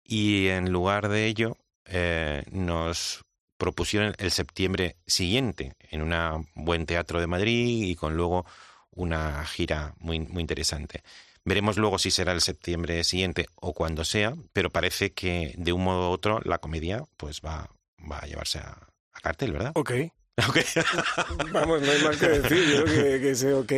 Y 0.03 0.49
en 0.49 0.73
lugar 0.73 1.09
de 1.09 1.27
ello, 1.27 1.57
eh, 1.85 2.45
nos 2.51 3.25
propusieron 3.57 4.14
el 4.19 4.31
septiembre 4.31 4.97
siguiente 5.07 5.75
en 5.90 6.03
un 6.03 6.47
buen 6.55 6.87
teatro 6.87 7.21
de 7.21 7.27
Madrid 7.27 7.87
y 7.87 7.95
con 7.95 8.16
luego 8.16 8.47
una 8.90 9.45
gira 9.45 9.95
muy, 9.99 10.21
muy 10.21 10.40
interesante. 10.40 11.03
Veremos 11.45 11.77
luego 11.77 11.99
si 11.99 12.11
será 12.11 12.33
el 12.33 12.40
septiembre 12.40 13.05
siguiente 13.05 13.47
o 13.55 13.73
cuando 13.73 14.05
sea, 14.05 14.35
pero 14.53 14.71
parece 14.71 15.12
que 15.12 15.55
de 15.57 15.73
un 15.73 15.85
modo 15.85 16.11
u 16.11 16.12
otro 16.12 16.40
la 16.45 16.59
comedia 16.59 17.05
pues 17.16 17.40
va, 17.40 17.71
va 18.11 18.19
a 18.19 18.27
llevarse 18.27 18.59
a, 18.59 18.77
a 19.12 19.21
cartel, 19.21 19.53
¿verdad? 19.53 19.73
Ok, 19.75 19.92
Ok. 20.49 20.59
vamos, 21.53 21.81
no 21.83 21.90
hay 21.90 22.03
más 22.03 22.16
que 22.19 22.29
decir. 22.29 22.77
Yo 22.77 22.85
creo 22.85 23.05
que, 23.05 23.21
que 23.21 23.31
ese 23.31 23.55
ok 23.55 23.73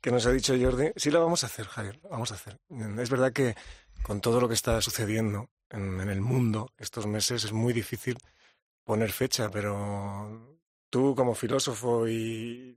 que 0.00 0.10
nos 0.10 0.26
ha 0.26 0.32
dicho 0.32 0.54
Jordi, 0.60 0.92
sí 0.96 1.10
lo 1.10 1.20
vamos 1.20 1.42
a 1.42 1.46
hacer, 1.46 1.66
Javier, 1.66 1.98
vamos 2.10 2.30
a 2.30 2.34
hacer. 2.34 2.58
Es 2.98 3.10
verdad 3.10 3.32
que 3.32 3.56
con 4.02 4.20
todo 4.20 4.40
lo 4.40 4.48
que 4.48 4.54
está 4.54 4.80
sucediendo 4.80 5.50
en, 5.70 6.00
en 6.00 6.10
el 6.10 6.20
mundo 6.20 6.72
estos 6.78 7.06
meses 7.06 7.44
es 7.44 7.52
muy 7.52 7.72
difícil 7.72 8.16
poner 8.86 9.12
fecha, 9.12 9.50
pero 9.50 10.56
tú 10.90 11.14
como 11.14 11.34
filósofo 11.34 12.08
y, 12.08 12.76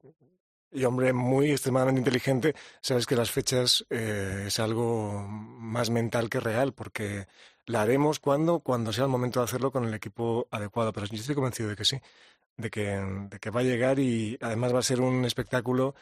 hombre 0.86 1.13
muy 1.13 1.52
extremadamente 1.52 2.00
inteligente, 2.00 2.56
sabes 2.82 3.06
que 3.06 3.15
las 3.15 3.32
fechas 3.32 3.86
eh, 3.89 4.45
es 4.48 4.60
algo 4.60 5.26
más 5.28 5.89
mental 5.91 6.30
que 6.30 6.39
real, 6.39 6.74
porque 6.74 7.28
la 7.65 7.84
haremos 7.84 8.19
cuando, 8.19 8.60
cuando 8.62 8.91
sea 8.91 9.06
el 9.06 9.12
momento 9.12 9.39
de 9.39 9.45
hacerlo 9.45 9.72
con 9.72 9.86
el 9.86 9.93
equipo 9.93 10.48
adecuado. 10.52 10.91
Pero 10.93 11.06
yo 11.06 11.15
estoy 11.15 11.36
convencido 11.36 11.69
de 11.69 11.76
que 11.76 11.86
sí, 11.86 12.02
de 12.58 12.69
que, 12.72 13.50
va 13.52 13.60
a 13.62 13.63
llegar 13.63 14.00
y 14.00 14.38
además 14.41 14.74
va 14.74 14.80
a 14.80 14.84
ser 14.84 15.02
un 15.02 15.26
espectáculo 15.26 15.95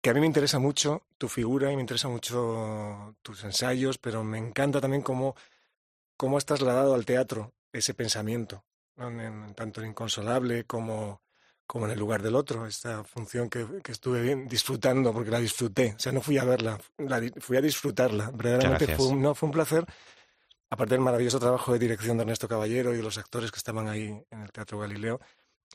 que 0.00 0.10
a 0.10 0.14
mí 0.14 0.20
me 0.20 0.26
interesa 0.26 0.58
mucho 0.58 1.02
tu 1.18 1.28
figura 1.28 1.72
y 1.72 1.76
me 1.76 1.82
interesa 1.82 2.08
mucho 2.08 3.16
tus 3.22 3.42
ensayos, 3.44 3.98
pero 3.98 4.22
me 4.22 4.38
encanta 4.38 4.80
también 4.80 5.02
cómo, 5.02 5.34
cómo 6.16 6.36
has 6.38 6.46
trasladado 6.46 6.94
al 6.94 7.06
teatro 7.06 7.52
ese 7.72 7.94
pensamiento. 7.94 8.64
En, 8.96 9.20
en- 9.20 9.54
tanto 9.54 9.80
en 9.80 9.88
Inconsolable 9.88 10.64
como, 10.64 11.22
como 11.66 11.86
en 11.86 11.92
el 11.92 11.98
lugar 11.98 12.22
del 12.22 12.34
otro, 12.36 12.66
esta 12.66 13.04
función 13.04 13.48
que, 13.48 13.66
que 13.82 13.92
estuve 13.92 14.20
bien 14.22 14.46
disfrutando, 14.48 15.12
porque 15.12 15.30
la 15.30 15.38
disfruté, 15.40 15.94
o 15.96 15.98
sea, 15.98 16.12
no 16.12 16.20
fui 16.20 16.38
a 16.38 16.44
verla, 16.44 16.78
la 16.98 17.20
fui 17.40 17.56
a 17.56 17.60
disfrutarla, 17.60 18.30
verdaderamente 18.32 18.86
fue, 18.96 19.16
no, 19.16 19.34
fue 19.34 19.46
un 19.48 19.52
placer, 19.52 19.84
aparte 20.70 20.94
del 20.94 21.00
maravilloso 21.04 21.38
trabajo 21.38 21.72
de 21.72 21.78
dirección 21.78 22.16
de 22.16 22.22
Ernesto 22.22 22.48
Caballero 22.48 22.94
y 22.94 23.02
los 23.02 23.18
actores 23.18 23.50
que 23.50 23.58
estaban 23.58 23.88
ahí 23.88 24.22
en 24.30 24.40
el 24.42 24.50
Teatro 24.52 24.78
Galileo, 24.78 25.20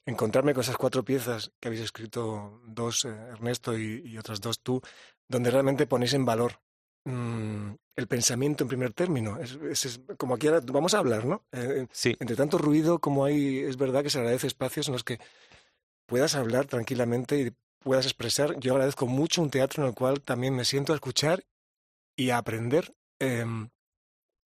encontrarme 0.06 0.54
con 0.54 0.62
esas 0.62 0.78
cuatro 0.78 1.04
piezas 1.04 1.52
que 1.60 1.68
habéis 1.68 1.84
escrito 1.84 2.62
dos, 2.66 3.06
eh, 3.06 3.10
Ernesto, 3.10 3.78
y, 3.78 4.02
y 4.06 4.18
otras 4.18 4.42
dos 4.42 4.62
tú, 4.62 4.82
donde 5.28 5.52
realmente 5.52 5.88
ponéis 5.88 6.14
en 6.14 6.26
valor 6.26 6.60
mm, 7.06 7.72
el 8.00 8.08
pensamiento 8.08 8.64
en 8.64 8.68
primer 8.70 8.94
término. 8.94 9.38
Es, 9.40 9.52
es- 9.70 9.86
es- 9.86 10.02
como 10.18 10.36
aquí 10.36 10.48
ahora 10.48 10.62
vamos 10.72 10.94
a 10.94 11.00
hablar, 11.00 11.26
¿no? 11.26 11.44
Eh, 11.52 11.88
Sí, 11.92 12.16
entre 12.20 12.36
tanto 12.36 12.58
ruido 12.58 13.00
como 13.00 13.26
hay, 13.26 13.60
es 13.60 13.78
verdad 13.78 14.02
que 14.04 14.10
se 14.10 14.20
agradece 14.20 14.48
espacios 14.48 14.88
en 14.88 14.94
los 14.94 15.04
que 15.04 15.20
puedas 16.08 16.36
hablar 16.36 16.66
tranquilamente 16.66 17.40
y 17.40 17.52
puedas 17.80 18.06
expresar. 18.06 18.60
Yo 18.60 18.74
agradezco 18.74 19.06
mucho 19.08 19.42
un 19.42 19.50
teatro 19.52 19.84
en 19.84 19.90
el 19.90 19.96
cual 19.96 20.22
también 20.22 20.56
me 20.56 20.66
siento 20.66 20.94
a 20.94 20.96
escuchar 20.96 21.44
y 22.16 22.32
a 22.32 22.38
aprender. 22.38 22.94
em, 23.22 23.70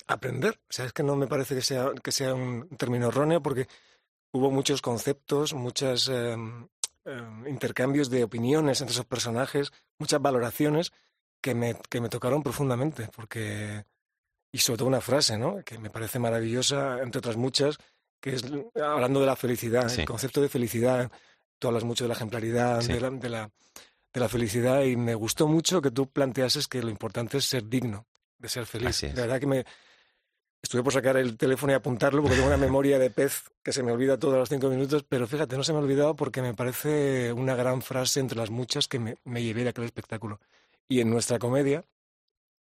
aprender. 0.08 0.60
O 0.70 0.74
sea, 0.74 0.86
es 0.86 0.94
que 0.94 1.04
no 1.04 1.16
me 1.16 1.28
parece 1.28 1.56
que 1.56 1.62
sea, 1.62 1.92
que 2.04 2.12
sea 2.12 2.34
un 2.34 2.68
término 2.78 3.08
erróneo 3.10 3.42
porque 3.42 3.68
hubo 4.34 4.50
muchos 4.52 4.82
conceptos, 4.82 5.54
muchos 5.54 6.12
intercambios 7.48 8.10
de 8.10 8.24
opiniones 8.24 8.82
entre 8.82 8.94
esos 8.94 9.06
personajes, 9.06 9.72
muchas 10.00 10.22
valoraciones 10.22 10.92
que 11.44 11.54
me, 11.54 11.76
que 11.90 12.00
me 12.00 12.08
tocaron 12.08 12.42
profundamente 12.42 13.10
porque 13.14 13.84
y 14.52 14.60
sobre 14.60 14.78
todo 14.78 14.88
una 14.88 15.02
frase, 15.02 15.38
¿no? 15.38 15.62
Que 15.66 15.78
me 15.78 15.90
parece 15.90 16.20
maravillosa, 16.20 17.00
entre 17.02 17.20
otras 17.20 17.36
muchas, 17.36 17.78
que 18.22 18.36
es 18.36 18.46
hablando 18.82 19.20
de 19.20 19.26
la 19.26 19.36
felicidad, 19.36 19.92
el 20.00 20.06
concepto 20.06 20.42
de 20.42 20.48
felicidad. 20.48 21.12
Tú 21.60 21.68
hablas 21.68 21.84
mucho 21.84 22.06
de 22.06 22.10
la 22.10 22.14
ejemplaridad, 22.14 22.82
de, 22.82 23.00
la, 23.00 23.10
de, 23.10 23.30
la, 23.30 23.52
de, 24.14 24.20
la, 24.20 24.30
felicidad, 24.30 24.84
y 24.84 24.96
me 24.96 25.16
gustó 25.16 25.48
mucho 25.48 25.82
que 25.82 25.92
tú 25.92 26.08
planteases 26.08 26.68
que 26.68 26.82
lo 26.82 26.90
importante 26.90 27.38
es 27.38 27.46
ser 27.46 27.68
digno 27.68 28.06
de 28.38 28.48
ser 28.48 28.66
feliz. 28.66 29.02
De 29.02 29.14
verdad 29.14 29.40
que 29.40 29.48
me, 29.48 29.66
Estuve 30.64 30.82
por 30.82 30.94
sacar 30.94 31.18
el 31.18 31.36
teléfono 31.36 31.74
y 31.74 31.76
apuntarlo 31.76 32.22
porque 32.22 32.36
tengo 32.38 32.48
una 32.48 32.56
memoria 32.56 32.98
de 32.98 33.10
pez 33.10 33.44
que 33.62 33.74
se 33.74 33.84
me 33.84 33.92
olvida 33.92 34.18
todos 34.18 34.36
los 34.36 34.48
cinco 34.48 34.70
minutos, 34.70 35.04
pero 35.04 35.28
fíjate, 35.28 35.58
no 35.58 35.64
se 35.64 35.74
me 35.74 35.80
ha 35.80 35.82
olvidado 35.82 36.16
porque 36.16 36.42
me 36.42 36.54
parece 36.54 37.34
una 37.34 37.54
gran 37.54 37.82
frase 37.82 38.22
entre 38.22 38.38
las 38.38 38.50
muchas 38.50 38.88
que 38.88 38.98
me, 38.98 39.18
me 39.26 39.44
llevé 39.44 39.64
de 39.64 39.72
aquel 39.72 39.84
espectáculo. 39.84 40.40
Y 40.88 41.00
en 41.00 41.10
nuestra 41.10 41.40
comedia, 41.40 41.86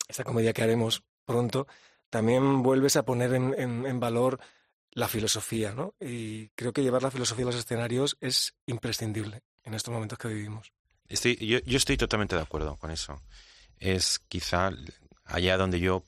esta 0.08 0.24
comedia 0.24 0.54
que 0.54 0.64
haremos 0.64 1.04
pronto, 1.26 1.68
también 2.10 2.64
vuelves 2.64 2.96
a 2.96 3.04
poner 3.04 3.34
en, 3.34 3.54
en, 3.58 4.00
valor 4.00 4.40
la 4.92 5.08
filosofía, 5.08 5.74
¿no? 5.74 5.94
Y 6.00 6.50
creo 6.50 6.74
que 6.74 6.82
llevar 6.82 7.04
la 7.04 7.12
filosofía 7.12 7.44
a 7.44 7.48
los 7.48 7.56
escenarios 7.56 8.18
es 8.22 8.56
imprescindible 8.66 9.44
en 9.64 9.74
estos 9.74 9.94
momentos 9.94 10.18
que 10.18 10.30
vivimos. 10.30 10.72
Estoy, 11.10 11.36
yo, 11.36 11.60
yo 11.60 11.78
estoy 11.78 11.98
totalmente 11.98 12.36
de 12.36 12.42
acuerdo 12.42 12.78
con 12.78 12.92
eso. 12.92 13.22
Es 13.78 14.20
quizá 14.20 14.72
allá 15.26 15.58
donde 15.58 15.80
yo 15.80 16.04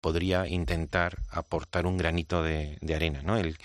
podría 0.00 0.46
intentar 0.46 1.18
aportar 1.30 1.86
un 1.86 1.98
granito 1.98 2.42
de, 2.42 2.78
arena, 2.94 3.22
¿no? 3.22 3.36
El, 3.36 3.58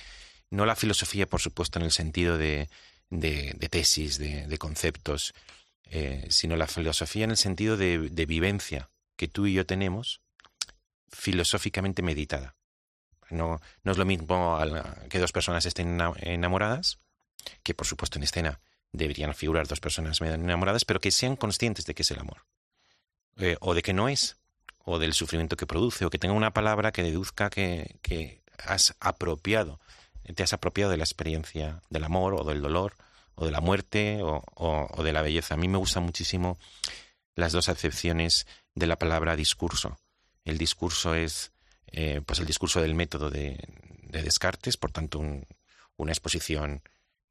no 0.50 0.66
la 0.66 0.76
filosofía, 0.76 1.28
por 1.28 1.42
supuesto, 1.42 1.80
en 1.80 1.86
el 1.86 1.92
sentido 1.92 2.38
de, 2.38 2.70
de, 3.10 3.54
tesis, 3.70 4.18
de, 4.18 4.58
conceptos, 4.58 5.34
eh, 5.90 6.26
sino 6.30 6.56
la 6.56 6.68
filosofía 6.68 7.26
en 7.26 7.32
el 7.32 7.38
sentido 7.38 7.78
de, 7.78 7.98
vivencia 8.28 8.90
que 9.16 9.28
tú 9.28 9.46
y 9.46 9.54
yo 9.54 9.66
tenemos 9.66 10.22
filosóficamente 11.10 12.02
meditada. 12.02 12.56
No, 13.30 13.60
no 13.84 13.92
es 13.92 13.98
lo 13.98 14.06
mismo 14.06 14.60
que 15.10 15.20
dos 15.20 15.32
personas 15.32 15.66
estén 15.66 16.00
enamoradas, 16.18 17.00
que 17.64 17.74
por 17.74 17.88
supuesto 17.88 18.20
en 18.20 18.24
escena 18.24 18.60
deberían 18.92 19.34
figurar 19.34 19.68
dos 19.68 19.80
personas 19.80 20.22
enamoradas, 20.22 20.86
pero 20.86 21.00
que 21.00 21.12
sean 21.12 21.36
conscientes 21.36 21.86
de 21.86 21.94
que 21.94 22.04
es 22.04 22.12
el 22.12 22.20
amor. 22.20 22.46
Eh, 23.38 23.58
o 23.60 23.74
de 23.74 23.82
que 23.82 23.94
no 23.94 24.08
es, 24.10 24.38
o 24.84 25.00
del 25.00 25.14
sufrimiento 25.14 25.58
que 25.58 25.68
produce, 25.68 26.06
o 26.06 26.10
que 26.10 26.20
tenga 26.20 26.34
una 26.34 26.54
palabra 26.54 26.92
que 26.92 27.04
deduzca 27.04 27.50
que, 27.50 28.00
que 28.02 28.44
has 28.64 28.96
apropiado, 29.00 29.80
te 30.34 30.44
has 30.44 30.54
apropiado 30.54 30.92
de 30.92 30.98
la 30.98 31.04
experiencia 31.04 31.82
del 31.90 32.04
amor 32.04 32.34
o 32.34 32.44
del 32.44 32.62
dolor 32.62 32.96
o 33.36 33.46
de 33.46 33.52
la 33.52 33.62
muerte 33.62 34.22
o, 34.22 34.44
o, 34.56 35.04
de 35.04 35.14
la 35.14 35.22
belleza. 35.22 35.54
A 35.56 35.58
mí 35.58 35.68
me 35.68 35.78
gustan 35.78 36.04
muchísimo 36.04 36.58
las 37.36 37.52
dos 37.52 37.70
acepciones 37.70 38.48
de 38.74 38.88
la 38.88 38.98
palabra 38.98 39.36
discurso. 39.36 39.98
El 40.44 40.58
discurso 40.58 41.16
es 41.16 41.52
eh, 41.88 42.22
pues 42.26 42.40
el 42.40 42.46
discurso 42.46 42.82
del 42.82 42.96
método 42.96 43.30
de, 43.30 43.58
de 44.04 44.22
Descartes, 44.24 44.78
por 44.78 44.92
tanto 44.92 45.22
una 45.98 46.12
exposición 46.12 46.82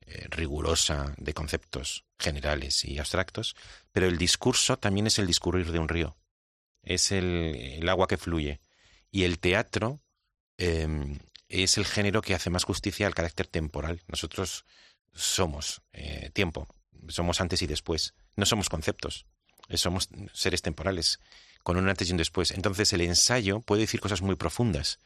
eh, 0.06 0.26
rigurosa 0.30 1.14
de 1.16 1.34
conceptos 1.34 2.04
generales 2.18 2.84
y 2.84 2.98
abstractos, 2.98 3.56
pero 3.92 4.06
el 4.06 4.18
discurso 4.18 4.78
también 4.78 5.06
es 5.06 5.18
el 5.18 5.26
discurrir 5.26 5.72
de 5.72 5.78
un 5.78 5.88
río 5.88 6.16
es 6.84 7.12
el, 7.12 7.86
agua 7.88 8.06
que 8.06 8.16
fluye. 8.16 8.60
Y 9.10 9.24
el 9.24 9.38
teatro 9.38 10.00
em, 10.58 11.18
es 11.48 11.78
el 11.78 11.86
género 11.86 12.22
que 12.22 12.34
hace 12.34 12.50
más 12.50 12.64
justicia 12.64 13.06
al 13.06 13.14
carácter 13.14 13.46
temporal. 13.46 14.02
Nosotros 14.08 14.64
somos 15.14 15.82
eh, 15.92 16.30
tiempo, 16.32 16.68
somos 17.08 17.40
antes 17.40 17.62
y 17.62 17.66
después. 17.66 18.14
No 18.36 18.46
somos 18.46 18.68
conceptos, 18.68 19.26
eh, 19.68 19.76
somos 19.76 20.08
seres 20.32 20.62
temporales, 20.62 21.20
con 21.62 21.76
un 21.76 21.88
antes 21.88 22.08
y 22.08 22.12
un 22.12 22.18
después. 22.18 22.50
Entonces 22.50 22.92
el 22.92 23.00
ensayo 23.00 23.60
puede 23.60 23.82
decir 23.82 24.00
cosas 24.00 24.22
muy 24.22 24.36
profundas, 24.36 24.98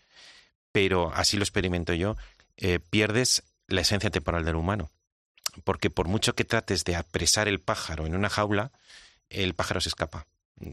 pero 0.73 1.13
así 1.15 1.37
lo 1.37 1.45
experimento 1.45 1.95
yo, 1.95 2.17
eh, 2.57 2.79
pierdes 2.79 3.43
la 3.67 3.83
esencia 3.83 4.11
temporal 4.11 4.45
del 4.45 4.57
humano. 4.57 4.91
Porque 5.65 5.91
por 5.91 6.09
mucho 6.09 6.35
que 6.35 6.45
trates 6.45 6.85
de 6.85 6.97
apresar 6.97 7.49
el 7.49 7.61
pájaro 7.61 8.07
en 8.07 8.15
una 8.15 8.29
jaula, 8.29 8.73
el 9.29 9.55
pájaro 9.55 9.81
se 9.81 9.89
escapa 9.89 10.27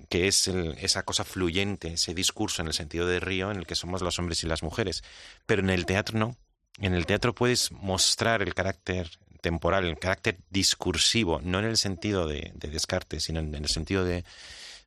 que 0.10 0.28
es 0.28 0.48
esa 0.48 1.04
cosa 1.04 1.24
fluyente, 1.24 1.94
ese 1.94 2.14
discurso 2.14 2.62
en 2.62 2.68
el 2.68 2.74
sentido 2.74 3.06
de 3.06 3.20
río 3.20 3.52
en 3.52 3.58
el 3.58 3.68
que 3.68 3.76
somos 3.76 4.02
los 4.02 4.18
hombres 4.20 4.44
y 4.44 4.48
las 4.48 4.64
mujeres. 4.64 5.04
Pero 5.46 5.62
en 5.62 5.70
el 5.70 5.86
teatro 5.86 6.18
no. 6.18 6.38
En 6.80 6.94
el 6.94 7.06
teatro 7.06 7.34
puedes 7.34 7.72
mostrar 7.72 8.42
el 8.42 8.54
carácter 8.54 9.10
temporal, 9.46 9.86
el 9.86 10.00
carácter 10.00 10.40
discursivo, 10.50 11.40
no 11.44 11.60
en 11.60 11.66
el 11.66 11.78
sentido 11.78 12.26
de, 12.26 12.52
Descartes, 12.56 13.26
sino 13.26 13.42
en 13.42 13.54
el 13.54 13.70
sentido 13.70 14.04
de, 14.04 14.24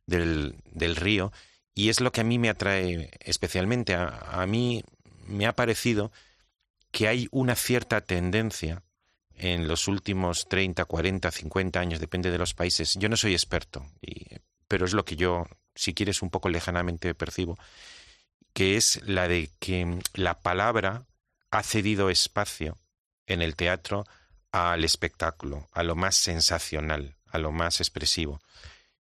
del, 0.05 0.95
río. 0.97 1.31
Y 1.73 1.87
es 1.87 2.01
lo 2.01 2.11
que 2.11 2.19
a 2.19 2.25
mí 2.25 2.37
me 2.37 2.49
atrae 2.49 3.09
especialmente. 3.21 3.95
A, 3.95 4.45
mí 4.47 4.83
me 5.27 5.45
ha 5.45 5.53
parecido 5.53 6.11
que 6.91 7.07
hay 7.07 7.29
una 7.31 7.55
cierta 7.55 8.01
tendencia 8.01 8.83
en 9.37 9.69
los 9.69 9.87
últimos 9.87 10.49
30, 10.49 10.83
40, 10.83 11.31
50 11.31 11.79
años, 11.79 12.01
depende 12.01 12.29
de 12.29 12.37
los 12.37 12.53
países. 12.53 12.95
Yo 12.95 13.07
no 13.07 13.15
soy 13.15 13.31
experto, 13.31 13.85
pero 14.67 14.85
es 14.85 14.91
lo 14.91 15.05
que 15.05 15.15
yo, 15.15 15.47
si 15.73 15.93
quieres, 15.93 16.21
un 16.21 16.31
poco 16.31 16.49
lejanamente 16.49 17.15
percibo, 17.15 17.57
que 18.51 18.75
es 18.75 19.01
la 19.07 19.29
de 19.29 19.51
que 19.59 19.99
la 20.15 20.41
palabra 20.41 21.05
ha 21.49 21.63
cedido 21.63 22.09
espacio 22.09 22.77
en 23.25 23.41
el 23.41 23.55
teatro 23.55 24.05
al 24.51 24.83
espectáculo, 24.83 25.67
a 25.71 25.83
lo 25.83 25.95
más 25.95 26.15
sensacional, 26.15 27.15
a 27.27 27.37
lo 27.37 27.51
más 27.51 27.79
expresivo. 27.79 28.41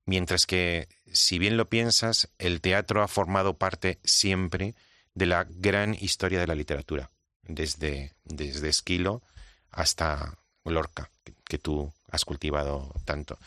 Mientras 0.04 0.46
que, 0.46 0.88
si 1.12 1.38
bien 1.38 1.56
lo 1.56 1.68
piensas, 1.68 2.28
el 2.38 2.60
teatro 2.60 3.02
ha 3.02 3.08
formado 3.08 3.54
parte 3.54 3.98
siempre 4.04 4.74
de 5.14 5.26
la 5.26 5.44
gran 5.48 5.94
historia 5.94 6.38
de 6.40 6.46
la 6.46 6.54
literatura, 6.54 7.10
desde, 7.42 8.12
desde 8.24 8.68
Esquilo 8.68 9.22
hasta 9.70 10.38
Lorca, 10.64 11.10
que 11.44 11.58
tú 11.58 11.92
has 12.10 12.24
cultivado 12.24 12.92
tanto. 13.04 13.38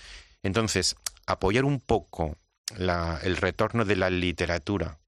Entonces, 0.44 0.96
apoyar 1.26 1.66
un 1.66 1.80
poco 1.80 2.38
el 2.78 3.38
retorno 3.38 3.86
de 3.86 3.96
la 3.96 4.10
literatura 4.10 5.00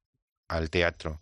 al 0.48 0.70
teatro, 0.70 1.22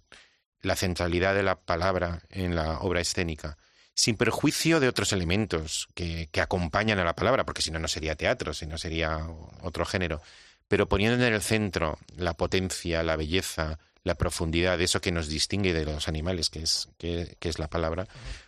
la 0.62 0.76
centralidad 0.76 1.36
de 1.36 1.44
la 1.44 1.56
palabra 1.56 2.22
en 2.30 2.56
la 2.56 2.80
obra 2.80 3.02
escénica, 3.02 3.58
sin 4.00 4.16
perjuicio 4.16 4.80
de 4.80 4.88
otros 4.88 5.12
elementos 5.12 5.90
que, 5.94 6.30
acompañan 6.42 7.00
a 7.00 7.04
la 7.04 7.16
palabra, 7.16 7.44
porque 7.44 7.62
si 7.62 7.70
no, 7.70 7.80
no 7.80 7.90
sería 7.90 8.16
teatro, 8.16 8.54
si 8.54 8.66
no 8.66 8.78
sería 8.78 9.28
otro 9.62 9.84
género, 9.84 10.22
pero 10.70 10.88
poniendo 10.88 11.22
en 11.22 11.34
el 11.34 11.42
centro 11.42 12.00
la 12.16 12.34
potencia, 12.34 13.04
la 13.04 13.18
belleza, 13.18 13.78
la 14.06 14.16
profundidad 14.16 14.78
de 14.78 14.86
eso 14.86 15.02
que 15.02 15.12
nos 15.12 15.28
distingue 15.28 15.74
de 15.74 15.84
los 15.84 16.08
animales, 16.08 16.50
que 16.50 16.62
es, 16.62 16.88
que 16.98 17.36
es 17.42 17.60
la 17.60 17.68
palabra, 17.68 18.08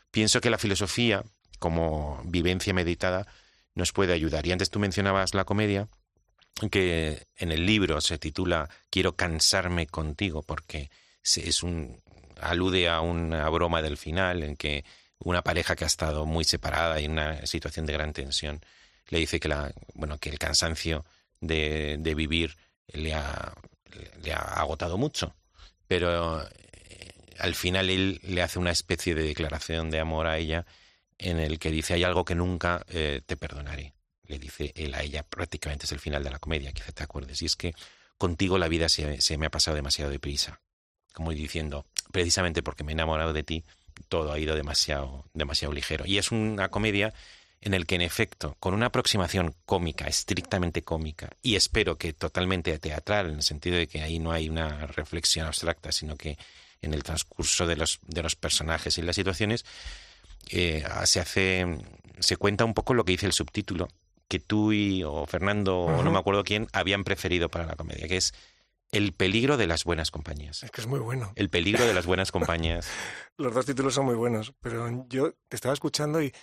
pienso 0.09 0.39
que 0.39 0.49
la 0.49 0.57
filosofía, 0.57 1.25
como 1.59 2.21
vivencia 2.23 2.73
meditada, 2.73 3.27
nos 3.75 3.91
puede 3.91 4.13
ayudar. 4.13 4.47
Y 4.47 4.53
antes 4.53 4.69
tú 4.69 4.79
mencionabas 4.79 5.33
la 5.33 5.43
comedia, 5.43 5.89
que 6.71 7.27
en 7.35 7.51
el 7.51 7.65
libro 7.65 7.99
se 7.99 8.17
titula 8.17 8.69
Quiero 8.89 9.17
cansarme 9.17 9.85
contigo, 9.85 10.43
porque 10.43 10.89
es 11.23 11.61
un 11.61 12.01
alude 12.39 12.87
a 12.87 13.01
una 13.01 13.49
broma 13.49 13.81
del 13.81 13.97
final 13.97 14.43
en 14.43 14.55
que 14.55 14.85
una 15.23 15.41
pareja 15.43 15.75
que 15.75 15.83
ha 15.83 15.87
estado 15.87 16.25
muy 16.25 16.43
separada 16.43 16.99
y 16.99 17.05
en 17.05 17.11
una 17.11 17.45
situación 17.45 17.85
de 17.85 17.93
gran 17.93 18.13
tensión 18.13 18.61
le 19.09 19.19
dice 19.19 19.39
que 19.39 19.53
bueno 19.93 20.17
que 20.17 20.29
el 20.29 20.39
cansancio 20.39 21.05
de, 21.39 21.97
de 21.99 22.15
vivir 22.15 22.57
le 22.87 23.13
ha, 23.13 23.53
le 24.23 24.33
ha 24.33 24.39
agotado 24.39 24.97
mucho. 24.97 25.35
Pero 25.87 26.41
eh, 26.41 26.47
al 27.39 27.55
final 27.55 27.89
él 27.89 28.19
le 28.23 28.41
hace 28.41 28.59
una 28.59 28.71
especie 28.71 29.15
de 29.15 29.23
declaración 29.23 29.89
de 29.91 29.99
amor 29.99 30.27
a 30.27 30.37
ella 30.37 30.65
en 31.17 31.39
el 31.39 31.59
que 31.59 31.71
dice 31.71 31.93
hay 31.93 32.03
algo 32.03 32.25
que 32.25 32.35
nunca 32.35 32.85
eh, 32.89 33.21
te 33.25 33.37
perdonaré 33.37 33.93
le 34.31 34.39
dice 34.39 34.71
él 34.75 34.95
a 34.95 35.03
ella, 35.03 35.23
prácticamente 35.23 35.85
es 35.85 35.91
el 35.91 35.99
final 35.99 36.23
de 36.23 36.31
la 36.31 36.39
comedia, 36.39 36.71
quizá 36.71 36.91
te 36.91 37.03
acuerdes, 37.03 37.41
y 37.41 37.45
es 37.45 37.55
que 37.55 37.75
contigo 38.17 38.57
la 38.57 38.69
vida 38.69 38.89
se, 38.89 39.21
se 39.21 39.37
me 39.37 39.45
ha 39.45 39.51
pasado 39.51 39.75
demasiado 39.75 40.09
deprisa, 40.09 40.61
como 41.13 41.31
diciendo, 41.31 41.85
precisamente 42.11 42.63
porque 42.63 42.83
me 42.83 42.93
he 42.93 42.93
enamorado 42.93 43.33
de 43.33 43.43
ti, 43.43 43.63
todo 44.01 44.31
ha 44.31 44.39
ido 44.39 44.55
demasiado, 44.55 45.25
demasiado 45.33 45.73
ligero. 45.73 46.05
Y 46.05 46.17
es 46.17 46.31
una 46.31 46.69
comedia 46.69 47.13
en 47.61 47.73
el 47.73 47.85
que, 47.85 47.95
en 47.95 48.01
efecto, 48.01 48.57
con 48.59 48.73
una 48.73 48.87
aproximación 48.87 49.53
cómica, 49.65 50.05
estrictamente 50.07 50.81
cómica, 50.81 51.29
y 51.43 51.55
espero 51.55 51.97
que 51.97 52.11
totalmente 52.13 52.77
teatral, 52.79 53.27
en 53.29 53.35
el 53.35 53.43
sentido 53.43 53.77
de 53.77 53.87
que 53.87 54.01
ahí 54.01 54.17
no 54.17 54.31
hay 54.31 54.49
una 54.49 54.87
reflexión 54.87 55.45
abstracta, 55.45 55.91
sino 55.91 56.15
que 56.15 56.37
en 56.81 56.93
el 56.93 57.03
transcurso 57.03 57.67
de 57.67 57.75
los, 57.75 57.99
de 58.07 58.23
los 58.23 58.35
personajes 58.35 58.97
y 58.97 59.03
las 59.03 59.15
situaciones, 59.15 59.63
eh, 60.49 60.83
se 61.05 61.19
hace, 61.19 61.65
se 62.19 62.37
cuenta 62.37 62.65
un 62.65 62.73
poco 62.73 62.95
lo 62.95 63.05
que 63.05 63.11
dice 63.11 63.27
el 63.27 63.33
subtítulo, 63.33 63.87
que 64.27 64.39
tú 64.39 64.71
y 64.71 65.03
o 65.03 65.25
Fernando 65.27 65.77
o 65.81 66.03
no 66.03 66.11
me 66.11 66.17
acuerdo 66.17 66.43
quién 66.43 66.67
habían 66.71 67.03
preferido 67.03 67.49
para 67.49 67.65
la 67.65 67.75
comedia, 67.75 68.07
que 68.07 68.17
es 68.17 68.33
El 68.91 69.13
peligro 69.13 69.55
de 69.55 69.67
las 69.67 69.85
buenas 69.85 70.11
compañías. 70.11 70.63
Es 70.63 70.71
que 70.71 70.81
es 70.81 70.87
muy 70.87 70.99
bueno. 70.99 71.31
El 71.35 71.49
peligro 71.49 71.85
de 71.85 71.93
las 71.93 72.05
buenas 72.05 72.31
compañías. 72.31 72.87
Los 73.37 73.53
dos 73.53 73.65
títulos 73.65 73.93
son 73.93 74.05
muy 74.05 74.15
buenos, 74.15 74.53
pero 74.59 75.05
yo 75.07 75.31
te 75.47 75.55
estaba 75.55 75.73
escuchando 75.73 76.21
y 76.21 76.33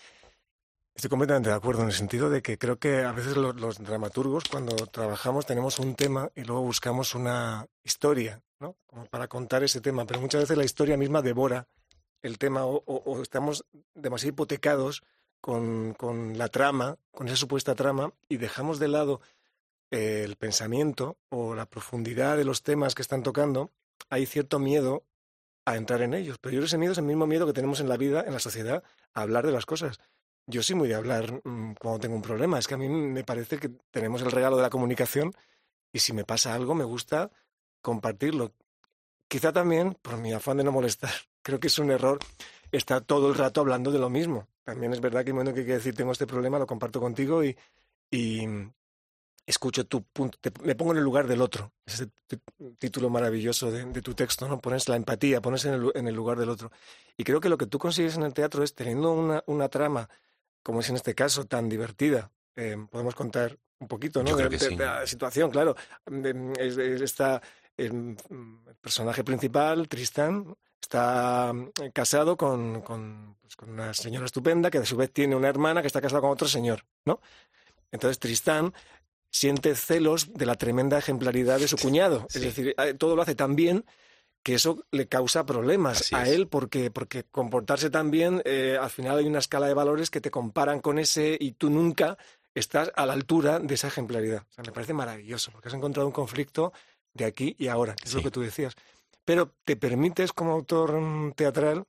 estoy 0.94 1.10
completamente 1.10 1.50
de 1.50 1.56
acuerdo 1.56 1.82
en 1.82 1.88
el 1.88 1.94
sentido 1.94 2.30
de 2.30 2.40
que 2.40 2.56
creo 2.56 2.78
que 2.78 3.04
a 3.04 3.12
veces 3.12 3.36
los, 3.36 3.78
dramaturgos 3.78 4.44
cuando 4.50 4.74
trabajamos 4.86 5.46
tenemos 5.46 5.78
un 5.78 5.94
tema 5.94 6.30
y 6.34 6.42
luego 6.42 6.62
buscamos 6.62 7.14
una 7.14 7.66
historia 7.84 8.42
¿no? 8.60 8.76
Como 8.86 9.06
para 9.06 9.28
contar 9.28 9.62
ese 9.62 9.80
tema, 9.80 10.06
pero 10.06 10.20
muchas 10.20 10.40
veces 10.40 10.56
la 10.56 10.64
historia 10.64 10.96
misma 10.96 11.22
devora 11.22 11.68
el 12.22 12.38
tema 12.38 12.64
o, 12.64 13.22
estamos 13.22 13.64
demasiado 13.94 14.30
hipotecados 14.30 15.02
con, 15.40 15.94
con, 15.94 16.36
la 16.36 16.48
trama, 16.48 16.96
con 17.12 17.28
esa 17.28 17.36
supuesta 17.36 17.76
trama, 17.76 18.12
y 18.28 18.38
dejamos 18.38 18.80
de 18.80 18.88
lado 18.88 19.20
el 19.90 20.36
pensamiento 20.36 21.18
o 21.30 21.54
la 21.54 21.66
profundidad 21.66 22.36
de 22.36 22.44
los 22.44 22.62
temas 22.62 22.94
que 22.94 23.02
están 23.02 23.22
tocando, 23.22 23.70
hay 24.10 24.26
cierto 24.26 24.58
miedo 24.58 25.04
a 25.64 25.76
entrar 25.76 26.02
en 26.02 26.14
ellos. 26.14 26.38
Pero 26.38 26.52
yo 26.52 26.58
creo 26.58 26.62
que 26.62 26.66
ese 26.66 26.78
miedo 26.78 26.92
es 26.92 26.98
el 26.98 27.04
mismo 27.04 27.26
miedo 27.26 27.46
que 27.46 27.52
tenemos 27.52 27.80
en 27.80 27.88
la 27.88 27.96
vida, 27.96 28.24
en 28.26 28.32
la 28.32 28.38
sociedad, 28.38 28.82
a 29.14 29.22
hablar 29.22 29.46
de 29.46 29.52
las 29.52 29.66
cosas. 29.66 30.00
Yo 30.46 30.62
soy 30.62 30.76
muy 30.76 30.88
de 30.88 30.94
hablar 30.94 31.40
mm, 31.44 31.74
cuando 31.78 32.00
tengo 32.00 32.16
un 32.16 32.22
problema. 32.22 32.58
Es 32.58 32.66
que 32.66 32.74
a 32.74 32.78
mí 32.78 32.88
me 32.88 33.24
parece 33.24 33.58
que 33.58 33.70
tenemos 33.90 34.22
el 34.22 34.30
regalo 34.30 34.56
de 34.56 34.62
la 34.62 34.70
comunicación 34.70 35.34
y 35.92 35.98
si 35.98 36.12
me 36.12 36.24
pasa 36.24 36.54
algo 36.54 36.74
me 36.74 36.84
gusta 36.84 37.30
compartirlo. 37.82 38.54
Quizá 39.28 39.52
también 39.52 39.94
por 40.00 40.16
mi 40.18 40.32
afán 40.32 40.56
de 40.56 40.64
no 40.64 40.72
molestar. 40.72 41.12
Creo 41.42 41.60
que 41.60 41.66
es 41.68 41.78
un 41.78 41.90
error 41.90 42.18
estar 42.72 43.02
todo 43.02 43.28
el 43.28 43.34
rato 43.34 43.60
hablando 43.60 43.90
de 43.90 43.98
lo 43.98 44.10
mismo. 44.10 44.48
También 44.64 44.92
es 44.92 45.00
verdad 45.00 45.22
que 45.24 45.30
el 45.30 45.34
momento 45.34 45.54
que 45.54 45.60
hay 45.60 45.66
que 45.66 45.72
decir 45.74 45.94
tengo 45.94 46.12
este 46.12 46.26
problema 46.26 46.58
lo 46.58 46.66
comparto 46.66 47.00
contigo 47.00 47.42
y, 47.42 47.56
y, 48.10 48.46
escucho 49.48 49.86
tu 49.86 50.02
punto, 50.02 50.38
me 50.62 50.74
pongo 50.74 50.92
en 50.92 50.98
el 50.98 51.04
lugar 51.04 51.26
del 51.26 51.40
otro. 51.40 51.72
Ese 51.86 52.08
título 52.78 53.08
maravilloso 53.08 53.70
de, 53.70 54.02
tu 54.02 54.14
texto, 54.14 54.46
¿no? 54.46 54.60
Pones 54.60 54.88
la 54.88 54.96
empatía, 54.96 55.40
pones 55.40 55.64
en 55.64 55.72
el, 55.72 55.90
en 55.94 56.06
el, 56.06 56.14
lugar 56.14 56.38
del 56.38 56.50
otro. 56.50 56.70
Y 57.16 57.24
creo 57.24 57.40
que 57.40 57.48
lo 57.48 57.56
que 57.56 57.64
tú 57.64 57.78
consigues 57.78 58.16
en 58.16 58.24
el 58.24 58.34
teatro 58.34 58.62
es 58.62 58.74
teniendo 58.74 59.10
una, 59.12 59.42
una 59.46 59.70
trama, 59.70 60.10
como 60.62 60.80
es 60.80 60.90
en 60.90 60.96
este 60.96 61.14
caso, 61.14 61.46
tan 61.46 61.70
divertida. 61.70 62.30
Eh, 62.56 62.76
podemos 62.90 63.14
contar 63.14 63.58
un 63.78 63.88
poquito, 63.88 64.22
¿no? 64.22 64.36
De, 64.36 64.76
la 64.76 65.06
situación, 65.06 65.50
claro. 65.50 65.74
está 67.00 67.40
el 67.78 68.16
personaje 68.82 69.24
principal, 69.24 69.88
Tristán, 69.88 70.54
está 70.82 71.54
casado 71.94 72.36
con, 72.36 72.82
con, 72.82 73.36
pues, 73.40 73.56
con, 73.56 73.70
una 73.70 73.94
señora 73.94 74.26
estupenda 74.26 74.70
que 74.70 74.78
a 74.78 74.84
su 74.84 74.96
vez 74.96 75.10
tiene 75.10 75.36
una 75.36 75.48
hermana 75.48 75.80
que 75.80 75.86
está 75.86 76.02
casada 76.02 76.20
con 76.20 76.30
otro 76.30 76.48
señor, 76.48 76.84
¿no? 77.06 77.20
Entonces 77.90 78.18
Tristán 78.18 78.74
siente 79.30 79.74
celos 79.74 80.32
de 80.32 80.46
la 80.46 80.56
tremenda 80.56 80.98
ejemplaridad 80.98 81.58
de 81.58 81.68
su 81.68 81.76
cuñado. 81.76 82.26
Es 82.32 82.40
decir, 82.40 82.74
eh, 82.78 82.94
todo 82.94 83.16
lo 83.16 83.22
hace 83.22 83.34
tan 83.34 83.56
bien 83.56 83.84
que 84.42 84.54
eso 84.54 84.84
le 84.90 85.08
causa 85.08 85.44
problemas 85.44 86.12
a 86.12 86.28
él 86.28 86.48
porque, 86.48 86.90
porque 86.90 87.24
comportarse 87.24 87.90
tan 87.90 88.10
bien, 88.10 88.40
eh, 88.44 88.78
al 88.80 88.90
final 88.90 89.18
hay 89.18 89.26
una 89.26 89.40
escala 89.40 89.66
de 89.66 89.74
valores 89.74 90.10
que 90.10 90.20
te 90.20 90.30
comparan 90.30 90.80
con 90.80 90.98
ese 90.98 91.36
y 91.38 91.52
tú 91.52 91.70
nunca 91.70 92.16
estás 92.54 92.90
a 92.96 93.06
la 93.06 93.12
altura 93.12 93.58
de 93.58 93.74
esa 93.74 93.88
ejemplaridad. 93.88 94.46
O 94.50 94.52
sea, 94.52 94.64
me 94.64 94.72
parece 94.72 94.94
maravilloso 94.94 95.50
porque 95.52 95.68
has 95.68 95.74
encontrado 95.74 96.06
un 96.06 96.12
conflicto 96.12 96.72
de 97.12 97.24
aquí 97.24 97.56
y 97.58 97.68
ahora, 97.68 97.94
que 97.94 98.08
es 98.08 98.14
lo 98.14 98.22
que 98.22 98.30
tú 98.30 98.40
decías. 98.40 98.74
Pero 99.24 99.54
te 99.64 99.76
permites 99.76 100.32
como 100.32 100.52
autor 100.52 100.98
mm, 100.98 101.32
teatral 101.32 101.84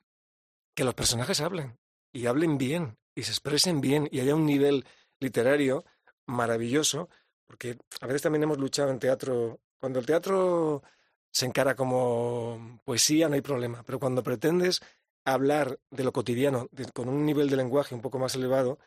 que 0.75 0.83
los 0.83 0.93
personajes 0.93 1.41
hablen 1.41 1.77
y 2.11 2.25
hablen 2.25 2.57
bien 2.57 2.97
y 3.15 3.23
se 3.23 3.31
expresen 3.31 3.81
bien 3.81 4.07
y 4.11 4.19
haya 4.19 4.35
un 4.35 4.45
nivel 4.45 4.85
literario 5.19 5.85
maravilloso 6.25 7.09
porque 7.49 7.79
a 7.99 8.05
veces 8.05 8.21
también 8.21 8.43
hemos 8.43 8.59
luchado 8.59 8.91
en 8.91 8.99
teatro. 8.99 9.59
Cuando 9.79 9.97
el 9.97 10.05
teatro 10.05 10.83
se 11.31 11.47
encara 11.47 11.75
como 11.75 12.79
poesía, 12.85 13.27
no 13.27 13.33
hay 13.33 13.41
problema. 13.41 13.81
Pero 13.83 13.99
cuando 13.99 14.21
pretendes 14.21 14.81
hablar 15.25 15.79
de 15.89 16.03
lo 16.03 16.13
cotidiano 16.13 16.69
con 16.93 17.09
un 17.09 17.25
nivel 17.25 17.49
de 17.49 17.57
lenguaje 17.57 17.95
un 17.95 18.01
poco 18.01 18.19
más 18.19 18.35
elevado, 18.35 18.77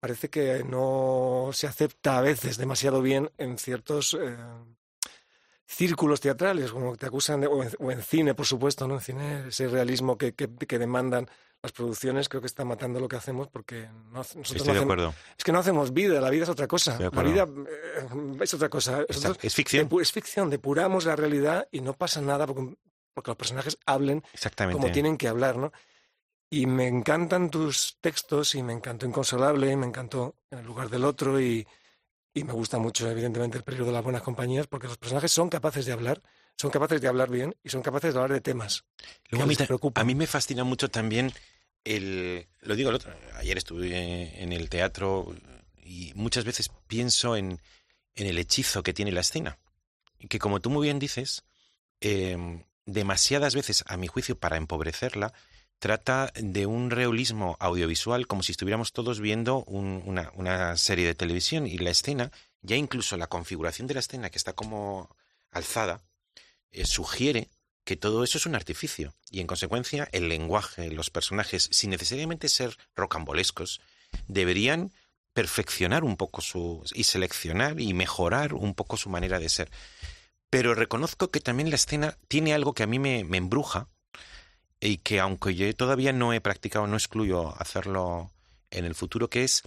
parece 0.00 0.30
que 0.30 0.64
no 0.64 1.50
se 1.52 1.66
acepta 1.66 2.16
a 2.16 2.22
veces 2.22 2.56
demasiado 2.56 3.02
bien 3.02 3.30
en 3.36 3.58
ciertos 3.58 4.14
eh, 4.18 4.34
círculos 5.66 6.22
teatrales, 6.22 6.72
como 6.72 6.96
te 6.96 7.04
acusan, 7.04 7.42
de, 7.42 7.48
o, 7.48 7.62
en, 7.62 8.02
cine, 8.02 8.34
por 8.34 8.46
supuesto, 8.46 8.88
¿no? 8.88 8.94
En 8.94 9.00
cine, 9.02 9.48
ese 9.48 9.68
realismo 9.68 10.16
que, 10.16 10.32
que 10.34 10.78
demandan 10.78 11.28
las 11.66 11.72
producciones 11.72 12.28
creo 12.28 12.40
que 12.40 12.46
están 12.46 12.68
matando 12.68 13.00
lo 13.00 13.08
que 13.08 13.16
hacemos 13.16 13.48
porque 13.48 13.88
no, 14.12 14.18
nosotros 14.18 14.52
Estoy 14.52 14.74
de 14.74 14.80
acuerdo. 14.80 15.12
Es 15.36 15.42
que 15.42 15.50
no 15.50 15.58
hacemos 15.58 15.92
vida, 15.92 16.20
la 16.20 16.30
vida 16.30 16.44
es 16.44 16.48
otra 16.48 16.68
cosa. 16.68 16.96
La 16.98 17.22
vida 17.22 17.42
eh, 17.44 18.38
es 18.40 18.54
otra 18.54 18.68
cosa. 18.68 19.04
es 19.08 19.54
ficción. 19.54 19.88
es 20.00 20.12
ficción, 20.12 20.48
depuramos 20.48 21.04
la 21.04 21.16
realidad 21.16 21.66
y 21.72 21.80
no 21.80 21.94
pasa 21.94 22.20
nada 22.20 22.46
porque, 22.46 22.76
porque 23.14 23.30
los 23.30 23.36
personajes 23.36 23.78
hablen 23.84 24.22
como 24.70 24.92
tienen 24.92 25.16
que 25.16 25.26
hablar, 25.26 25.56
¿no? 25.56 25.72
Y 26.48 26.66
me 26.66 26.86
encantan 26.86 27.50
tus 27.50 27.98
textos 28.00 28.54
y 28.54 28.62
me 28.62 28.72
encantó 28.72 29.04
Inconsolable 29.04 29.68
y 29.68 29.74
me 29.74 29.86
encantó 29.86 30.36
En 30.52 30.60
el 30.60 30.64
lugar 30.64 30.88
del 30.88 31.04
otro 31.04 31.40
y, 31.40 31.66
y 32.32 32.44
me 32.44 32.52
gusta 32.52 32.78
mucho, 32.78 33.10
evidentemente, 33.10 33.58
el 33.58 33.64
periodo 33.64 33.86
de 33.86 33.92
las 33.92 34.04
buenas 34.04 34.22
compañías 34.22 34.68
porque 34.68 34.86
los 34.86 34.98
personajes 34.98 35.32
son 35.32 35.48
capaces 35.48 35.84
de 35.84 35.92
hablar 35.92 36.22
son 36.58 36.70
capaces 36.70 37.00
de 37.00 37.08
hablar 37.08 37.30
bien 37.30 37.54
y 37.62 37.68
son 37.68 37.82
capaces 37.82 38.14
de 38.14 38.20
hablar 38.20 38.32
de 38.32 38.40
temas. 38.40 38.84
Luego 39.30 39.44
a, 39.44 39.46
mí, 39.46 39.56
a 39.94 40.04
mí 40.04 40.14
me 40.14 40.26
fascina 40.26 40.64
mucho 40.64 40.88
también 40.88 41.32
el, 41.86 42.48
lo 42.60 42.74
digo 42.74 42.90
el 42.90 42.96
otro, 42.96 43.14
ayer 43.36 43.56
estuve 43.56 44.42
en 44.42 44.52
el 44.52 44.68
teatro 44.68 45.34
y 45.82 46.12
muchas 46.16 46.44
veces 46.44 46.70
pienso 46.88 47.36
en, 47.36 47.60
en 48.16 48.26
el 48.26 48.38
hechizo 48.38 48.82
que 48.82 48.92
tiene 48.92 49.12
la 49.12 49.20
escena. 49.20 49.58
Que 50.28 50.38
como 50.38 50.60
tú 50.60 50.68
muy 50.68 50.86
bien 50.86 50.98
dices, 50.98 51.44
em, 52.00 52.64
demasiadas 52.86 53.54
veces, 53.54 53.84
a 53.86 53.96
mi 53.96 54.08
juicio, 54.08 54.38
para 54.38 54.56
empobrecerla, 54.56 55.32
trata 55.78 56.32
de 56.34 56.66
un 56.66 56.90
realismo 56.90 57.56
audiovisual 57.60 58.26
como 58.26 58.42
si 58.42 58.52
estuviéramos 58.52 58.92
todos 58.92 59.20
viendo 59.20 59.62
una, 59.64 60.32
una, 60.34 60.76
serie 60.76 61.06
de 61.06 61.14
televisión 61.14 61.66
y 61.66 61.78
la 61.78 61.90
escena, 61.90 62.32
ya 62.62 62.76
incluso 62.76 63.16
la 63.16 63.28
configuración 63.28 63.86
de 63.86 63.94
la 63.94 64.00
escena 64.00 64.30
que 64.30 64.38
está 64.38 64.54
como 64.54 65.14
alzada, 65.50 66.02
eh, 66.70 66.84
sugiere 66.86 67.48
que 67.86 67.96
todo 67.96 68.24
eso 68.24 68.36
es 68.36 68.46
un 68.46 68.56
artificio 68.56 69.14
y 69.30 69.40
en 69.40 69.46
consecuencia 69.46 70.08
el 70.10 70.28
lenguaje, 70.28 70.90
los 70.90 71.08
personajes, 71.08 71.68
sin 71.70 71.90
necesariamente 71.90 72.48
ser 72.48 72.76
rocambolescos, 72.96 73.80
deberían 74.26 74.90
perfeccionar 75.32 76.02
un 76.02 76.16
poco 76.16 76.42
su 76.42 76.82
y 76.94 77.04
seleccionar 77.04 77.80
y 77.80 77.94
mejorar 77.94 78.54
un 78.54 78.74
poco 78.74 78.96
su 78.96 79.08
manera 79.08 79.38
de 79.38 79.48
ser. 79.48 79.70
Pero 80.50 80.74
reconozco 80.74 81.28
que 81.28 81.38
también 81.38 81.70
la 81.70 81.76
escena 81.76 82.18
tiene 82.26 82.54
algo 82.54 82.74
que 82.74 82.82
a 82.82 82.88
mí 82.88 82.98
me, 82.98 83.20
embruja 83.20 83.88
y 84.80 84.98
que 84.98 85.20
aunque 85.20 85.54
yo 85.54 85.72
todavía 85.76 86.12
no 86.12 86.32
he 86.32 86.40
practicado, 86.40 86.88
no 86.88 86.96
excluyo 86.96 87.54
hacerlo 87.60 88.32
en 88.72 88.84
el 88.84 88.96
futuro, 88.96 89.30
que 89.30 89.44
es 89.44 89.62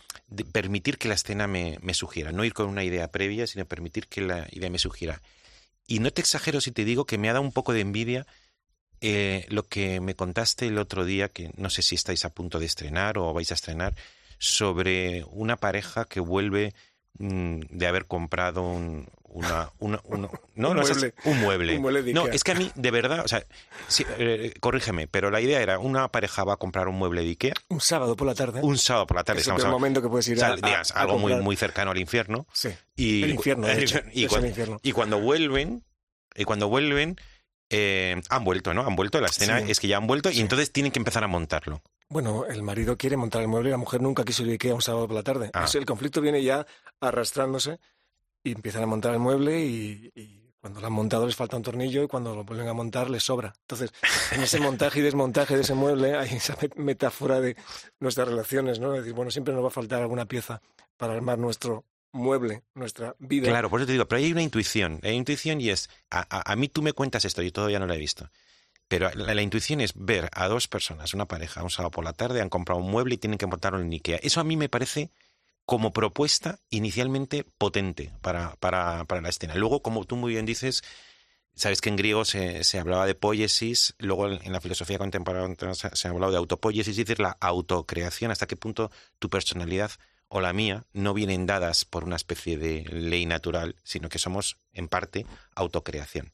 permitir 0.51 0.97
que 0.97 1.08
la 1.08 1.13
escena 1.13 1.47
me, 1.47 1.77
me 1.82 1.93
sugiera, 1.93 2.34
no 2.34 2.43
ir 2.43 2.53
con 2.53 2.67
una 2.67 2.84
idea 2.84 3.12
previa, 3.12 3.47
sino 3.47 3.65
permitir 3.65 4.08
que 4.08 4.19
la 4.19 4.45
idea 4.51 4.69
me 4.69 4.77
sugiera. 4.77 5.21
Y 5.89 5.99
no 5.99 6.12
te 6.12 6.21
exagero 6.21 6.62
si 6.62 6.71
te 6.71 6.86
digo 6.86 7.06
que 7.06 7.17
me 7.17 7.30
ha 7.30 7.34
dado 7.34 7.43
un 7.43 7.52
poco 7.52 7.73
de 7.73 7.82
envidia 7.82 8.28
eh, 9.02 9.47
lo 9.49 9.63
que 9.63 9.99
me 10.02 10.13
contaste 10.13 10.67
el 10.67 10.78
otro 10.78 11.04
día, 11.04 11.30
que 11.30 11.52
no 11.58 11.71
sé 11.71 11.82
si 11.82 11.95
estáis 11.95 12.25
a 12.25 12.30
punto 12.30 12.60
de 12.60 12.67
estrenar 12.67 13.17
o 13.17 13.34
vais 13.34 13.49
a 13.49 13.56
estrenar, 13.56 13.95
sobre 14.38 15.23
una 15.32 15.58
pareja 15.58 16.06
que 16.06 16.19
vuelve 16.19 16.75
de 17.19 17.88
haber 17.88 18.05
comprado 18.05 18.63
un, 18.63 19.08
una, 19.25 19.71
una, 19.79 20.01
no, 20.55 20.69
un, 20.69 20.75
mueble. 20.75 21.13
un 21.75 21.82
mueble. 21.82 22.13
no, 22.13 22.27
es 22.27 22.43
que 22.43 22.51
a 22.51 22.55
mí, 22.55 22.71
de 22.75 22.91
verdad, 22.91 23.23
o 23.23 23.27
sea, 23.27 23.45
eh, 24.17 24.53
corrígeme, 24.60 25.08
pero 25.08 25.29
la 25.29 25.41
idea 25.41 25.62
era, 25.62 25.79
una 25.79 26.08
pareja 26.10 26.43
va 26.43 26.53
a 26.53 26.58
comprar 26.58 26.88
un 26.88 26.95
mueble 26.95 27.21
de 27.21 27.29
Ikea. 27.29 27.53
Un 27.67 27.82
sábado 27.82 28.15
por 28.15 28.25
la 28.25 28.36
tarde. 28.36 28.62
Un 28.63 28.77
sábado 28.77 29.05
por 29.05 29.17
la 29.17 29.23
tarde. 29.23 29.41
Es 29.41 29.47
el 29.47 29.69
momento 29.69 30.01
que 30.01 30.10
puedes 30.10 30.27
ir 30.29 30.43
a, 30.43 30.55
Algo 30.95 31.19
muy, 31.19 31.36
muy 31.36 31.55
cercano 31.55 31.91
al 31.91 31.97
infierno. 31.97 32.47
Sí, 32.53 32.69
y, 32.95 33.23
el 33.23 33.32
infierno, 33.32 33.67
de 33.67 33.73
hecho, 33.84 33.99
y, 34.13 34.27
cuando, 34.27 34.79
y 34.82 34.91
cuando 34.93 35.19
vuelven, 35.19 35.84
y 36.36 36.45
cuando 36.45 36.69
vuelven, 36.69 37.17
eh, 37.69 38.21
han 38.29 38.43
vuelto, 38.43 38.73
¿no? 38.73 38.86
Han 38.86 38.95
vuelto, 38.95 39.19
la 39.21 39.27
escena 39.27 39.60
es 39.60 39.79
que 39.79 39.88
ya 39.88 39.97
han 39.97 40.08
vuelto 40.08 40.32
y 40.32 40.39
entonces 40.39 40.71
tienen 40.71 40.91
que 40.91 40.99
empezar 40.99 41.23
a 41.23 41.27
montarlo. 41.27 41.84
Bueno, 42.09 42.45
el 42.47 42.63
marido 42.63 42.97
quiere 42.97 43.17
montar 43.17 43.43
el 43.43 43.47
mueble 43.47 43.69
y 43.69 43.71
la 43.71 43.77
mujer 43.77 44.01
nunca 44.01 44.25
quiso 44.25 44.41
ir 44.43 44.49
a 44.49 44.51
Ikea 44.53 44.73
un 44.73 44.81
sábado 44.81 45.07
por 45.07 45.15
la 45.15 45.21
tarde. 45.21 45.51
Ah. 45.53 45.67
el 45.71 45.85
conflicto 45.85 46.21
viene 46.21 46.41
ya 46.41 46.65
arrastrándose 46.99 47.79
y 48.43 48.51
empiezan 48.53 48.81
a 48.81 48.87
montar 48.87 49.13
el 49.13 49.19
mueble 49.19 49.63
y, 49.63 50.11
cuando 50.59 50.81
lo 50.81 50.87
han 50.87 50.93
montado 50.93 51.25
les 51.25 51.35
falta 51.35 51.55
un 51.55 51.63
tornillo 51.63 52.03
y 52.03 52.07
cuando 52.07 52.35
lo 52.35 52.43
vuelven 52.43 52.67
a 52.67 52.73
montar 52.73 53.09
les 53.09 53.23
sobra. 53.23 53.53
Entonces, 53.61 53.93
en 54.31 54.41
ese 54.41 54.59
montaje 54.59 54.99
y 54.99 55.03
desmontaje 55.03 55.55
de 55.55 55.61
ese 55.61 55.73
mueble 55.73 56.17
hay 56.17 56.35
esa 56.35 56.57
metáfora 56.75 57.39
de 57.39 57.55
nuestras 57.99 58.27
relaciones, 58.27 58.79
¿no? 58.79 58.93
Es 58.95 59.01
decir, 59.01 59.13
bueno, 59.13 59.31
siempre 59.31 59.53
nos 59.53 59.63
va 59.63 59.67
a 59.67 59.71
faltar 59.71 60.01
alguna 60.01 60.25
pieza 60.25 60.61
para 60.97 61.13
armar 61.13 61.37
nuestro 61.37 61.85
mueble, 62.11 62.63
nuestra 62.73 63.15
vida. 63.19 63.47
Claro, 63.47 63.69
por 63.69 63.79
eso 63.79 63.87
te 63.87 63.93
digo, 63.93 64.07
pero 64.07 64.19
hay 64.19 64.31
una 64.31 64.41
intuición, 64.41 64.99
hay 65.03 65.13
intuición 65.13 65.61
y 65.61 65.69
es, 65.69 65.89
a, 66.09 66.55
mí 66.55 66.67
tú 66.67 66.81
me 66.81 66.93
cuentas 66.93 67.23
esto, 67.23 67.41
yo 67.41 67.53
todavía 67.53 67.79
no 67.79 67.87
la 67.87 67.95
he 67.95 67.99
visto. 67.99 68.29
Pero 68.89 69.12
la, 69.13 69.41
intuición 69.41 69.82
es 69.82 69.93
ver 69.95 70.30
a 70.34 70.47
dos 70.47 70.67
personas, 70.67 71.13
una 71.13 71.28
pareja, 71.28 71.62
un 71.62 71.69
sábado 71.69 71.91
por 71.91 72.04
la 72.04 72.13
tarde, 72.13 72.41
han 72.41 72.49
comprado 72.49 72.82
un 72.82 72.89
mueble 72.89 73.15
y 73.15 73.17
tienen 73.19 73.38
que 73.38 73.45
montarlo 73.45 73.80
en 73.80 73.91
Ikea. 73.91 74.19
Eso 74.23 74.41
a 74.41 74.43
mí 74.43 74.58
me 74.58 74.67
parece 74.67 75.12
como 75.63 75.93
propuesta 75.93 76.60
inicialmente 76.71 77.45
potente 77.60 78.12
para, 78.21 78.56
para, 78.56 79.06
para, 79.06 79.21
la 79.21 79.30
escena. 79.30 79.54
Luego, 79.54 79.84
como 79.84 80.06
tú 80.06 80.15
muy 80.15 80.32
bien 80.34 80.47
dices, 80.47 80.84
sabes 81.54 81.82
que 81.82 81.89
en 81.89 81.97
griego 81.97 82.25
se, 82.25 82.63
se 82.63 82.80
hablaba 82.80 83.06
de 83.06 83.13
poiesis, 83.13 83.93
luego 83.99 84.28
en, 84.28 84.52
la 84.52 84.60
filosofía 84.60 84.97
contemporánea 84.97 85.75
se, 85.75 86.08
ha 86.08 86.12
hablado 86.12 86.32
de 86.32 86.39
autopoiesis, 86.39 86.97
es 86.97 87.06
decir, 87.06 87.19
la 87.19 87.38
autocreación, 87.39 88.32
hasta 88.32 88.47
qué 88.47 88.56
punto 88.56 88.89
tu 89.19 89.30
personalidad 89.30 89.91
o 90.30 90.41
la 90.41 90.52
mía 90.52 90.86
no 90.93 91.13
vienen 91.13 91.45
dadas 91.45 91.86
por 91.86 92.06
una 92.06 92.15
especie 92.15 92.58
de 92.58 92.86
ley 92.86 93.28
natural, 93.28 93.75
sino 93.84 94.10
que 94.10 94.17
somos 94.17 94.58
en 94.73 94.88
parte 94.88 95.28
autocreación. 95.54 96.34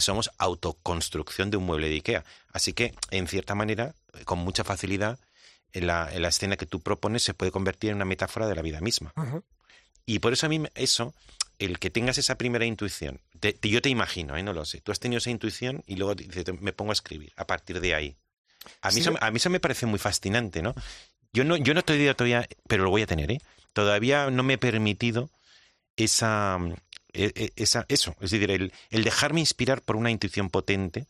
Somos 0.00 0.30
autoconstrucción 0.38 1.50
de 1.50 1.56
un 1.56 1.64
mueble 1.64 1.88
de 1.88 1.94
Ikea. 1.94 2.24
Así 2.52 2.72
que, 2.72 2.94
en 3.10 3.26
cierta 3.28 3.54
manera, 3.54 3.94
con 4.24 4.38
mucha 4.38 4.64
facilidad, 4.64 5.18
en 5.72 5.86
la, 5.86 6.12
en 6.12 6.22
la 6.22 6.28
escena 6.28 6.56
que 6.56 6.66
tú 6.66 6.80
propones 6.80 7.22
se 7.22 7.34
puede 7.34 7.50
convertir 7.50 7.90
en 7.90 7.96
una 7.96 8.04
metáfora 8.04 8.46
de 8.46 8.54
la 8.54 8.62
vida 8.62 8.80
misma. 8.80 9.12
Y 10.04 10.18
por 10.18 10.32
eso 10.32 10.46
a 10.46 10.48
mí 10.48 10.62
eso, 10.74 11.14
el 11.58 11.78
que 11.78 11.90
tengas 11.90 12.18
esa 12.18 12.36
primera 12.36 12.64
intuición, 12.64 13.20
yo 13.62 13.82
te 13.82 13.88
imagino, 13.88 14.36
¿eh? 14.36 14.42
no 14.42 14.52
lo 14.52 14.64
sé, 14.64 14.80
tú 14.80 14.92
has 14.92 15.00
tenido 15.00 15.18
esa 15.18 15.30
intuición 15.30 15.82
y 15.86 15.96
luego 15.96 16.14
me 16.60 16.72
pongo 16.72 16.92
a 16.92 16.94
escribir 16.94 17.32
a 17.36 17.46
partir 17.46 17.80
de 17.80 17.94
ahí. 17.94 18.16
A 18.80 18.90
mí, 18.90 19.00
eso, 19.00 19.14
a 19.20 19.30
mí 19.30 19.36
eso 19.38 19.50
me 19.50 19.60
parece 19.60 19.86
muy 19.86 19.98
fascinante, 19.98 20.62
¿no? 20.62 20.74
Yo 21.32 21.44
no, 21.44 21.56
yo 21.56 21.74
no 21.74 21.80
estoy 21.80 22.14
todavía, 22.14 22.46
pero 22.68 22.84
lo 22.84 22.90
voy 22.90 23.02
a 23.02 23.06
tener, 23.06 23.30
¿eh? 23.32 23.40
Todavía 23.72 24.30
no 24.30 24.42
me 24.42 24.54
he 24.54 24.58
permitido 24.58 25.30
esa, 25.96 26.58
esa 27.12 27.84
eso, 27.88 28.14
es 28.20 28.30
decir, 28.30 28.50
el, 28.50 28.72
el 28.90 29.04
dejarme 29.04 29.40
inspirar 29.40 29.82
por 29.82 29.96
una 29.96 30.10
intuición 30.10 30.50
potente 30.50 31.06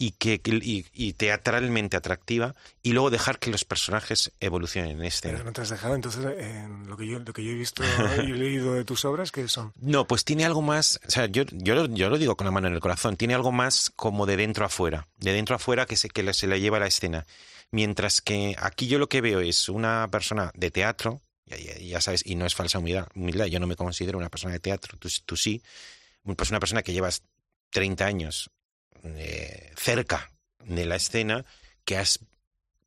y 0.00 0.12
que 0.12 0.40
y, 0.44 1.12
teatralmente 1.14 1.96
atractiva 1.96 2.54
y 2.82 2.92
luego 2.92 3.10
dejar 3.10 3.40
que 3.40 3.50
los 3.50 3.64
personajes 3.64 4.30
evolucionen 4.38 4.98
en 4.98 5.04
este 5.04 5.30
Pero 5.30 5.42
no 5.42 5.52
te 5.52 5.62
has 5.62 5.70
dejado 5.70 5.96
entonces 5.96 6.24
en 6.38 6.86
lo 6.86 6.96
que 6.96 7.08
yo 7.08 7.18
lo 7.18 7.32
que 7.32 7.42
yo 7.42 7.50
he 7.50 7.54
visto 7.54 7.82
y 8.24 8.30
he 8.30 8.34
leído 8.34 8.74
de 8.74 8.84
tus 8.84 9.04
obras 9.04 9.32
que 9.32 9.48
son. 9.48 9.72
No, 9.80 10.06
pues 10.06 10.24
tiene 10.24 10.44
algo 10.44 10.62
más, 10.62 11.00
o 11.06 11.10
sea, 11.10 11.26
yo 11.26 11.42
yo 11.50 11.74
lo, 11.74 11.86
yo 11.86 12.08
lo 12.08 12.16
digo 12.16 12.36
con 12.36 12.44
la 12.44 12.52
mano 12.52 12.68
en 12.68 12.74
el 12.74 12.80
corazón, 12.80 13.16
tiene 13.16 13.34
algo 13.34 13.50
más 13.50 13.90
como 13.96 14.24
de 14.24 14.36
dentro 14.36 14.64
a 14.64 14.68
fuera, 14.68 15.08
de 15.16 15.32
dentro 15.32 15.56
a 15.56 15.58
fuera 15.58 15.84
que 15.84 15.96
se 15.96 16.08
que 16.08 16.32
se 16.32 16.46
le 16.46 16.60
lleva 16.60 16.76
a 16.76 16.80
la 16.80 16.86
escena. 16.86 17.26
Mientras 17.70 18.20
que 18.20 18.56
aquí 18.58 18.86
yo 18.86 18.98
lo 18.98 19.08
que 19.08 19.20
veo 19.20 19.40
es 19.40 19.68
una 19.68 20.08
persona 20.10 20.52
de 20.54 20.70
teatro, 20.70 21.20
ya, 21.56 22.00
sabes, 22.00 22.22
y 22.24 22.34
no 22.34 22.46
es 22.46 22.54
falsa 22.54 22.78
humildad, 22.78 23.08
humildad, 23.14 23.46
yo 23.46 23.60
no 23.60 23.66
me 23.66 23.76
considero 23.76 24.18
una 24.18 24.28
persona 24.28 24.52
de 24.52 24.60
teatro, 24.60 24.98
tú, 24.98 25.36
sí, 25.36 25.62
pues 26.36 26.50
una 26.50 26.60
persona 26.60 26.82
que 26.82 26.92
llevas 26.92 27.22
30 27.70 28.04
años 28.04 28.50
eh, 29.04 29.72
cerca 29.76 30.30
de 30.64 30.86
la 30.86 30.96
escena, 30.96 31.44
que 31.84 31.96
has 31.96 32.20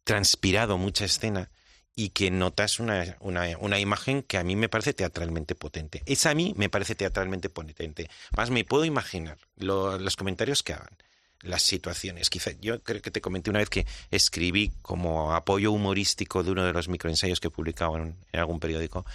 transpirado 0.03 0.77
mucha 0.77 1.05
escena 1.05 1.49
y 1.95 2.09
que 2.09 2.31
notas 2.31 2.79
una, 2.79 3.17
una, 3.19 3.79
imagen 3.79 4.23
que 4.23 4.37
a 4.37 4.43
mí 4.43 4.55
me 4.55 4.69
parece 4.69 4.93
teatralmente 4.93 5.55
potente. 5.55 6.01
Esa 6.05 6.31
a 6.31 6.35
mí 6.35 6.53
me 6.55 6.69
parece 6.69 6.95
teatralmente 6.95 7.49
potente. 7.49 8.09
Más 8.35 8.49
me 8.49 8.63
puedo 8.63 8.85
imaginar 8.85 9.37
los 9.55 10.15
comentarios 10.15 10.63
que 10.63 10.73
hagan, 10.73 10.97
las 11.43 11.63
situaciones. 11.63 12.29
Quizá 12.29 12.51
yo 12.59 12.81
creo 12.81 13.01
que 13.01 13.11
te 13.11 13.21
comenté 13.21 13.49
una 13.49 13.59
vez 13.59 13.69
que 13.69 13.85
escribí 14.11 14.71
como 14.81 15.33
apoyo 15.33 15.71
humorístico 15.71 16.43
de 16.43 16.51
uno 16.51 16.65
de 16.65 16.73
los 16.73 16.87
microensayos 16.87 17.39
que 17.39 17.47
he 17.47 17.51
publicado 17.51 17.97
en, 17.97 18.15
algún 18.33 18.59
periódico, 18.59 19.05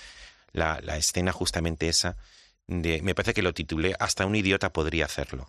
la, 0.52 0.80
la, 0.82 0.96
escena 0.96 1.32
justamente 1.32 1.88
esa. 1.88 2.16
De, 2.66 3.00
me 3.02 3.14
parece 3.14 3.34
que 3.34 3.42
lo 3.42 3.54
titulé 3.54 3.94
Hasta 3.98 4.26
un 4.26 4.34
idiota 4.34 4.72
podría 4.72 5.04
hacerlo. 5.04 5.48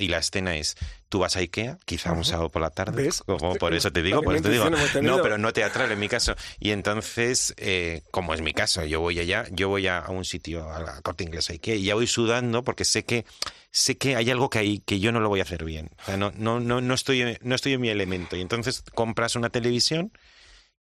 Y 0.00 0.08
la 0.08 0.18
escena 0.18 0.56
es, 0.56 0.76
tú 1.08 1.18
vas 1.20 1.36
a 1.36 1.40
Ikea, 1.40 1.78
quizá 1.84 2.12
un 2.12 2.24
sábado 2.24 2.48
por 2.48 2.62
la 2.62 2.70
tarde, 2.70 3.10
como 3.26 3.54
por 3.56 3.74
eso 3.74 3.92
te 3.92 4.02
digo, 4.02 4.22
por 4.22 4.34
eso 4.34 4.44
te 4.44 4.50
digo, 4.50 4.70
no, 5.02 5.22
pero 5.22 5.38
no 5.38 5.52
teatral 5.52 5.92
en 5.92 5.98
mi 5.98 6.08
caso. 6.08 6.34
Y 6.58 6.70
entonces, 6.70 7.54
eh, 7.58 8.02
como 8.10 8.34
es 8.34 8.40
mi 8.40 8.52
caso, 8.52 8.84
yo 8.84 9.00
voy 9.00 9.18
allá, 9.18 9.46
yo 9.50 9.68
voy 9.68 9.86
a, 9.86 10.04
un 10.08 10.24
sitio, 10.24 10.72
a 10.72 10.80
la 10.80 11.00
corte 11.02 11.24
inglesa 11.24 11.52
Ikea, 11.52 11.74
y 11.74 11.84
ya 11.84 11.94
voy 11.94 12.06
sudando 12.06 12.64
porque 12.64 12.84
sé 12.84 13.04
que 13.04 13.24
sé 13.70 13.96
que 13.96 14.16
hay 14.16 14.30
algo 14.30 14.50
que 14.50 14.58
hay 14.58 14.80
que 14.80 14.98
yo 14.98 15.12
no 15.12 15.20
lo 15.20 15.28
voy 15.28 15.40
a 15.40 15.44
hacer 15.44 15.64
bien. 15.64 15.90
O 16.02 16.04
sea, 16.04 16.16
no, 16.16 16.32
no, 16.36 16.60
no, 16.60 16.80
no 16.80 16.94
estoy, 16.94 17.38
no 17.42 17.54
estoy 17.54 17.74
en 17.74 17.80
mi 17.80 17.88
elemento. 17.88 18.36
Y 18.36 18.40
entonces 18.40 18.82
compras 18.94 19.36
una 19.36 19.50
televisión 19.50 20.12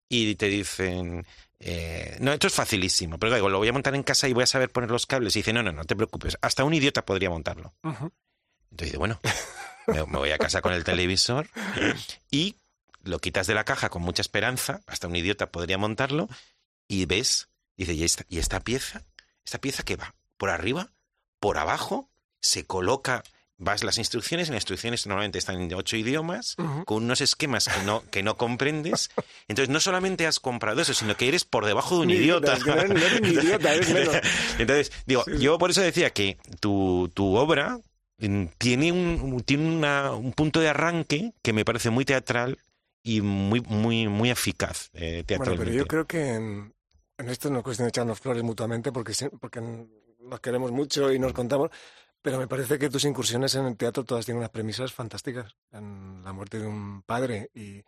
y 0.08 0.34
te 0.36 0.46
dicen, 0.46 1.26
eh, 1.60 2.16
no, 2.20 2.32
esto 2.32 2.46
es 2.46 2.54
facilísimo, 2.54 3.18
pero 3.18 3.34
digo, 3.34 3.48
lo 3.48 3.58
voy 3.58 3.68
a 3.68 3.72
montar 3.72 3.94
en 3.94 4.02
casa 4.02 4.28
y 4.28 4.32
voy 4.32 4.44
a 4.44 4.46
saber 4.46 4.70
poner 4.70 4.90
los 4.90 5.06
cables. 5.06 5.34
Y 5.36 5.40
dice, 5.40 5.52
no, 5.52 5.62
no, 5.62 5.72
no 5.72 5.84
te 5.84 5.96
preocupes, 5.96 6.38
hasta 6.40 6.64
un 6.64 6.74
idiota 6.74 7.04
podría 7.04 7.30
montarlo. 7.30 7.74
Entonces, 8.70 8.98
bueno, 8.98 9.20
me, 9.86 10.02
voy 10.02 10.30
a 10.30 10.38
casa 10.38 10.62
con 10.62 10.72
el 10.72 10.84
televisor 10.84 11.48
y 12.30 12.56
lo 13.02 13.18
quitas 13.18 13.46
de 13.46 13.54
la 13.54 13.64
caja 13.64 13.88
con 13.88 14.02
mucha 14.02 14.22
esperanza, 14.22 14.82
hasta 14.86 15.08
un 15.08 15.16
idiota 15.16 15.50
podría 15.50 15.78
montarlo, 15.78 16.28
y 16.86 17.06
ves, 17.06 17.48
dice, 17.76 17.94
¿y 17.94 18.04
esta, 18.04 18.24
¿y 18.28 18.38
esta 18.38 18.60
pieza? 18.60 19.02
¿Esta 19.44 19.58
pieza 19.58 19.82
que 19.82 19.96
va? 19.96 20.14
¿Por 20.36 20.50
arriba? 20.50 20.90
¿Por 21.40 21.58
abajo? 21.58 22.08
Se 22.40 22.64
coloca 22.64 23.24
vas 23.58 23.82
las 23.82 23.98
instrucciones, 23.98 24.48
las 24.48 24.56
instrucciones 24.56 25.06
normalmente 25.06 25.38
están 25.38 25.60
en 25.60 25.72
ocho 25.74 25.96
idiomas, 25.96 26.56
con 26.84 27.04
unos 27.04 27.20
esquemas 27.20 27.68
que 27.68 27.82
no, 27.84 28.04
que 28.10 28.22
no 28.22 28.36
comprendes. 28.36 29.10
Entonces, 29.48 29.68
no 29.68 29.80
solamente 29.80 30.26
has 30.26 30.40
comprado 30.40 30.80
eso, 30.80 30.94
sino 30.94 31.16
que 31.16 31.28
eres 31.28 31.44
por 31.44 31.66
debajo 31.66 31.96
de 31.96 32.02
un 32.02 32.10
idiota. 32.10 32.56
Entonces, 34.58 34.92
digo, 35.06 35.24
yo 35.38 35.58
por 35.58 35.70
eso 35.70 35.80
decía 35.80 36.10
que 36.10 36.38
tu, 36.60 37.10
tu 37.14 37.36
obra 37.36 37.80
tiene 38.18 38.92
un, 38.92 39.42
tiene 39.44 39.76
una, 39.76 40.12
un 40.12 40.32
punto 40.32 40.60
de 40.60 40.68
arranque 40.68 41.32
que 41.40 41.52
me 41.52 41.64
parece 41.64 41.90
muy 41.90 42.04
teatral 42.04 42.58
y 43.02 43.20
muy, 43.20 43.60
muy, 43.60 44.08
muy 44.08 44.30
eficaz 44.30 44.90
eh, 44.92 45.24
Bueno, 45.36 45.54
pero 45.56 45.70
yo 45.70 45.86
creo 45.86 46.06
que 46.06 46.34
en, 46.34 46.74
esto 47.18 47.48
no 47.48 47.58
es 47.58 47.64
cuestión 47.64 47.86
de 47.86 47.90
echarnos 47.90 48.18
flores 48.18 48.42
mutuamente 48.42 48.90
porque, 48.90 49.12
porque 49.40 49.60
nos 49.60 50.40
queremos 50.40 50.72
mucho 50.72 51.12
y 51.12 51.18
nos 51.18 51.32
contamos, 51.32 51.70
pero 52.20 52.38
me 52.38 52.48
parece 52.48 52.78
que 52.78 52.90
tus 52.90 53.04
incursiones 53.04 53.54
en 53.54 53.66
el 53.66 53.76
teatro 53.76 54.04
todas 54.04 54.24
tienen 54.24 54.38
unas 54.38 54.50
premisas 54.50 54.92
fantásticas. 54.92 55.54
En 55.72 56.22
la 56.24 56.32
muerte 56.32 56.58
de 56.58 56.66
un 56.66 57.02
padre 57.02 57.50
y 57.54 57.82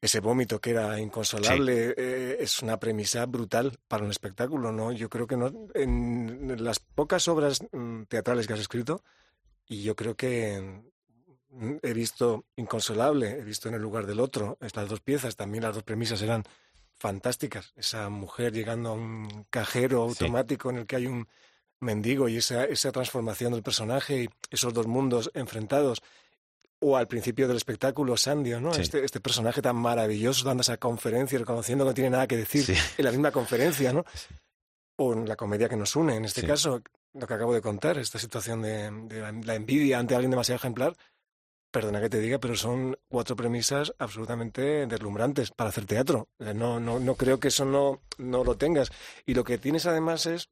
ese 0.00 0.20
vómito 0.20 0.60
que 0.60 0.70
era 0.70 0.98
inconsolable 0.98 1.94
eh, 1.96 2.36
es 2.40 2.62
una 2.62 2.78
premisa 2.78 3.24
brutal 3.26 3.78
para 3.88 4.04
un 4.04 4.10
espectáculo, 4.10 4.72
¿no? 4.72 4.92
Yo 4.92 5.08
creo 5.08 5.26
que 5.26 5.36
no, 5.36 5.50
en 5.74 6.64
las 6.64 6.78
pocas 6.78 7.28
obras 7.28 7.62
mm, 7.72 8.02
teatrales 8.04 8.46
que 8.46 8.54
has 8.54 8.60
escrito, 8.60 9.02
y 9.66 9.82
yo 9.82 9.96
creo 9.96 10.16
que 10.16 10.82
mm, 11.50 11.76
he 11.82 11.92
visto 11.92 12.44
Inconsolable, 12.56 13.38
he 13.38 13.44
visto 13.44 13.68
En 13.68 13.74
el 13.74 13.82
lugar 13.82 14.06
del 14.06 14.20
otro, 14.20 14.58
estas 14.60 14.88
dos 14.88 15.00
piezas, 15.00 15.36
también 15.36 15.64
las 15.64 15.74
dos 15.74 15.84
premisas 15.84 16.20
eran 16.22 16.44
fantásticas. 16.96 17.72
Esa 17.76 18.08
mujer 18.08 18.52
llegando 18.52 18.90
a 18.90 18.92
un 18.92 19.46
cajero 19.50 20.02
automático 20.02 20.70
en 20.70 20.78
el 20.78 20.86
que 20.86 20.96
hay 20.96 21.06
un 21.06 21.28
mendigo 21.80 22.28
y 22.28 22.38
esa, 22.38 22.64
esa 22.64 22.92
transformación 22.92 23.52
del 23.52 23.62
personaje 23.62 24.24
y 24.24 24.28
esos 24.50 24.72
dos 24.72 24.86
mundos 24.86 25.30
enfrentados. 25.34 26.02
O 26.80 26.96
al 26.96 27.06
principio 27.06 27.48
del 27.48 27.56
espectáculo, 27.56 28.16
Sandio, 28.16 28.60
¿no? 28.60 28.72
Este, 28.72 29.04
este 29.04 29.20
personaje 29.20 29.62
tan 29.62 29.76
maravilloso 29.76 30.44
dando 30.44 30.60
esa 30.60 30.76
conferencia, 30.76 31.38
reconociendo 31.38 31.84
que 31.84 31.90
no 31.90 31.94
tiene 31.94 32.10
nada 32.10 32.26
que 32.26 32.36
decir 32.36 32.76
en 32.98 33.04
la 33.04 33.10
misma 33.10 33.30
conferencia, 33.30 33.92
¿no? 33.92 34.04
O 34.96 35.12
en 35.12 35.28
la 35.28 35.34
comedia 35.34 35.68
que 35.68 35.76
nos 35.76 35.96
une, 35.96 36.14
en 36.14 36.24
este 36.24 36.46
caso, 36.46 36.80
lo 37.14 37.26
que 37.26 37.34
acabo 37.34 37.54
de 37.54 37.62
contar, 37.62 37.98
esta 37.98 38.18
situación 38.18 38.62
de, 38.62 38.90
la 39.44 39.54
envidia 39.54 39.98
ante 39.98 40.14
alguien 40.14 40.30
demasiado 40.30 40.56
ejemplar, 40.56 40.96
perdona 41.70 42.00
que 42.00 42.08
te 42.08 42.20
diga, 42.20 42.38
pero 42.38 42.54
son 42.54 42.96
cuatro 43.08 43.34
premisas 43.34 43.94
absolutamente 43.98 44.86
deslumbrantes 44.86 45.50
para 45.50 45.70
hacer 45.70 45.86
teatro. 45.86 46.28
No, 46.38 46.78
no, 46.78 47.00
no 47.00 47.14
creo 47.16 47.40
que 47.40 47.48
eso 47.48 47.64
no, 47.64 48.02
no 48.18 48.44
lo 48.44 48.56
tengas. 48.56 48.90
Y 49.26 49.34
lo 49.34 49.42
que 49.44 49.58
tienes 49.58 49.86
además 49.86 50.26
es 50.26 50.50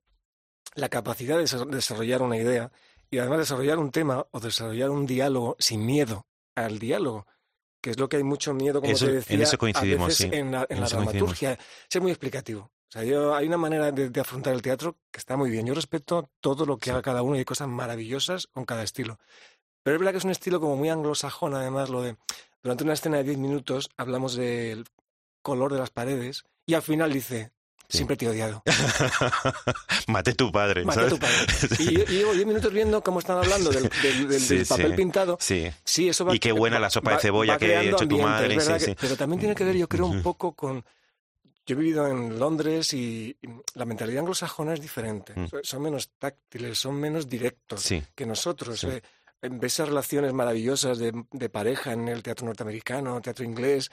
la 0.75 0.89
capacidad 0.89 1.37
de 1.37 1.67
desarrollar 1.69 2.23
una 2.23 2.37
idea 2.37 2.73
y 3.11 3.19
además 3.19 3.39
desarrollar 3.39 3.79
un 3.79 3.91
tema 3.91 4.27
o 4.31 4.41
desarrollar 4.41 4.91
un 4.91 5.07
diálogo 5.07 5.57
sin 5.59 5.85
miedo 5.85 6.27
al 6.57 6.79
diálogo, 6.79 7.27
que 7.81 7.91
es 7.91 7.99
lo 7.99 8.09
que 8.09 8.17
hay 8.17 8.25
mucho 8.25 8.55
miedo, 8.55 8.81
como 8.81 8.95
te 8.95 9.13
decía, 9.13 9.37
en, 9.37 9.43
eso 9.43 9.59
coincidimos, 9.59 10.21
en 10.21 10.53
la, 10.53 10.67
en 10.69 10.81
la 10.81 10.89
dramaturgia. 10.89 11.59
Ser 11.89 12.03
muy 12.03 12.11
explicativo. 12.11 12.71
O 12.93 12.99
sea, 12.99 13.05
yo, 13.05 13.35
hay 13.35 13.47
una 13.47 13.57
manera 13.57 13.91
de, 13.91 14.21
afrontar 14.21 14.53
el 14.53 14.61
teatro 14.61 14.99
que 15.11 15.19
está 15.19 15.39
muy 15.39 15.49
bien. 15.49 15.65
Yo 15.65 15.73
respeto 15.73 16.29
todo 16.43 16.67
lo 16.67 16.77
que 16.77 16.91
haga 16.91 17.01
cada 17.01 17.23
uno 17.23 17.37
y 17.37 17.39
hay 17.39 17.45
cosas 17.47 17.67
maravillosas 17.67 18.49
con 18.49 18.67
cada 18.67 18.83
estilo. 18.83 19.19
Pero 19.83 19.97
es 19.97 20.01
verdad 20.01 20.13
que 20.13 20.19
es 20.19 20.25
un 20.25 20.31
estilo 20.31 20.61
como 20.61 20.77
muy 20.77 20.91
anglosajón, 20.91 21.55
además, 21.55 21.89
lo 21.89 22.03
de 22.03 22.17
durante 22.63 22.85
una 22.85 22.93
escena 22.93 23.17
de 23.17 23.25
10 23.25 23.39
minutos 23.39 23.89
hablamos 23.97 24.35
del 24.35 24.85
color 25.41 25.73
de 25.73 25.79
las 25.79 25.89
paredes 25.89 26.45
y 26.67 26.75
al 26.75 26.83
final 26.83 27.11
dice, 27.15 27.51
siempre 27.89 28.19
te 28.19 28.27
he 28.27 28.29
odiado. 28.29 28.63
Mate 30.09 30.35
tu 30.35 30.53
padre. 30.53 30.85
Mate 30.85 31.09
tu 31.09 31.19
padre. 31.19 31.47
Y, 31.79 32.05
llevo 32.05 32.35
10 32.35 32.47
minutos 32.47 32.71
viendo 32.75 33.03
cómo 33.03 33.21
están 33.21 33.39
hablando 33.39 33.71
del, 33.71 33.89
papel 34.69 34.95
pintado. 34.97 35.39
Sí. 35.41 35.67
sí, 35.83 36.11
eso 36.11 36.27
va, 36.27 36.35
y 36.35 36.39
qué 36.39 36.53
buena 36.53 36.79
la 36.79 36.91
sopa 36.91 37.15
de 37.15 37.21
cebolla 37.21 37.57
que 37.57 37.75
ha 37.75 37.83
hecho 37.85 38.07
tu 38.07 38.19
madre. 38.19 38.59
pero 39.01 39.17
también 39.17 39.41
tiene 39.41 39.55
que 39.55 39.65
ver, 39.65 39.79
yo 39.79 39.89
creo, 39.89 40.05
un 40.05 40.23
poco 40.23 40.53
con 40.53 40.85
yo 41.65 41.75
he 41.75 41.79
vivido 41.79 42.07
en 42.09 42.39
Londres 42.39 42.93
y 42.93 43.37
la 43.75 43.85
mentalidad 43.85 44.21
anglosajona 44.21 44.75
es 44.75 44.81
diferente. 44.81 45.33
Mm. 45.37 45.47
Son 45.63 45.83
menos 45.83 46.11
táctiles, 46.19 46.79
son 46.79 46.97
menos 46.97 47.29
directos 47.29 47.89
que 48.15 48.27
nosotros. 48.27 48.83
Eh, 48.85 49.03
ves 49.43 49.75
esas 49.75 49.89
relaciones 49.89 50.33
maravillosas 50.33 50.99
de, 50.99 51.13
de, 51.31 51.49
pareja 51.49 51.93
en 51.93 52.09
el 52.09 52.23
teatro 52.23 52.47
norteamericano, 52.47 53.21
teatro 53.21 53.45
inglés, 53.45 53.91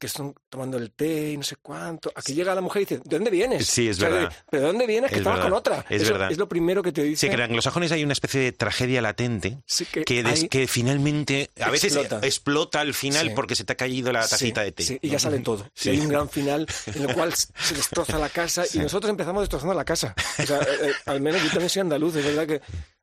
que 0.00 0.06
están 0.06 0.34
tomando 0.48 0.78
el 0.78 0.92
té 0.92 1.32
y 1.32 1.36
no 1.36 1.42
sé 1.42 1.56
cuánto. 1.56 2.10
Aquí 2.16 2.32
llega 2.32 2.54
la 2.54 2.62
mujer 2.62 2.82
y 2.82 2.84
dice, 2.86 3.02
¿de 3.04 3.16
dónde 3.16 3.30
vienes? 3.30 3.66
Sí, 3.66 3.86
es 3.86 3.98
verdad. 3.98 4.32
¿Pero 4.50 4.62
de 4.62 4.66
dónde 4.68 4.86
vienes? 4.86 5.10
Que 5.10 5.18
estabas 5.18 5.40
con 5.40 5.52
otra. 5.52 5.84
Es 5.90 6.08
verdad. 6.08 6.32
Es 6.32 6.38
lo 6.38 6.48
primero 6.48 6.82
que 6.82 6.90
te 6.90 7.02
dice. 7.02 7.26
Sí, 7.26 7.28
que 7.28 7.34
en 7.34 7.42
anglosajones 7.42 7.92
hay 7.92 8.02
una 8.02 8.14
especie 8.14 8.40
de 8.40 8.52
tragedia 8.52 9.02
latente 9.02 9.58
que, 10.06 10.48
que, 10.50 10.66
finalmente, 10.66 11.50
a 11.60 11.70
veces 11.70 11.96
explota 12.22 12.80
al 12.80 12.94
final 12.94 13.32
porque 13.34 13.54
se 13.54 13.64
te 13.64 13.74
ha 13.74 13.76
caído 13.76 14.10
la 14.10 14.26
tacita 14.26 14.62
de 14.62 14.72
té. 14.72 14.82
Sí, 14.82 14.98
y 15.02 15.10
ya 15.10 15.18
sale 15.18 15.40
todo. 15.40 15.70
Y 15.84 15.90
hay 15.90 16.00
un 16.00 16.08
gran 16.08 16.30
final 16.30 16.66
en 16.86 17.02
el 17.02 17.14
cual 17.14 17.34
se 17.34 17.74
destroza 17.74 18.18
la 18.18 18.30
casa 18.30 18.64
y 18.72 18.78
nosotros 18.78 19.10
empezamos 19.10 19.42
destrozando 19.42 19.74
la 19.74 19.84
casa. 19.84 20.14
O 20.38 20.46
sea, 20.46 20.60
eh, 20.60 20.66
eh, 20.82 20.92
al 21.04 21.20
menos 21.20 21.42
yo 21.42 21.50
también 21.50 21.68
soy 21.68 21.80
andaluz, 21.80 22.16
es 22.16 22.24
verdad 22.24 22.46
que 22.46 22.62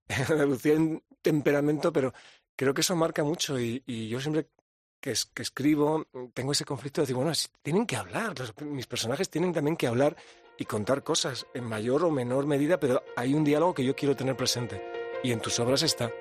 Andalucía 0.29 0.73
en 0.73 1.03
temperamento, 1.21 1.91
pero 1.91 2.13
creo 2.55 2.73
que 2.73 2.81
eso 2.81 2.95
marca 2.95 3.23
mucho 3.23 3.59
y, 3.59 3.83
yo 4.09 4.19
siempre 4.19 4.47
que, 4.99 5.13
que, 5.33 5.41
escribo 5.41 6.05
tengo 6.33 6.51
ese 6.51 6.65
conflicto 6.65 7.01
de 7.01 7.03
decir, 7.03 7.15
bueno, 7.15 7.31
tienen 7.61 7.85
que 7.85 7.95
hablar, 7.95 8.33
mis 8.61 8.87
personajes 8.87 9.29
tienen 9.29 9.53
también 9.53 9.75
que 9.75 9.87
hablar 9.87 10.15
y 10.57 10.65
contar 10.65 11.03
cosas 11.03 11.45
en 11.53 11.65
mayor 11.65 12.03
o 12.03 12.11
menor 12.11 12.45
medida, 12.45 12.79
pero 12.79 13.03
hay 13.15 13.33
un 13.33 13.43
diálogo 13.43 13.73
que 13.73 13.85
yo 13.85 13.95
quiero 13.95 14.15
tener 14.15 14.35
presente 14.35 14.81
y 15.23 15.31
en 15.31 15.39
tus 15.39 15.59
obras 15.59 15.83
está. 15.83 16.11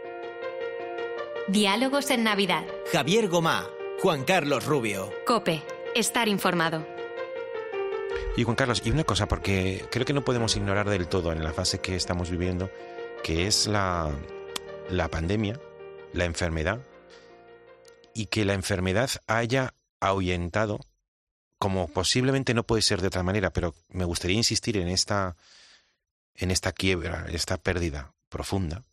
Diálogos 1.49 2.11
en 2.11 2.25
Navidad. 2.25 2.65
Javier 2.93 3.29
Gomá, 3.29 3.67
Juan 4.03 4.25
Carlos 4.25 4.67
Rubio. 4.67 5.13
Cope, 5.27 5.63
estar 5.95 6.29
informado. 6.29 6.85
Y 8.37 8.45
Juan 8.45 8.57
Carlos, 8.57 8.83
y 8.85 8.91
una 8.91 9.05
cosa, 9.05 9.27
porque 9.29 9.85
creo 9.91 10.05
que 10.05 10.13
no 10.13 10.25
podemos 10.25 10.57
ignorar 10.57 10.91
del 10.91 11.09
todo 11.09 11.33
en 11.33 11.43
la 11.43 11.53
fase 11.53 11.81
que 11.81 11.97
estamos 11.97 12.31
viviendo, 12.31 12.71
que 13.23 13.47
es 13.47 13.67
la, 13.67 14.11
la 14.91 15.09
pandemia, 15.09 15.59
la 16.13 16.25
enfermedad, 16.25 16.81
y 18.17 18.27
que 18.27 18.47
la 18.47 18.55
enfermedad 18.55 19.11
haya 19.27 19.75
ahuyentado 20.01 20.81
como 21.59 21.89
posiblemente 21.89 22.55
no 22.55 22.65
puede 22.65 22.83
ser 22.83 23.01
de 23.01 23.09
otra 23.09 23.23
manera, 23.23 23.51
pero 23.51 23.75
me 23.89 24.05
gustaría 24.05 24.37
insistir 24.37 24.79
en 24.79 24.89
esta, 24.89 25.37
en 26.35 26.51
esta 26.51 26.73
quiebra, 26.73 27.27
esta 27.31 27.59
pérdida 27.59 28.15
profunda. 28.29 28.85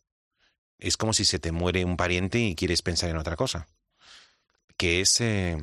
Es 0.78 0.96
como 0.96 1.14
si 1.14 1.24
se 1.24 1.38
te 1.38 1.52
muere 1.52 1.84
un 1.84 1.96
pariente 1.96 2.38
y 2.38 2.54
quieres 2.54 2.82
pensar 2.82 3.08
en 3.08 3.16
otra 3.16 3.36
cosa, 3.36 3.66
que 4.76 5.00
es, 5.00 5.20
eh, 5.20 5.56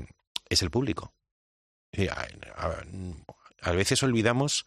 es 0.49 0.62
el 0.64 0.72
público. 0.72 1.14
a, 3.62 3.72
veces 3.72 4.01
olvidamos 4.01 4.66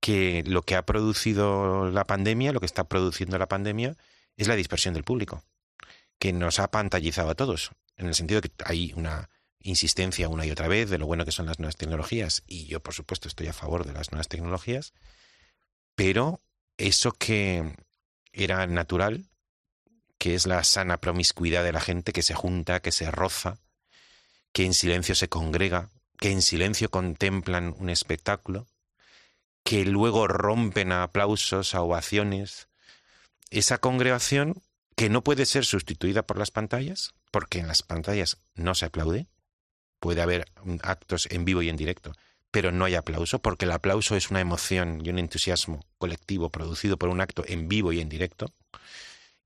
que 0.00 0.44
lo 0.46 0.62
que 0.62 0.76
ha 0.76 0.84
producido 0.84 1.90
la 1.90 2.06
pandemia, 2.06 2.52
lo 2.52 2.60
que 2.60 2.66
está 2.66 2.84
produciendo 2.84 3.38
la 3.38 3.48
pandemia, 3.48 3.96
es 4.36 4.46
la 4.46 4.56
dispersión 4.56 4.94
del 4.94 5.04
público, 5.04 5.42
que 6.18 6.32
nos 6.32 6.58
ha 6.58 6.70
pantallizado 6.70 7.30
a 7.30 7.34
todos, 7.34 7.72
en 7.96 8.06
el 8.06 8.14
sentido 8.14 8.40
de 8.40 8.48
que 8.48 8.64
hay 8.64 8.92
una 8.94 9.28
insistencia 9.60 10.28
una 10.28 10.44
y 10.44 10.50
otra 10.50 10.68
vez 10.68 10.90
de 10.90 10.98
lo 10.98 11.06
bueno 11.06 11.24
que 11.24 11.32
son 11.32 11.46
las 11.46 11.58
nuevas 11.58 11.76
tecnologías, 11.76 12.42
y 12.46 12.66
yo 12.66 12.80
por 12.80 12.94
supuesto 12.94 13.28
estoy 13.28 13.46
a 13.46 13.52
favor 13.52 13.86
de 13.86 13.92
las 13.92 14.10
nuevas 14.10 14.28
tecnologías, 14.28 14.92
pero 15.94 16.40
eso 16.76 17.12
que 17.12 17.76
era 18.32 18.66
natural, 18.66 19.26
que 20.18 20.34
es 20.34 20.46
la 20.46 20.64
sana 20.64 20.98
promiscuidad 20.98 21.64
de 21.64 21.72
la 21.72 21.80
gente 21.80 22.12
que 22.12 22.22
se 22.22 22.34
junta, 22.34 22.80
que 22.80 22.92
se 22.92 23.10
roza, 23.10 23.58
que 24.52 24.64
en 24.64 24.74
silencio 24.74 25.14
se 25.14 25.28
congrega, 25.28 25.90
que 26.18 26.30
en 26.30 26.42
silencio 26.42 26.90
contemplan 26.90 27.74
un 27.78 27.90
espectáculo, 27.90 28.66
que 29.64 29.84
luego 29.84 30.26
rompen 30.26 30.92
a 30.92 31.04
aplausos, 31.04 31.74
a 31.74 31.82
ovaciones, 31.82 32.68
esa 33.50 33.78
congregación 33.78 34.62
que 34.96 35.08
no 35.08 35.22
puede 35.22 35.46
ser 35.46 35.64
sustituida 35.64 36.22
por 36.22 36.38
las 36.38 36.50
pantallas, 36.50 37.14
porque 37.30 37.58
en 37.58 37.68
las 37.68 37.82
pantallas 37.82 38.38
no 38.54 38.74
se 38.74 38.86
aplaude, 38.86 39.26
puede 40.00 40.20
haber 40.20 40.46
actos 40.82 41.28
en 41.30 41.44
vivo 41.44 41.62
y 41.62 41.68
en 41.68 41.76
directo, 41.76 42.12
pero 42.50 42.72
no 42.72 42.84
hay 42.84 42.94
aplauso, 42.94 43.40
porque 43.40 43.64
el 43.64 43.72
aplauso 43.72 44.16
es 44.16 44.30
una 44.30 44.40
emoción 44.40 45.00
y 45.04 45.08
un 45.08 45.18
entusiasmo 45.18 45.86
colectivo 45.98 46.50
producido 46.50 46.98
por 46.98 47.08
un 47.08 47.20
acto 47.20 47.44
en 47.46 47.68
vivo 47.68 47.92
y 47.92 48.00
en 48.00 48.08
directo. 48.08 48.52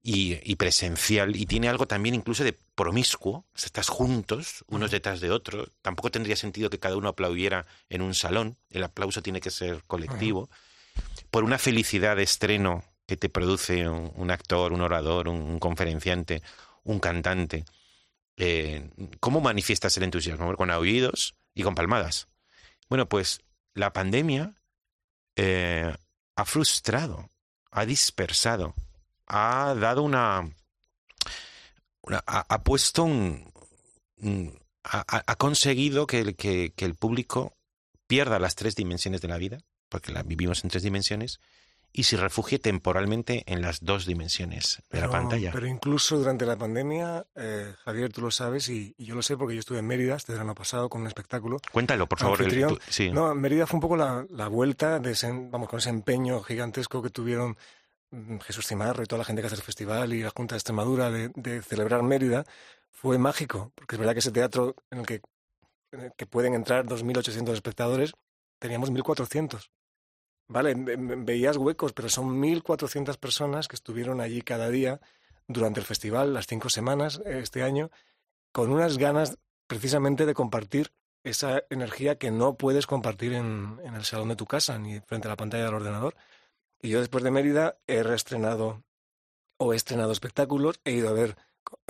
Y, 0.09 0.55
presencial, 0.55 1.35
y 1.35 1.47
tiene 1.47 1.69
algo 1.69 1.89
también 1.89 2.15
incluso 2.15 2.45
de 2.45 2.57
promiscuo, 2.77 3.45
estás 3.57 3.89
juntos, 3.89 4.65
unos 4.69 4.93
detrás 4.93 5.21
de 5.21 5.33
otros, 5.33 5.69
tampoco 5.83 6.13
tendría 6.13 6.37
sentido 6.37 6.71
que 6.71 6.79
cada 6.79 6.97
uno 6.97 7.09
aplaudiera 7.09 7.67
en 7.89 8.03
un 8.03 8.15
salón, 8.15 8.57
el 8.71 8.85
aplauso 8.85 9.21
tiene 9.21 9.41
que 9.41 9.51
ser 9.51 9.83
colectivo, 9.89 10.49
por 11.33 11.43
una 11.43 11.59
felicidad 11.59 12.15
de 12.15 12.23
estreno 12.23 12.85
que 13.07 13.17
te 13.17 13.29
produce 13.29 13.89
un, 13.89 14.31
actor, 14.31 14.73
un 14.73 14.81
orador, 14.81 15.29
un 15.29 15.59
conferenciante, 15.59 16.43
un 16.83 16.99
cantante, 16.99 17.65
eh, 18.37 18.91
¿cómo 19.21 19.41
manifiestas 19.41 19.97
el 19.97 20.05
entusiasmo? 20.05 20.55
Con 20.57 20.71
aullidos 20.71 21.35
y 21.55 21.63
con 21.63 21.75
palmadas. 21.75 22.29
Bueno, 22.89 23.09
pues 23.09 23.41
la 23.75 23.93
pandemia 23.93 24.55
eh, 25.37 25.95
ha 26.35 26.45
frustrado, 26.45 27.31
ha 27.71 27.87
dispersado, 27.87 28.75
ha 29.27 29.75
dado 29.79 30.03
una... 30.03 30.51
ha, 32.27 32.63
puesto 32.63 33.05
un... 33.05 33.53
ha, 34.85 35.37
conseguido 35.37 36.07
que, 36.07 36.35
que, 36.35 36.73
que 36.75 36.85
el 36.85 36.95
público 36.95 37.57
pierda 38.07 38.39
las 38.39 38.55
tres 38.55 38.77
dimensiones 38.77 39.21
de 39.21 39.29
la 39.29 39.39
vida, 39.39 39.59
porque 39.89 40.13
la 40.13 40.23
vivimos 40.23 40.63
en 40.63 40.71
tres 40.71 40.83
dimensiones, 40.83 41.41
y 41.97 42.03
se 42.03 42.19
refugie 42.19 42.59
temporalmente 42.59 43.43
en 43.47 43.63
las 43.63 43.83
dos 43.83 44.05
dimensiones 44.05 44.83
de 44.91 45.01
la 45.01 45.09
pantalla. 45.09 45.51
Pero 45.51 45.67
incluso 45.67 46.19
durante 46.19 46.45
la 46.45 46.55
pandemia, 46.55 47.25
eh, 47.35 47.73
Javier, 47.87 48.13
tú 48.13 48.21
lo 48.21 48.31
sabes 48.31 48.69
y, 48.69 48.95
yo 48.99 49.15
lo 49.15 49.23
sé 49.23 49.39
porque 49.39 49.55
yo 49.55 49.61
estuve 49.61 49.79
en 49.79 49.87
Mérida 49.87 50.15
este 50.15 50.33
verano 50.33 50.55
pasado 50.55 50.91
con 50.91 51.01
un 51.01 51.07
espectáculo. 51.07 51.57
Cuéntalo, 51.73 52.07
por 52.07 52.19
favor. 52.19 52.39
sí. 52.91 53.11
No, 53.11 53.35
Mérida 53.35 53.67
fue 53.67 53.79
un 53.79 53.81
poco 53.81 53.97
la, 53.97 54.49
vuelta 54.49 54.99
de 54.99 55.13
ese, 55.13 55.29
vamos, 55.33 55.71
con 55.71 55.79
ese 55.79 55.89
empeño 55.89 56.43
gigantesco 56.43 57.01
que 57.01 57.09
tuvieron 57.09 57.57
mm, 58.11 58.41
Jesús 58.41 58.67
Cimarro 58.67 59.03
y 59.03 59.07
toda 59.07 59.21
la 59.21 59.25
gente 59.25 59.41
que 59.41 59.47
hace 59.47 59.57
el 59.57 59.63
festival 59.63 60.13
y 60.13 60.23
la 60.23 60.33
Junta 60.37 60.55
de 60.55 60.59
Extremadura 60.59 61.11
de, 61.11 61.63
celebrar 61.63 62.03
Mérida. 62.03 62.45
Fue 62.91 63.17
mágico, 63.17 63.73
porque 63.75 63.95
es 63.95 63.99
verdad 63.99 64.13
que 64.13 64.19
ese 64.19 64.33
teatro 64.33 64.77
en 64.91 64.99
el 64.99 65.07
que, 65.07 65.23
en 65.93 66.01
el 66.01 66.13
que 66.15 66.27
pueden 66.27 66.53
entrar 66.53 66.85
2.800 66.85 67.55
espectadores, 67.55 68.13
teníamos 68.59 68.93
1.400. 68.93 69.71
Vale, 70.49 70.75
veías 70.77 71.57
huecos, 71.57 71.93
pero 71.93 72.09
son 72.09 72.41
1.400 72.41 73.19
personas 73.19 73.67
que 73.67 73.75
estuvieron 73.75 74.21
allí 74.21 74.43
cada 74.43 74.71
día 74.71 75.01
durante 75.49 75.81
el 75.81 75.87
festival, 75.87 76.35
las 76.35 76.47
cinco 76.47 76.71
semanas 76.71 77.21
eh, 77.25 77.41
este 77.43 77.63
año, 77.63 77.91
con 78.53 78.71
unas 78.71 78.97
ganas 78.99 79.39
precisamente 79.67 80.25
de 80.25 80.35
compartir 80.35 80.93
esa 81.25 81.65
energía 81.71 82.17
que 82.17 82.31
no 82.31 82.57
puedes 82.57 82.87
compartir 82.87 83.33
en, 83.33 83.81
el 83.83 84.05
salón 84.05 84.29
de 84.29 84.37
tu 84.37 84.47
casa 84.47 84.79
ni 84.79 85.01
frente 85.01 85.27
a 85.27 85.31
la 85.31 85.37
pantalla 85.37 85.65
del 85.65 85.75
ordenador. 85.75 86.15
Y 86.81 86.91
yo 86.91 87.01
después 87.01 87.25
de 87.25 87.33
Mérida 87.33 87.79
he 87.89 88.05
reestrenado 88.05 88.85
o 89.59 89.73
he 89.73 89.77
estrenado 89.77 90.13
espectáculos, 90.13 90.81
he 90.85 90.93
ido 90.93 91.09
a 91.09 91.13
ver, 91.13 91.37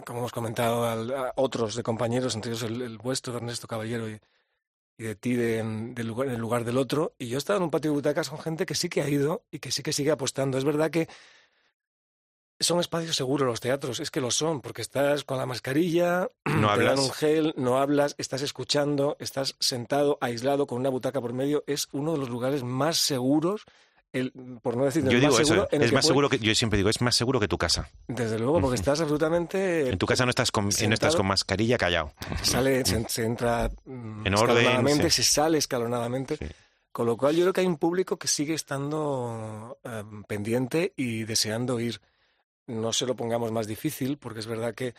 como 0.06 0.20
hemos 0.20 0.32
comentado, 0.32 0.86
a, 0.86 1.32
otros 1.36 1.74
de 1.74 1.82
compañeros, 1.82 2.34
entre 2.34 2.52
ellos 2.52 2.62
el, 2.62 2.80
el 2.80 2.96
vuestro, 2.96 3.36
Ernesto 3.36 3.66
Caballero 3.66 4.08
y, 4.08 4.18
y 4.98 5.04
de 5.04 5.14
ti 5.14 5.34
de, 5.34 5.62
lugar, 6.04 6.28
en 6.28 6.34
el 6.34 6.40
lugar 6.40 6.64
del 6.64 6.78
otro. 6.78 7.14
Y 7.18 7.28
yo 7.28 7.36
he 7.36 7.38
estado 7.38 7.58
en 7.58 7.64
un 7.64 7.70
patio 7.70 7.90
de 7.90 7.96
butacas 7.96 8.30
con 8.30 8.38
gente 8.38 8.66
que 8.66 8.74
sí 8.74 8.88
que 8.88 9.02
ha 9.02 9.08
ido 9.08 9.44
y 9.50 9.58
que 9.58 9.70
sí 9.70 9.82
que 9.82 9.92
sigue 9.92 10.10
apostando. 10.10 10.58
Es 10.58 10.64
verdad 10.64 10.90
que 10.90 11.08
son 12.58 12.80
espacios 12.80 13.16
seguros 13.16 13.46
los 13.46 13.60
teatros, 13.60 14.00
es 14.00 14.10
que 14.10 14.20
lo 14.22 14.30
son, 14.30 14.62
porque 14.62 14.80
estás 14.80 15.24
con 15.24 15.36
la 15.36 15.44
mascarilla, 15.44 16.28
no 16.44 16.74
te 16.74 16.84
dan 16.84 16.98
un 16.98 17.10
gel, 17.10 17.54
no 17.56 17.78
hablas, 17.78 18.14
estás 18.18 18.42
escuchando, 18.42 19.16
estás 19.20 19.56
sentado, 19.60 20.16
aislado, 20.20 20.66
con 20.66 20.78
una 20.78 20.88
butaca 20.88 21.20
por 21.20 21.32
medio. 21.32 21.64
Es 21.66 21.88
uno 21.92 22.12
de 22.12 22.18
los 22.18 22.30
lugares 22.30 22.62
más 22.62 22.96
seguros 22.96 23.64
por 24.62 24.76
no 24.76 24.84
decir 24.84 25.04
yo 25.04 25.20
digo 25.20 25.38
eso, 25.38 25.68
es 25.70 25.92
más 25.92 26.06
seguro 26.06 26.28
que 26.28 26.38
yo 26.38 26.54
siempre 26.54 26.76
digo 26.76 26.90
es 26.90 27.00
más 27.00 27.16
seguro 27.16 27.40
que 27.40 27.48
tu 27.48 27.58
casa. 27.58 27.90
Desde 28.08 28.38
luego 28.38 28.60
porque 28.60 28.76
estás 28.76 29.00
absolutamente 29.00 29.88
en 29.88 29.98
tu 29.98 30.06
casa 30.06 30.24
no 30.24 30.30
estás 30.30 30.50
con 30.50 30.64
no 30.66 30.94
estás 30.94 31.16
con 31.16 31.26
mascarilla 31.26 31.78
callado 31.78 32.12
sale 32.42 32.84
se, 32.84 33.24
entra 33.24 33.70
mm, 33.84 34.26
en 34.26 34.34
escalonadamente 34.34 35.10
se 35.10 35.22
sale 35.22 35.58
escalonadamente. 35.58 36.38
Con 36.96 37.04
lo 37.04 37.18
cual 37.18 37.36
yo 37.36 37.42
creo 37.42 37.52
que 37.52 37.60
hay 37.60 37.66
un 37.66 37.76
público 37.76 38.18
que 38.18 38.26
sigue 38.26 38.54
estando 38.54 39.78
em, 39.84 40.24
pendiente 40.24 40.94
y 40.96 41.24
deseando 41.24 41.78
ir. 41.78 42.00
No 42.66 42.90
se 42.94 43.04
lo 43.04 43.14
pongamos 43.14 43.52
más 43.52 43.66
difícil 43.66 44.16
porque 44.16 44.40
es 44.40 44.46
verdad 44.46 44.74
que 44.74 44.94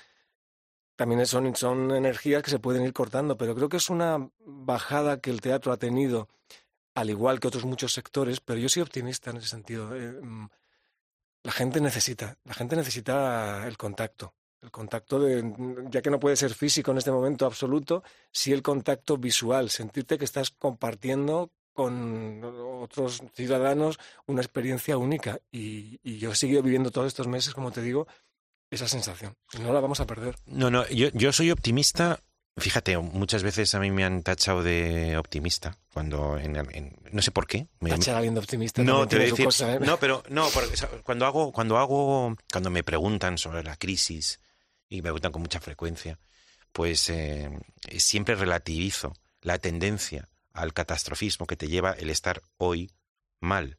también 0.95 1.25
son, 1.25 1.55
son 1.55 1.89
energías 1.89 2.43
que 2.43 2.51
se 2.51 2.59
pueden 2.59 2.83
ir 2.83 2.93
cortando, 2.93 3.35
pero 3.35 3.55
creo 3.55 3.67
que 3.67 3.77
es 3.77 3.89
una 3.89 4.29
bajada 4.45 5.21
que 5.21 5.31
el 5.31 5.41
teatro 5.41 5.71
ha 5.71 5.77
tenido 5.77 6.27
al 6.97 7.11
igual 7.11 7.39
que 7.39 7.47
otros 7.47 7.63
muchos 7.63 7.93
sectores, 7.93 8.39
pero 8.39 8.59
yo 8.59 8.69
soy 8.69 8.81
optimista 8.81 9.29
en 9.29 9.37
ese 9.37 9.49
sentido. 9.49 9.95
Eh, 9.95 10.19
mm, 10.19 10.47
la 11.43 11.51
gente 11.51 11.79
necesita, 11.79 12.39
la 12.43 12.55
gente 12.55 12.75
necesita 12.75 13.67
el 13.67 13.77
contacto. 13.77 14.33
El 14.63 14.71
contacto, 14.71 15.19
de, 15.19 15.43
mm, 15.43 15.91
ya 15.91 16.01
que 16.01 16.09
no 16.09 16.19
puede 16.19 16.35
ser 16.35 16.55
físico 16.55 16.89
en 16.89 16.97
este 16.97 17.11
momento 17.11 17.45
absoluto, 17.45 18.03
sí 18.31 18.51
el 18.51 18.63
contacto 18.63 19.15
visual, 19.15 19.69
sentirte 19.69 20.17
que 20.17 20.25
estás 20.25 20.49
compartiendo 20.49 21.51
con 21.71 22.41
otros 22.81 23.21
ciudadanos 23.35 23.99
una 24.25 24.41
experiencia 24.41 24.97
única. 24.97 25.39
Y, 25.51 25.99
yo 26.17 26.31
he 26.31 26.35
seguido 26.35 26.63
viviendo 26.63 26.89
todos 26.89 27.05
estos 27.05 27.27
meses, 27.27 27.53
como 27.53 27.71
te 27.71 27.83
digo, 27.83 28.07
esa 28.71 28.87
sensación. 28.87 29.35
No 29.61 29.71
la 29.71 29.81
vamos 29.81 29.99
a 29.99 30.07
perder. 30.07 30.35
No, 30.47 30.71
no, 30.71 30.87
yo, 30.87 31.09
yo 31.13 31.31
soy 31.31 31.51
optimista 31.51 32.23
Fíjate, 32.59 32.97
muchas 32.97 33.43
veces 33.43 33.75
a 33.75 33.79
mí 33.79 33.91
me 33.91 34.03
han 34.03 34.23
tachado 34.23 34.63
de 34.63 35.15
optimista 35.15 35.77
cuando 35.93 36.39
no 37.11 37.21
sé 37.21 37.31
por 37.31 37.45
qué. 37.45 37.67
Me, 37.79 37.91
Tachar 37.91 38.15
a 38.15 38.17
alguien 38.17 38.33
de 38.33 38.39
optimista. 38.39 38.83
No, 38.83 39.07
te 39.07 39.17
voy 39.17 39.25
a 39.25 39.29
decir, 39.29 39.67
¿eh? 39.67 39.79
no, 39.79 39.97
pero 39.97 40.23
no, 40.29 40.47
cuando 41.03 41.27
hago, 41.27 41.51
cuando 41.51 41.77
hago, 41.77 42.35
cuando 42.51 42.71
me 42.71 42.83
preguntan 42.83 43.37
sobre 43.37 43.63
la 43.63 43.75
crisis 43.75 44.39
y 44.89 44.97
me 44.97 45.03
preguntan 45.03 45.31
con 45.31 45.43
mucha 45.43 45.59
frecuencia, 45.59 46.17
pues 46.71 47.09
eh, 47.09 47.49
siempre 47.97 48.33
relativizo 48.33 49.13
la 49.41 49.59
tendencia 49.59 50.27
al 50.51 50.73
catastrofismo 50.73 51.45
que 51.45 51.57
te 51.57 51.67
lleva 51.67 51.91
el 51.91 52.09
estar 52.09 52.41
hoy 52.57 52.91
mal 53.39 53.77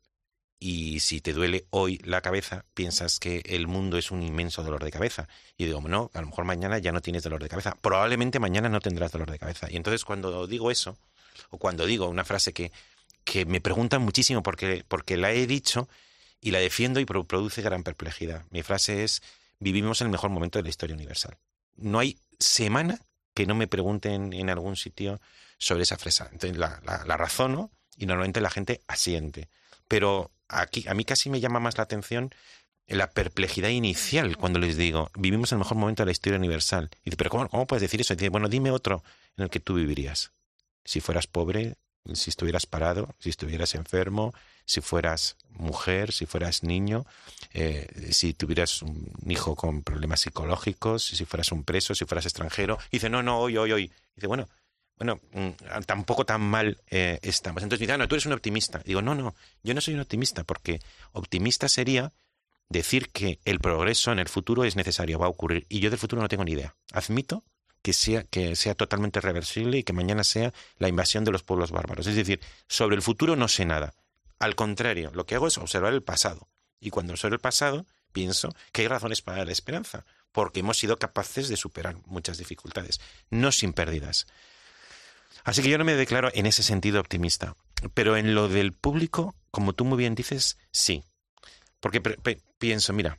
y 0.61 1.01
si 1.01 1.21
te 1.21 1.33
duele 1.33 1.67
hoy 1.71 1.99
la 2.05 2.21
cabeza, 2.21 2.65
piensas 2.75 3.21
que 3.21 3.43
el 3.47 3.69
mundo 3.69 3.97
es 3.97 4.11
un 4.11 4.23
inmenso 4.23 4.65
dolor 4.65 4.83
de 4.83 4.91
cabeza. 4.91 5.29
Y 5.57 5.67
digo, 5.67 5.81
no, 5.83 6.11
a 6.15 6.21
lo 6.21 6.27
mejor 6.27 6.45
mañana 6.45 6.79
ya 6.79 6.91
no 6.91 7.01
tienes 7.01 7.23
dolor 7.23 7.43
de 7.43 7.49
cabeza. 7.49 7.77
Probablemente 7.81 8.41
mañana 8.41 8.69
no 8.69 8.81
tendrás 8.81 9.13
dolor 9.13 9.31
de 9.31 9.39
cabeza. 9.39 9.71
Y 9.71 9.77
entonces 9.77 10.05
cuando 10.05 10.47
digo 10.49 10.71
eso, 10.73 10.99
o 11.51 11.59
cuando 11.59 11.87
digo 11.87 12.09
una 12.09 12.25
frase 12.25 12.53
que, 12.53 12.73
que 13.25 13.47
me 13.47 13.61
preguntan 13.61 14.03
muchísimo 14.03 14.43
porque, 14.43 14.85
porque 14.89 15.17
la 15.17 15.33
he 15.33 15.47
dicho 15.47 15.89
y 16.41 16.51
la 16.51 16.59
defiendo 16.59 16.99
y 16.99 17.05
produce 17.05 17.63
gran 17.63 17.85
perplejidad. 17.85 18.45
Mi 18.51 18.63
frase 18.65 19.05
es, 19.05 19.23
vivimos 19.61 20.01
el 20.01 20.09
mejor 20.09 20.31
momento 20.31 20.59
de 20.59 20.65
la 20.65 20.71
historia 20.71 20.97
universal. 20.97 21.37
No 21.77 22.01
hay 22.01 22.19
semana 22.41 23.01
que 23.33 23.47
no 23.47 23.55
me 23.55 23.69
pregunten 23.69 24.33
en 24.33 24.51
algún 24.51 24.75
sitio 24.75 25.21
sobre 25.57 25.85
esa 25.85 25.99
frase. 25.99 26.25
Entonces 26.33 26.59
la, 26.59 26.81
la 26.85 27.17
razono 27.17 27.71
y 27.97 28.07
normalmente 28.07 28.41
la 28.41 28.51
gente 28.51 28.81
asiente. 28.89 29.49
Pero 29.87 30.33
aquí 30.49 30.85
a 30.89 30.95
mí 30.95 31.05
casi 31.05 31.31
me 31.31 31.41
llama 31.41 31.61
más 31.61 31.77
la 31.77 31.85
atención 31.85 32.33
la 32.89 33.11
perplejidad 33.11 33.69
inicial 33.69 34.37
cuando 34.37 34.59
les 34.59 34.77
digo, 34.77 35.11
vivimos 35.15 35.53
el 35.53 35.59
mejor 35.59 35.77
momento 35.77 36.03
de 36.03 36.07
la 36.07 36.13
historia 36.13 36.39
universal. 36.39 36.89
Y 37.05 37.11
dice, 37.11 37.17
pero 37.17 37.31
¿cómo, 37.31 37.49
cómo 37.49 37.67
puedes 37.67 37.83
decir 37.83 38.01
eso? 38.01 38.15
Y 38.15 38.17
dice, 38.17 38.31
bueno, 38.31 38.49
dime 38.49 38.71
otro 38.71 39.03
en 39.37 39.45
el 39.45 39.51
que 39.51 39.61
tú 39.61 39.75
vivirías. 39.75 40.33
Si 40.85 41.01
fueras 41.01 41.27
pobre, 41.27 41.77
si 42.15 42.31
estuvieras 42.31 42.67
parado, 42.67 43.15
si 43.19 43.29
estuvieras 43.29 43.75
enfermo, 43.75 44.33
si 44.65 44.81
fueras 44.81 45.37
mujer, 45.51 46.13
si 46.13 46.25
fueras 46.25 46.63
niño, 46.63 47.05
eh, 47.53 47.89
si 48.11 48.33
tuvieras 48.33 48.83
un 48.83 49.13
hijo 49.27 49.55
con 49.55 49.83
problemas 49.83 50.21
psicológicos, 50.21 51.05
si 51.05 51.25
fueras 51.27 51.53
un 51.53 51.65
preso, 51.65 51.95
si 51.95 52.07
fueras 52.07 52.25
extranjero. 52.25 52.79
Y 52.91 52.97
dice, 52.97 53.11
no, 53.11 53.23
no, 53.23 53.39
hoy, 53.39 53.59
hoy, 53.59 53.73
hoy. 53.73 53.93
dice, 54.15 54.27
bueno, 54.27 54.49
bueno, 54.99 55.21
mm, 55.33 55.83
tampoco 55.87 56.25
tan 56.25 56.41
mal 56.41 56.79
eh, 56.91 57.19
estamos. 57.23 57.63
Entonces 57.63 57.87
me 57.87 57.95
ah, 57.95 57.99
no, 57.99 58.09
tú 58.09 58.17
eres 58.17 58.27
un 58.27 58.33
optimista. 58.33 58.81
Digo, 58.85 59.01
no, 59.01 59.15
no, 59.15 59.35
yo 59.63 59.75
no 59.75 59.81
soy 59.81 59.95
un 59.95 60.01
optimista, 60.01 60.45
porque 60.45 60.81
optimista 61.13 61.69
sería 61.69 62.13
decir 62.69 63.09
que 63.11 63.39
el 63.45 63.61
progreso 63.61 64.13
en 64.13 64.19
el 64.19 64.29
futuro 64.29 64.65
es 64.65 64.77
necesario, 64.77 65.19
va 65.19 65.27
a 65.27 65.31
ocurrir, 65.31 65.67
y 65.69 65.81
yo 65.81 65.91
del 65.91 65.99
futuro 65.99 66.21
no 66.21 66.29
tengo 66.29 66.45
ni 66.45 66.53
idea. 66.53 66.75
Admito 66.93 67.45
que 67.83 67.93
sea, 67.93 68.25
que 68.25 68.57
sea 68.57 68.75
totalmente 68.75 69.21
reversible 69.21 69.79
y 69.79 69.83
que 69.85 69.93
mañana 69.93 70.25
sea 70.25 70.53
la 70.79 70.89
invasión 70.89 71.25
de 71.25 71.31
los 71.31 71.43
pueblos 71.43 71.71
bárbaros. 71.71 72.07
Es 72.07 72.17
decir, 72.17 72.41
sobre 72.67 72.97
el 72.97 73.03
futuro 73.03 73.37
no 73.37 73.49
sé 73.49 73.65
nada. 73.65 73.95
Al 74.39 74.55
contrario, 74.57 75.11
lo 75.15 75.27
que 75.27 75.37
hago 75.37 75.47
es 75.47 75.59
observar 75.59 75.93
el 75.93 76.03
pasado. 76.03 76.49
Y 76.81 76.91
cuando 76.91 77.13
observo 77.13 77.35
el 77.35 77.41
pasado, 77.41 77.87
pienso 78.13 78.55
que 78.73 78.83
hay 78.83 78.89
razones 78.89 79.23
para 79.23 79.45
la 79.45 79.53
esperanza, 79.53 80.05
porque 80.33 80.61
hemos 80.61 80.79
sido 80.79 80.99
capaces 80.99 81.49
de 81.49 81.57
superar 81.57 81.97
muchas 82.07 82.39
dificultades, 82.39 83.01
no 83.31 83.53
sin 83.53 83.73
pérdidas. 83.73 84.27
Así 85.49 85.63
que 85.63 85.71
yo 85.71 85.79
no 85.79 85.85
me 85.85 85.95
declaro 85.95 86.31
en 86.35 86.45
ese 86.45 86.63
sentido 86.63 87.01
optimista. 87.01 87.57
Pero 87.95 88.19
en 88.19 88.35
lo 88.35 88.49
del 88.49 88.75
público, 88.75 89.35
como 89.51 89.73
tú 89.73 89.87
muy 89.87 89.97
bien 89.97 90.15
dices, 90.15 90.59
sí. 90.73 91.05
Porque 91.81 92.03
pienso, 92.59 92.93
mira, 92.93 93.19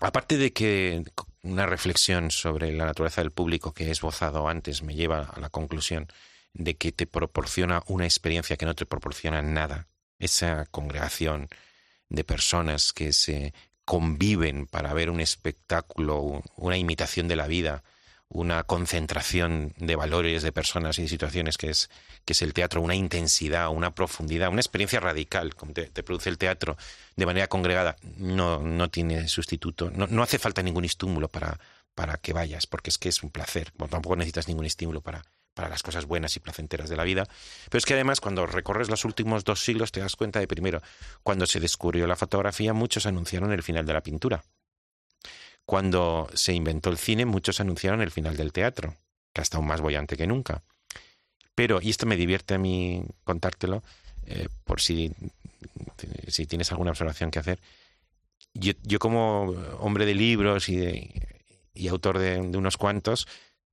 aparte 0.00 0.36
de 0.36 0.52
que 0.52 1.04
una 1.42 1.66
reflexión 1.66 2.32
sobre 2.32 2.72
la 2.72 2.86
naturaleza 2.86 3.20
del 3.20 3.30
público 3.30 3.72
que 3.72 3.84
he 3.84 3.90
esbozado 3.92 4.48
antes 4.48 4.82
me 4.82 4.96
lleva 4.96 5.30
a 5.32 5.38
la 5.38 5.48
conclusión 5.48 6.08
de 6.54 6.74
que 6.74 6.90
te 6.90 7.06
proporciona 7.06 7.84
una 7.86 8.04
experiencia 8.04 8.56
que 8.56 8.66
no 8.66 8.74
te 8.74 8.84
proporciona 8.84 9.40
nada. 9.40 9.86
Esa 10.18 10.66
congregación 10.72 11.48
de 12.08 12.24
personas 12.24 12.92
que 12.92 13.12
se 13.12 13.54
conviven 13.84 14.66
para 14.66 14.92
ver 14.92 15.08
un 15.08 15.20
espectáculo, 15.20 16.42
una 16.56 16.78
imitación 16.78 17.28
de 17.28 17.36
la 17.36 17.46
vida, 17.46 17.84
una 18.28 18.64
concentración 18.64 19.74
de 19.76 19.96
valores, 19.96 20.42
de 20.42 20.52
personas 20.52 20.98
y 20.98 21.02
de 21.02 21.08
situaciones 21.08 21.56
que 21.56 21.70
es, 21.70 21.90
que 22.24 22.32
es 22.32 22.42
el 22.42 22.52
teatro, 22.52 22.80
una 22.80 22.94
intensidad, 22.94 23.68
una 23.68 23.94
profundidad, 23.94 24.48
una 24.50 24.60
experiencia 24.60 25.00
radical, 25.00 25.54
como 25.54 25.72
te, 25.72 25.86
produce 26.02 26.30
el 26.30 26.38
teatro 26.38 26.76
de 27.16 27.26
manera 27.26 27.48
congregada, 27.48 27.96
no, 28.16 28.60
no 28.60 28.90
tiene 28.90 29.28
sustituto. 29.28 29.90
No, 29.90 30.06
no 30.06 30.22
hace 30.22 30.38
falta 30.38 30.62
ningún 30.62 30.84
estímulo 30.84 31.28
para, 31.28 31.58
para 31.94 32.16
que 32.16 32.32
vayas, 32.32 32.66
porque 32.66 32.90
es 32.90 32.98
que 32.98 33.08
es 33.08 33.22
un 33.22 33.30
placer. 33.30 33.72
tampoco 33.90 34.16
necesitas 34.16 34.48
ningún 34.48 34.64
estímulo 34.64 35.00
para, 35.00 35.24
para 35.54 35.68
las 35.68 35.82
cosas 35.82 36.06
buenas 36.06 36.36
y 36.36 36.40
placenteras 36.40 36.90
de 36.90 36.96
la 36.96 37.04
vida. 37.04 37.26
Pero 37.70 37.78
es 37.78 37.86
que 37.86 37.94
además 37.94 38.20
cuando 38.20 38.46
recorres 38.46 38.90
los 38.90 39.04
últimos 39.04 39.44
dos 39.44 39.60
siglos 39.60 39.92
te 39.92 40.00
das 40.00 40.16
cuenta 40.16 40.40
de, 40.40 40.48
primero, 40.48 40.82
cuando 41.22 41.46
se 41.46 41.60
descubrió 41.60 42.06
la 42.06 42.16
fotografía, 42.16 42.72
muchos 42.72 43.06
anunciaron 43.06 43.52
el 43.52 43.62
final 43.62 43.86
de 43.86 43.92
la 43.92 44.02
pintura. 44.02 44.44
Cuando 45.66 46.28
se 46.34 46.52
inventó 46.52 46.90
el 46.90 46.98
cine, 46.98 47.24
muchos 47.24 47.60
anunciaron 47.60 48.02
el 48.02 48.10
final 48.10 48.36
del 48.36 48.52
teatro, 48.52 48.94
que 49.32 49.40
hasta 49.40 49.56
aún 49.56 49.66
más 49.66 49.80
bollante 49.80 50.16
que 50.16 50.26
nunca. 50.26 50.62
Pero, 51.54 51.80
y 51.80 51.90
esto 51.90 52.06
me 52.06 52.16
divierte 52.16 52.54
a 52.54 52.58
mí 52.58 53.04
contártelo, 53.24 53.82
eh, 54.26 54.48
por 54.64 54.80
si, 54.80 55.12
si 56.28 56.46
tienes 56.46 56.70
alguna 56.72 56.90
observación 56.90 57.30
que 57.30 57.38
hacer, 57.38 57.58
yo, 58.52 58.72
yo 58.82 58.98
como 58.98 59.54
hombre 59.80 60.06
de 60.06 60.14
libros 60.14 60.68
y, 60.68 61.10
y 61.74 61.88
autor 61.88 62.18
de, 62.18 62.38
unos 62.40 62.76
cuantos, 62.76 63.26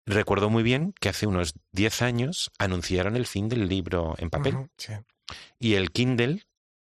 recuerdo 0.06 0.50
muy 0.50 0.64
bien 0.64 0.94
que 1.00 1.10
hace 1.10 1.28
unos 1.28 1.54
10 1.72 2.02
años 2.02 2.52
anunciaron 2.58 3.16
el 3.16 3.28
fin 3.28 3.48
del 3.48 3.70
libro 3.70 4.16
en 4.18 4.30
papel. 4.30 4.70
Y 5.60 5.76
el 5.76 5.92
Kindle, 5.92 6.44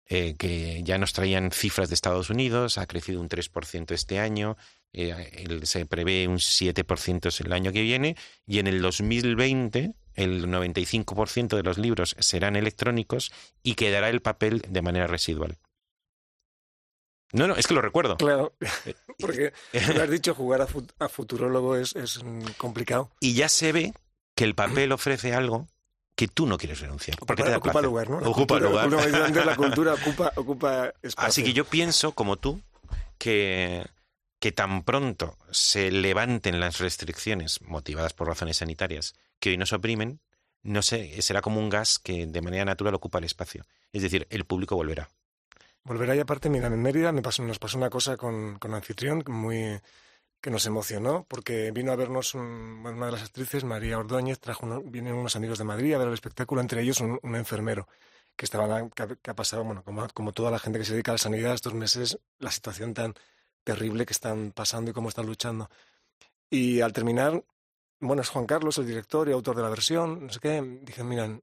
eh, 0.07 0.35
que 0.37 0.83
ya 0.83 0.99
nos 0.99 1.13
traían 1.13 1.51
cifras 1.53 1.89
de 1.89 1.95
Estados 1.95 2.29
Unidos, 2.31 2.77
ha 2.77 2.87
crecido 2.87 3.21
un 3.21 3.29
3% 3.29 3.93
este 3.93 4.19
año, 4.19 4.57
eh, 4.95 5.61
se 5.65 5.87
prevé 5.87 6.29
un 6.29 6.39
7% 6.39 7.45
el 7.45 7.53
año 7.53 7.73
que 7.73 7.83
viene 7.83 8.17
y 8.47 8.59
en 8.59 8.67
el 8.67 8.81
2020 8.81 9.93
el 10.15 10.47
95% 10.47 11.57
de 11.57 11.63
los 11.63 11.79
libros 11.79 12.17
serán 12.21 12.57
electrónicos 12.57 13.33
y 13.63 13.75
quedará 13.75 14.09
el 14.09 14.23
papel 14.23 14.63
de 14.69 14.83
manera 14.83 15.07
residual. 15.07 15.59
No, 17.33 17.49
no, 17.49 17.57
es 17.57 17.67
que 17.67 17.75
lo 17.75 17.83
recuerdo. 17.83 18.17
Claro, 18.17 18.55
eh, 18.61 18.95
porque 19.19 19.53
lo 19.73 20.03
has 20.03 20.11
dicho, 20.11 20.35
jugar 20.35 20.63
a, 20.63 21.09
futurólogo 21.09 21.77
es, 21.77 21.97
es, 21.97 22.21
complicado. 22.57 23.11
Y 23.19 23.35
ya 23.35 23.49
se 23.49 23.73
ve 23.73 23.93
que 24.37 24.45
el 24.45 24.55
papel 24.55 24.93
ofrece 24.93 25.35
algo 25.35 25.67
que 26.15 26.29
tú 26.29 26.47
no 26.47 26.59
quieres 26.59 26.81
renunciar. 26.81 27.19
Porque 27.19 27.43
te 27.43 27.57
ocupa 27.57 27.83
lugar, 27.83 28.09
¿no? 28.09 28.19
ocupa 28.19 28.61
lugar. 28.61 28.89
La 28.89 29.57
cultura 29.57 29.95
ocupa, 30.01 30.33
ocupa 30.37 30.93
espacio. 31.03 31.29
Así 31.29 31.43
que 31.43 31.53
yo 31.53 31.65
pienso, 31.65 32.13
como 32.13 32.37
tú, 32.37 32.61
que 33.19 33.85
que 34.45 34.53
tan 34.53 34.83
pronto 34.83 35.39
se 35.51 35.91
levanten 35.91 36.61
las 36.61 36.79
restricciones 36.79 37.63
motivadas 37.63 38.13
por 38.13 38.29
razones 38.29 38.59
sanitarias 38.59 39.15
que 39.41 39.49
hoy 39.49 39.57
nos 39.57 39.73
oprimen, 39.73 40.21
no 40.63 40.83
sé, 40.83 41.23
será 41.23 41.41
como 41.41 41.61
un 41.61 41.71
gas 41.71 41.99
que 41.99 42.27
de 42.27 42.43
manera 42.43 42.67
natural 42.67 42.95
ocupa 42.95 43.17
el 43.17 43.25
espacio. 43.25 43.65
Es 43.91 44.03
decir, 44.03 44.27
el 44.29 44.45
público 44.45 44.77
volverá. 44.77 45.09
Volverá 45.83 46.15
y 46.15 46.21
aparte, 46.21 46.51
mira, 46.51 46.67
en 46.67 46.83
Mérida 46.83 47.11
me 47.11 47.23
pasó, 47.23 47.43
nos 47.43 47.59
pasó 47.59 47.79
una 47.79 47.89
cosa 47.89 48.19
con, 48.19 48.59
con 48.59 48.75
anfitrión 48.75 49.25
muy 49.29 49.81
que 50.43 50.51
nos 50.51 50.67
emocionó 50.67 51.25
porque 51.27 51.71
vino 51.71 51.91
a 51.93 51.97
vernos 51.97 52.35
una 52.35 53.07
de 53.07 53.13
las 53.13 53.23
actrices, 53.23 53.65
María 53.65 53.99
Ordóñez, 53.99 54.41
trajo 54.41 54.83
vienen 54.85 55.15
unos 55.15 55.37
amigos 55.37 55.57
de 55.57 55.65
Madrid 55.65 55.95
a 55.95 55.99
ver 55.99 56.09
el 56.09 56.13
espectáculo, 56.13 56.61
entre 56.61 56.83
ellos 56.83 57.01
un, 57.01 57.19
enfermero 57.35 57.89
que 58.37 58.45
estaba 58.45 58.91
que, 58.91 59.31
ha 59.31 59.35
pasado, 59.35 59.65
bueno, 59.65 59.83
como, 59.83 60.07
como 60.13 60.33
toda 60.33 60.51
la 60.51 60.59
gente 60.59 60.79
que 60.79 60.85
se 60.85 60.93
dedica 60.93 61.13
a 61.13 61.15
la 61.15 61.19
sanidad 61.19 61.55
estos 61.55 61.73
meses, 61.73 62.19
la 62.39 62.51
situación 62.51 62.93
tan 62.93 63.15
terrible 63.65 64.07
que 64.07 64.13
están 64.13 64.53
pasando 64.53 64.91
y 64.91 64.95
cómo 64.95 65.09
están 65.09 65.27
luchando. 65.27 65.71
Y 66.51 66.81
al 66.81 66.93
terminar, 66.93 67.43
bueno, 68.01 68.23
es 68.23 68.29
Juan 68.29 68.47
Carlos, 68.47 68.79
el 68.79 68.87
director 68.87 69.29
y 69.29 69.33
autor 69.33 69.57
de 69.57 69.63
la 69.63 69.71
versión, 69.71 70.27
no 70.27 70.33
sé 70.33 70.39
qué, 70.39 70.63
dije, 70.83 71.03
miran, 71.03 71.43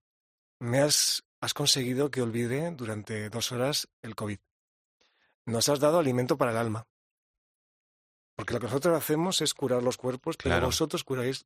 me 0.60 0.80
has, 0.80 1.24
has 1.42 1.54
conseguido 1.54 2.12
que 2.12 2.22
olvide 2.22 2.72
durante 2.72 3.30
dos 3.30 3.52
horas 3.52 3.90
el 4.02 4.16
COVID. 4.16 4.38
Nos 5.48 5.68
has 5.70 5.80
dado 5.80 6.00
alimento 6.00 6.38
para 6.38 6.52
el 6.52 6.58
alma. 6.58 6.88
Porque 8.36 8.54
lo 8.54 8.60
que 8.60 8.68
nosotros 8.68 8.98
hacemos 8.98 9.42
es 9.42 9.54
curar 9.54 9.84
los 9.84 9.98
cuerpos, 9.98 10.38
pero 10.38 10.62
vosotros 10.62 11.04
curáis 11.04 11.46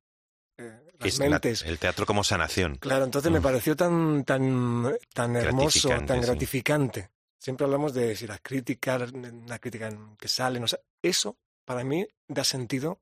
eh, 0.58 0.80
las 1.00 1.20
mentes. 1.20 1.64
el 1.64 1.80
teatro 1.80 2.06
como 2.06 2.24
sanación. 2.24 2.76
Claro, 2.76 3.06
entonces 3.06 3.32
me 3.32 3.40
mm. 3.40 3.44
pareció 3.44 3.76
tan, 3.76 4.24
tan, 4.24 4.96
tan 5.14 5.36
hermoso, 5.36 5.90
tan 6.06 6.22
gratificante. 6.22 7.10
Siempre 7.40 7.66
hablamos 7.66 7.94
de 7.94 8.16
si 8.16 8.28
la 8.28 8.40
crítica, 8.40 8.98
la 8.98 9.60
crítica 9.60 9.90
que 10.18 10.28
sale, 10.28 10.60
no 10.60 10.66
eso 11.02 11.38
para 11.64 11.84
mí 11.84 12.08
da 12.28 12.44
sentido 12.44 13.02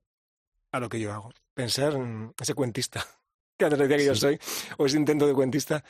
a 0.72 0.80
lo 0.80 0.88
que 0.88 1.00
yo 1.00 1.12
hago. 1.12 1.32
Pensar 1.54 1.94
en 1.94 2.34
ese 2.40 2.54
cuentista, 2.54 3.06
que 3.58 3.64
antes 3.64 3.78
decía 3.78 3.96
que 3.96 4.06
yo 4.06 4.14
soy, 4.14 4.38
o 4.78 4.86
ese 4.86 4.96
intento 4.96 5.26
de 5.26 5.34
cuentista, 5.34 5.84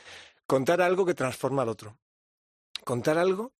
contar 0.45 0.81
algo 0.81 1.05
que 1.05 1.13
transforma 1.13 1.63
al 1.63 1.69
otro. 1.69 1.97
Contar 2.83 3.17
algo 3.17 3.53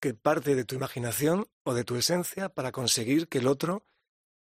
que 0.00 0.14
parte 0.14 0.54
de 0.54 0.64
tu 0.64 0.74
imaginación 0.74 1.48
o 1.64 1.74
de 1.74 1.84
tu 1.84 1.96
esencia 1.96 2.50
para 2.50 2.72
conseguir 2.72 3.28
que 3.28 3.38
el 3.38 3.46
otro 3.46 3.86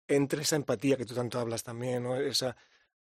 entre 0.10 0.42
esa 0.42 0.56
empatía 0.56 0.98
que 0.98 1.06
tú 1.06 1.14
tanto 1.14 1.40
hablas 1.40 1.64
también, 1.64 2.04
¿no? 2.04 2.18
esa, 2.18 2.58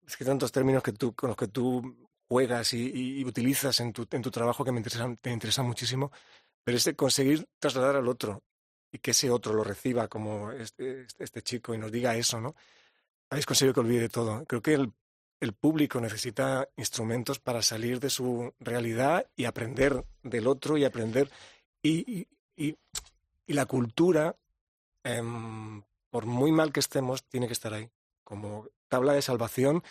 es 0.06 0.16
que 0.16 0.24
tantos 0.24 0.52
términos 0.52 0.82
que 0.82 0.92
tú, 0.92 1.14
con 1.14 1.28
los 1.28 1.36
que 1.36 1.48
tú 1.48 2.08
juegas 2.28 2.74
y, 2.74 3.24
utilizas 3.24 3.80
en 3.80 3.92
tu, 3.92 4.06
en 4.10 4.22
tu 4.22 4.30
trabajo 4.30 4.64
que 4.64 4.70
me 4.70 4.78
interesan, 4.78 5.18
me 5.24 5.32
interesan 5.32 5.66
muchísimo, 5.66 6.12
pero 6.68 6.76
es 6.76 6.90
conseguir 6.96 7.48
trasladar 7.58 7.96
al 7.96 8.08
otro 8.08 8.42
y 8.92 8.98
que 8.98 9.12
ese 9.12 9.30
otro 9.30 9.54
lo 9.54 9.64
reciba 9.64 10.06
como 10.06 10.52
este, 10.52 11.00
este, 11.00 11.24
este, 11.24 11.40
chico 11.40 11.72
y 11.72 11.78
nos 11.78 11.90
diga 11.90 12.14
eso, 12.14 12.42
¿no? 12.42 12.54
Habéis 13.30 13.46
conseguido 13.46 13.72
que 13.72 13.80
olvide 13.80 14.10
todo. 14.10 14.44
Creo 14.44 14.60
que 14.60 14.74
el, 14.74 14.92
el 15.40 15.54
público 15.54 15.98
necesita 15.98 16.68
instrumentos 16.76 17.38
para 17.38 17.62
salir 17.62 18.00
de 18.00 18.10
su 18.10 18.52
realidad 18.60 19.26
y 19.34 19.46
aprender 19.46 20.04
del 20.22 20.46
otro 20.46 20.76
y 20.76 20.84
aprender 20.84 21.30
y, 21.80 22.28
y, 22.54 22.76
y 23.46 23.52
la 23.54 23.64
cultura, 23.64 24.36
em, 25.04 25.82
por 26.10 26.26
muy 26.26 26.52
mal 26.52 26.70
que 26.70 26.80
estemos, 26.80 27.24
tiene 27.24 27.46
que 27.46 27.54
estar 27.54 27.72
ahí, 27.72 27.88
como 28.24 28.68
tabla 28.88 29.14
de 29.14 29.22
salvación 29.22 29.82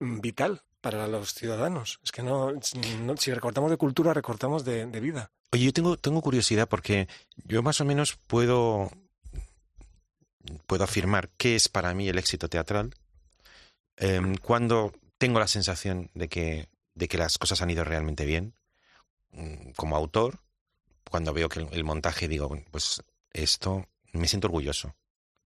vital 0.00 0.62
para 0.80 1.06
los 1.08 1.34
ciudadanos. 1.34 1.98
Es 2.02 2.12
que 2.12 2.22
no, 2.22 2.52
no- 2.52 3.16
si 3.16 3.32
recortamos 3.32 3.70
de 3.70 3.76
cultura, 3.76 4.12
recortamos 4.14 4.64
de, 4.64 4.86
de 4.86 5.00
vida. 5.00 5.30
Oye, 5.52 5.64
yo 5.66 5.72
tengo, 5.72 5.96
tengo 5.96 6.20
curiosidad 6.20 6.68
porque 6.68 7.08
yo 7.44 7.62
más 7.62 7.80
o 7.80 7.84
menos 7.84 8.16
puedo, 8.26 8.90
puedo 10.66 10.84
afirmar 10.84 11.30
qué 11.36 11.56
es 11.56 11.68
para 11.68 11.94
mí 11.94 12.08
el 12.08 12.18
éxito 12.18 12.48
teatral 12.48 12.94
em, 13.96 14.36
cuando 14.36 14.92
tengo 15.18 15.38
la 15.38 15.48
sensación 15.48 16.10
de 16.14 16.28
que, 16.28 16.68
de 16.94 17.08
que 17.08 17.18
las 17.18 17.38
cosas 17.38 17.62
han 17.62 17.70
ido 17.70 17.84
realmente 17.84 18.24
bien. 18.24 18.54
Mm, 19.30 19.70
Como 19.76 19.96
autor, 19.96 20.40
cuando 21.10 21.32
veo 21.32 21.48
que 21.48 21.60
el, 21.60 21.68
el 21.72 21.84
montaje 21.84 22.28
digo, 22.28 22.48
"Bueno, 22.48 22.64
pues 22.70 23.02
esto 23.32 23.86
me 24.12 24.28
siento 24.28 24.48
orgulloso. 24.48 24.94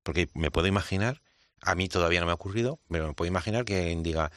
Porque 0.02 0.28
me 0.34 0.50
puedo 0.50 0.66
imaginar, 0.66 1.20
a 1.62 1.74
mí 1.74 1.88
todavía 1.88 2.20
no 2.20 2.26
me 2.26 2.32
ha 2.32 2.36
ocurrido, 2.36 2.80
pero 2.88 3.08
me 3.08 3.14
puedo 3.14 3.28
imaginar 3.28 3.64
que 3.64 3.96
diga, 4.00 4.30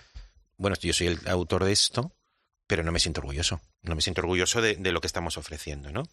bueno, 0.57 0.75
yo 0.79 0.93
soy 0.93 1.07
el 1.07 1.19
autor 1.27 1.65
de 1.65 1.71
esto, 1.71 2.11
pero 2.67 2.83
no 2.83 2.91
me 2.91 2.99
siento 2.99 3.21
orgulloso. 3.21 3.61
No 3.81 3.95
me 3.95 4.01
siento 4.01 4.21
orgulloso 4.21 4.61
de, 4.61 4.75
lo 4.91 5.01
que 5.01 5.07
estamos 5.07 5.37
ofreciendo, 5.37 5.91
¿no? 5.91 6.03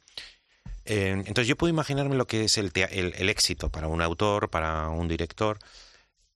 Eh, 0.84 1.11
entonces 1.11 1.46
yo 1.46 1.56
puedo 1.56 1.70
imaginarme 1.72 2.16
lo 2.16 2.26
que 2.26 2.44
es 2.44 2.56
el, 2.59 2.72
el- 2.74 3.28
éxito 3.28 3.70
para 3.70 3.88
un 3.88 4.00
autor, 4.00 4.48
para 4.48 4.88
un 4.88 5.06
director. 5.06 5.59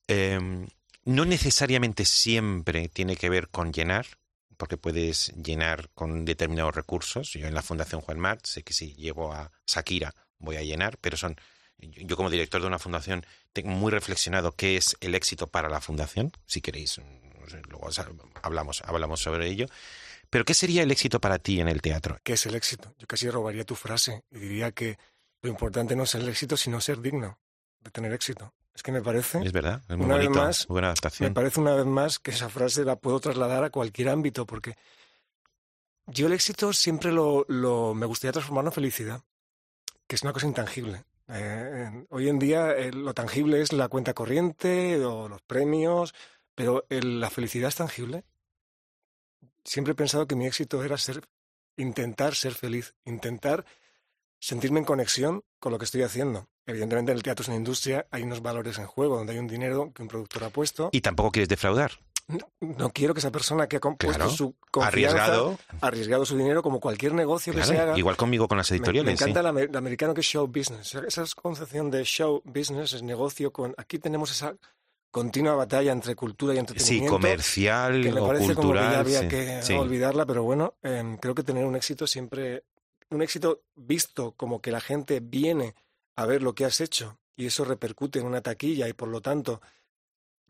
Eh, 0.09 0.39
no 1.05 1.25
necesariamente 1.25 2.05
siempre 2.05 2.89
tiene 2.89 3.17
que 3.17 3.31
ver 3.31 3.49
con 3.49 3.73
llenar, 3.73 4.07
porque 4.57 4.77
puedes 4.77 5.33
llenar 5.43 5.89
con 5.95 6.25
determinados 6.25 6.75
recursos. 6.75 7.33
Yo 7.33 7.47
en 7.47 7.55
la 7.55 7.63
Fundación 7.63 8.01
Juan 8.01 8.21
Mart 8.21 8.45
sé 8.47 8.63
que 8.63 8.75
si 8.75 8.95
llevo 8.95 9.33
a 9.33 9.51
Shakira 9.67 10.15
voy 10.39 10.57
a 10.57 10.63
llenar, 10.63 10.99
pero 10.99 11.17
son 11.17 11.37
yo 11.79 12.17
como 12.17 12.31
director 12.31 12.61
de 12.61 12.67
una 12.69 12.79
fundación 12.79 13.25
tengo 13.53 13.71
muy 13.71 13.91
reflexionado 13.91 14.53
qué 14.53 14.77
es 14.77 14.97
el 15.01 15.15
éxito 15.15 15.47
para 15.49 15.69
la 15.69 15.81
fundación. 15.81 16.31
Si 16.47 16.61
queréis, 16.61 16.99
no 16.99 17.49
sé, 17.49 17.61
luego 17.69 17.89
hablamos, 18.43 18.83
hablamos 18.87 19.21
sobre 19.21 19.49
ello. 19.49 19.67
Pero 20.31 20.45
¿qué 20.45 20.55
sería 20.55 20.83
el 20.83 20.91
éxito 20.91 21.21
para 21.21 21.39
ti 21.39 21.61
en 21.61 21.69
el 21.69 21.83
teatro? 21.83 22.19
¿Qué 22.23 22.35
es 22.35 22.47
el 22.47 22.55
éxito? 22.55 22.95
Yo 22.99 23.07
casi 23.07 23.29
robaría 23.29 23.65
tu 23.65 23.75
frase 23.75 24.25
y 24.31 24.39
diría 24.39 24.73
que 24.73 24.99
lo 25.43 25.51
importante 25.51 25.95
no 25.97 26.05
es 26.05 26.15
el 26.15 26.29
éxito, 26.29 26.57
sino 26.57 26.81
ser 26.81 27.01
digno 27.01 27.39
de 27.81 27.91
tener 27.91 28.13
éxito. 28.13 28.55
Es 28.75 28.83
que 28.83 28.93
me 28.93 29.03
parece, 29.03 29.41
Es 29.45 29.53
verdad, 29.53 29.83
es 29.89 29.97
muy 29.97 30.07
Una 30.07 30.17
vez 30.17 30.31
más, 30.31 30.67
buena 30.69 30.87
me 30.89 30.93
adaptación. 30.93 31.35
parece 31.35 31.61
una 31.61 31.75
vez 31.75 31.85
más 31.85 32.19
que 32.19 32.31
esa 32.31 32.49
frase 32.49 32.85
la 32.85 32.97
puedo 32.97 33.21
trasladar 33.21 33.65
a 33.65 33.71
cualquier 33.71 34.09
ámbito, 34.09 34.47
porque 34.47 34.75
yo 36.07 36.27
el 36.29 36.33
éxito 36.33 36.73
siempre 36.73 37.13
lo, 37.13 37.45
lo- 37.49 37.93
me 37.95 38.07
gustaría 38.07 38.33
transformarlo 38.33 38.71
en 38.71 38.75
felicidad, 38.75 39.23
que 40.07 40.17
es 40.17 40.23
una 40.23 40.33
cosa 40.33 40.47
intangible. 40.47 41.05
Eh, 41.29 42.07
hoy 42.11 42.29
en 42.29 42.39
día 42.39 42.73
eh, 42.77 42.93
lo 42.93 43.15
tangible 43.15 43.61
es 43.61 43.73
la 43.73 43.89
cuenta 43.89 44.15
corriente 44.15 45.05
o 45.05 45.29
los 45.29 45.43
premios, 45.43 46.15
pero 46.55 46.85
el- 46.89 47.21
la 47.21 47.31
felicidad 47.31 47.69
es 47.69 47.77
tangible. 47.77 48.25
Siempre 49.65 49.93
he 49.93 49.97
pensado 49.97 50.27
que 50.27 50.35
mi 50.37 50.47
éxito 50.47 50.83
era 50.85 50.99
ser, 50.99 51.23
intentar 51.77 52.35
ser 52.35 52.53
feliz, 52.55 52.95
intentar 53.05 53.65
sentirme 54.41 54.81
en 54.81 54.85
conexión 54.85 55.45
con 55.61 55.73
lo 55.73 55.79
que 55.79 55.85
estoy 55.85 56.03
haciendo. 56.03 56.49
Evidentemente 56.67 57.13
en 57.13 57.17
el 57.19 57.23
teatro 57.23 57.43
es 57.43 57.49
una 57.49 57.57
industria, 57.57 58.07
hay 58.11 58.23
unos 58.23 58.43
valores 58.43 58.79
en 58.79 58.87
juego, 58.87 59.17
donde 59.17 59.33
hay 59.33 59.39
un 59.39 59.47
dinero 59.49 59.93
que 59.95 60.03
un 60.03 60.09
productor 60.09 60.45
ha 60.45 60.51
puesto. 60.51 60.91
Y 60.93 61.01
tampoco 61.01 61.33
quieres 61.33 61.49
defraudar. 61.49 61.93
No, 62.61 62.91
quiero 62.93 63.13
que 63.13 63.21
esa 63.21 63.31
persona 63.31 63.67
que 63.67 63.77
ha 63.77 63.81
compuesto 63.81 64.17
Claro. 64.17 64.31
su 64.31 64.55
confianza, 64.71 65.17
Arriesgado. 65.25 65.59
arriesgado 65.81 66.25
su 66.25 66.37
dinero 66.37 66.63
como 66.63 66.81
cualquier 66.81 67.13
negocio 67.15 67.53
que 67.53 67.63
se 67.65 67.77
haga. 67.79 67.99
igual 67.99 68.17
conmigo 68.17 68.49
con 68.49 68.57
las 68.59 68.71
editoriales. 68.71 69.13
Me, 69.13 69.17
sí. 69.19 69.25
encanta 69.25 69.41
el, 69.41 69.47
amer- 69.47 69.69
el 69.71 69.77
americano 69.77 70.15
que 70.15 70.21
es 70.23 70.27
show 70.27 70.47
business. 70.47 70.95
Esa 70.95 71.23
es 71.23 71.35
concepción 71.35 71.91
de 71.91 72.05
show 72.05 72.41
business, 72.45 72.95
es 72.95 73.03
negocio 73.03 73.53
con... 73.53 73.75
Aquí 73.77 73.99
tenemos 73.99 74.31
esa 74.31 74.55
continua 75.11 75.55
batalla 75.55 75.93
entre 75.93 76.15
cultura 76.17 76.55
y 76.55 76.57
Sí, 76.57 76.61
entretenimiento. 76.61 77.13
comercial 77.13 78.03
que 78.03 78.13
me 78.13 78.21
o 78.21 78.27
parece 78.29 78.55
como 78.55 78.73
que 78.73 78.79
ya 78.79 78.85
cultural. 78.85 78.95
había 79.01 79.21
sí, 79.21 79.29
que 79.29 79.63
sí. 79.63 79.73
olvidarla, 79.75 80.25
pero 80.25 80.43
bueno, 80.43 80.75
em, 80.83 81.19
creo 81.19 81.35
que 81.35 81.43
tener 81.43 81.65
un 81.67 81.77
éxito 81.77 82.07
siempre... 82.07 82.65
Un 83.11 83.21
éxito 83.21 83.61
visto 83.75 84.33
como 84.33 84.63
que 84.63 84.71
la 84.71 84.81
gente 84.81 85.21
viene 85.21 85.75
a 86.17 86.25
ver 86.25 86.43
lo 86.43 86.55
que 86.55 86.65
has 86.65 86.81
hecho 86.81 87.19
y 87.37 87.45
eso 87.47 87.65
repercute 87.67 88.21
en 88.21 88.27
una 88.27 88.41
taquilla 88.41 88.89
y 88.89 88.95
por 88.95 89.09
lo 89.09 89.21
tanto 89.21 89.61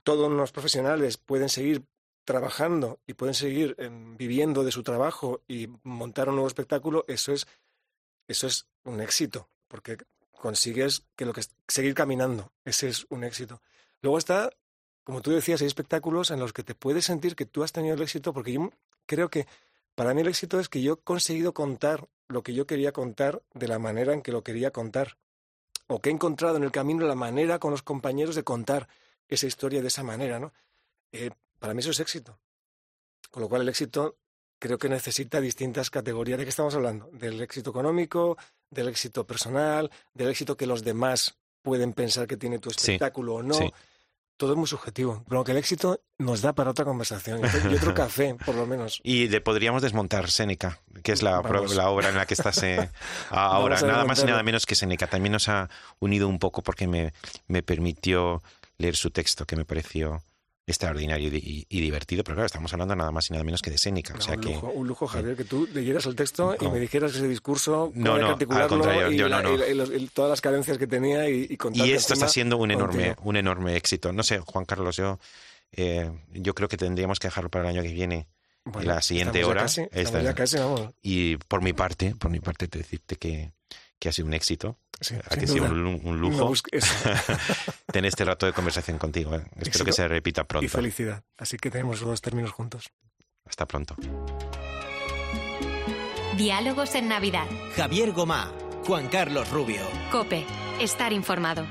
todos 0.03 0.31
los 0.31 0.53
profesionales 0.53 1.17
pueden 1.17 1.49
seguir 1.49 1.85
trabajando 2.25 3.01
y 3.07 3.15
pueden 3.15 3.35
seguir 3.35 3.75
em, 3.79 4.17
viviendo 4.17 4.65
de 4.65 4.73
su 4.73 4.83
trabajo 4.83 5.43
y 5.49 5.69
montar 5.83 6.29
un 6.29 6.37
nuevo 6.37 6.49
espectáculo, 6.49 7.05
eso 7.09 7.33
es, 7.33 7.47
eso 8.29 8.47
es 8.47 8.67
un 8.85 9.01
éxito, 9.01 9.49
porque 9.69 9.99
consigues 10.31 11.05
que 11.17 11.25
lo 11.25 11.33
que 11.33 11.43
seguir 11.69 11.95
caminando, 11.95 12.53
ese 12.65 12.89
es 12.89 13.07
un 13.11 13.25
éxito. 13.25 13.61
Luego 14.01 14.19
está, 14.19 14.51
como 15.05 15.21
tú 15.21 15.31
decías, 15.31 15.61
hay 15.61 15.67
espectáculos 15.67 16.31
en 16.31 16.41
los 16.41 16.53
que 16.53 16.63
te 16.63 16.75
puedes 16.75 17.05
sentir 17.05 17.37
que 17.37 17.47
tú 17.47 17.63
has 17.63 17.73
tenido 17.73 17.95
el 17.95 18.03
éxito, 18.03 18.33
porque 18.33 18.53
yo 18.53 18.71
creo 19.07 19.29
que 19.29 19.47
para 19.95 20.15
mí 20.15 20.23
el 20.23 20.29
éxito 20.29 20.59
es 20.59 20.69
que 20.69 20.83
yo 20.83 20.95
he 20.95 20.97
conseguido 20.97 21.53
contar 21.53 22.09
lo 22.29 22.43
que 22.43 22.55
yo 22.55 22.67
quería 22.67 22.93
contar 22.93 23.43
de 23.53 23.69
la 23.69 23.79
manera 23.79 24.15
en 24.15 24.23
que 24.23 24.33
lo 24.33 24.43
quería 24.43 24.71
contar, 24.71 25.19
o 25.87 26.01
que 26.01 26.11
he 26.11 26.13
encontrado 26.13 26.57
en 26.57 26.65
el 26.65 26.73
camino 26.73 27.07
la 27.07 27.15
manera 27.15 27.59
con 27.59 27.73
los 27.73 27.83
compañeros 27.83 28.35
de 28.35 28.45
contar 28.45 28.89
esa 29.29 29.47
historia 29.47 29.81
de 29.83 29.89
esa 29.89 30.03
manera, 30.03 30.39
¿no? 30.39 30.53
Eh, 31.13 31.31
para 31.59 31.75
mí 31.75 31.81
eso 31.81 31.91
es 31.91 32.01
éxito. 32.01 32.39
Con 33.31 33.43
lo 33.43 33.49
cual 33.49 33.63
el 33.63 33.69
éxito 33.69 34.17
creo 34.59 34.79
que 34.79 34.89
necesita 34.89 35.41
distintas 35.41 35.91
categorías. 35.91 36.39
¿De 36.39 36.45
qué 36.45 36.51
estamos 36.51 36.75
hablando? 36.75 37.09
Del 37.13 37.41
éxito 37.41 37.71
económico, 37.71 38.37
del 38.71 38.89
éxito 38.89 39.27
personal, 39.27 39.91
del 40.15 40.29
éxito 40.29 40.57
que 40.57 40.67
los 40.67 40.85
demás 40.85 41.37
pueden 41.63 41.93
pensar 41.93 42.27
que 42.27 42.37
tiene 42.37 42.59
tu 42.59 42.71
Sí, 42.71 42.77
espectáculo 42.79 43.35
o 43.37 43.43
no. 43.43 43.55
sí. 43.55 43.73
Todo 44.37 44.53
es 44.53 44.59
muy 44.59 44.67
subjetivo. 44.67 45.25
Pero 45.29 45.45
que 45.45 45.53
el 45.53 45.59
éxito 45.59 46.01
nos 46.19 46.41
da 46.43 46.53
para 46.53 46.71
otra 46.71 46.85
conversación 46.85 47.41
y 47.71 47.75
otro- 47.77 47.95
café, 47.95 48.35
por 48.45 48.57
lo 48.57 48.67
menos. 48.67 49.01
Y 49.05 49.29
de, 49.29 49.41
podríamos 49.41 49.83
desmontar 49.83 50.31
Séneca, 50.31 50.81
que 51.05 51.13
es 51.13 51.23
la, 51.23 51.39
obra 51.41 52.09
en 52.09 52.17
la 52.17 52.27
que 52.27 52.35
estás 52.35 52.61
eh, 52.65 52.91
ahora. 53.31 53.81
Nada 53.81 54.05
más 54.05 54.21
y 54.23 54.27
nada 54.27 54.43
menos 54.43 54.67
que 54.67 54.75
Séneca. 54.75 55.07
También 55.07 55.33
nos 55.33 55.49
ha 55.49 55.69
unido 56.01 56.27
un 56.29 56.41
poco 56.41 56.63
porque 56.63 56.89
me, 56.89 57.13
me 57.47 57.63
permitió 57.63 58.43
leer 58.79 58.97
su 58.97 59.11
texto, 59.11 59.45
que 59.47 59.57
me 59.57 59.65
pareció 59.65 60.23
extraordinario 60.67 61.27
y, 61.29 61.31
di- 61.31 61.67
y 61.69 61.81
divertido. 61.81 62.23
Pero 62.23 62.37
claro, 62.37 62.47
estamos 62.47 62.73
hablando 62.73 62.95
nada 62.95 63.11
más 63.11 63.29
y 63.29 63.33
nada 63.33 63.45
menos 63.45 63.63
que 63.63 63.71
de 63.71 63.79
Séneca. 63.79 64.15
O 64.17 64.21
sea 64.21 64.35
un, 64.35 64.41
que 64.41 64.49
lujo, 64.55 64.69
un 64.69 64.87
lujo, 64.87 65.07
Javier, 65.09 65.37
que 65.37 65.45
tú 65.45 65.69
leyeras 65.73 66.07
el 66.07 66.15
texto 66.15 66.57
y 66.61 66.69
me 66.69 66.79
dijeras 66.79 67.13
que 67.13 67.19
ese 67.19 67.29
discurso, 67.29 67.91
No, 67.95 68.17
no, 68.19 68.27
al 68.27 68.33
articularlo 68.35 68.69
contrario, 68.69 69.11
y, 69.11 69.17
yo 69.17 69.29
la- 69.29 69.43
no, 69.43 69.49
no. 69.51 69.55
y 69.55 69.59
la- 69.59 69.69
y 69.69 69.75
los- 69.75 69.91
y 69.91 70.07
todas 70.09 70.31
las 70.31 70.41
cadencias 70.41 70.79
que 70.79 70.87
tenía 70.87 71.29
y, 71.29 71.43
y 71.51 71.59
Y 71.75 71.93
esto 71.93 72.15
está 72.15 72.29
siendo 72.29 72.57
un 72.57 72.71
enorme, 72.71 73.17
un 73.23 73.37
enorme 73.37 73.77
éxito. 73.77 74.13
No 74.13 74.23
sé, 74.23 74.39
Juan 74.39 74.65
Carlos, 74.65 74.97
yo, 74.97 75.19
eh, 75.73 76.11
yo 76.33 76.55
creo 76.55 76.69
que 76.69 76.77
tendríamos 76.77 77.19
que 77.19 77.27
dejarlo 77.29 77.51
para 77.51 77.65
el 77.69 77.77
año 77.77 77.83
que 77.83 77.93
viene. 77.93 78.27
Bueno, 78.65 78.93
la 78.95 79.03
siguiente 79.03 79.43
hora, 79.45 79.63
casi, 79.63 79.81
estamos 79.83 79.99
esta- 80.07 80.23
ya 80.23 80.35
casi, 80.35 80.57
vamos. 80.59 80.83
Y 81.03 81.37
por 81.37 81.61
mi 81.63 81.73
parte, 81.73 82.15
por 82.17 82.31
mi 82.31 82.39
parte, 82.39 82.69
te 82.69 82.79
decirte 82.79 83.17
que, 83.17 83.51
que 83.99 84.09
ha 84.09 84.13
sido 84.13 84.29
un 84.29 84.35
éxito. 84.35 84.77
Sí, 85.03 85.17
ha 85.29 85.35
sin 85.35 85.49
sido 85.49 85.65
un, 85.65 86.21
lujo 86.21 86.53
tener 87.93 88.09
este 88.09 88.25
rato 88.25 88.47
de 88.47 88.53
conversación 88.53 88.99
contigo. 88.99 89.35
¿eh? 89.35 89.39
Espero 89.39 89.67
Éxito 89.67 89.85
que 89.85 89.93
se 89.93 90.07
repita 90.07 90.43
y 90.43 90.45
pronto. 90.45 90.69
felicidad. 90.69 91.25
Así 91.37 91.57
que 91.57 91.71
tenemos 91.71 92.01
los 92.01 92.09
dos 92.09 92.21
términos 92.21 92.53
juntos. 92.53 92.93
Hasta 93.45 93.67
pronto. 93.67 93.97
Diálogos 96.37 96.95
en 96.95 97.09
Navidad. 97.09 97.47
Javier 97.77 98.13
Gomá, 98.13 98.53
Juan 98.87 99.09
Carlos 99.09 99.51
Rubio. 99.51 99.83
Cope. 100.11 100.47
Estar 100.81 101.13
informado. 101.13 101.67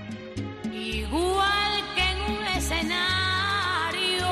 Igual 0.71 1.83
que 1.95 2.03
en 2.03 2.37
un 2.37 2.47
escenario, 2.47 4.27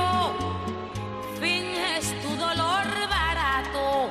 finges 1.39 2.21
tu 2.21 2.29
dolor 2.35 2.85
barato, 3.09 4.09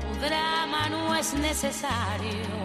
tu 0.00 0.20
drama 0.20 0.88
no 0.88 1.14
es 1.14 1.34
necesario. 1.34 2.64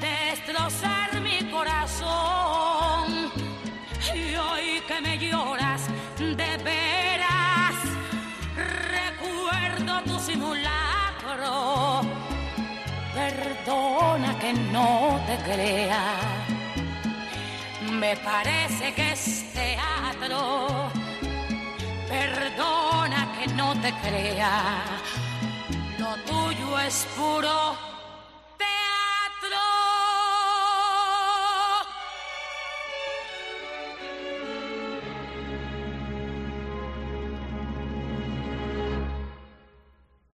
destrozar 0.00 1.20
mi 1.20 1.50
corazón. 1.50 3.30
Y 4.14 4.34
hoy 4.34 4.82
que 4.88 5.00
me 5.00 5.18
lloras 5.18 5.82
de 6.18 6.56
veras, 6.58 7.76
recuerdo 8.56 10.02
tu 10.02 10.18
simulacro. 10.18 12.02
Perdona 13.14 14.38
que 14.40 14.52
no 14.52 15.20
te 15.26 15.36
crea, 15.44 16.04
me 17.92 18.16
parece 18.16 18.92
que 18.92 19.12
es 19.12 19.52
teatro. 19.52 20.90
Perdona 22.08 23.32
que 23.38 23.46
no 23.54 23.74
te 23.80 23.92
crea 24.02 24.84
tuyo 26.26 26.78
es 26.78 27.06
puro 27.16 27.93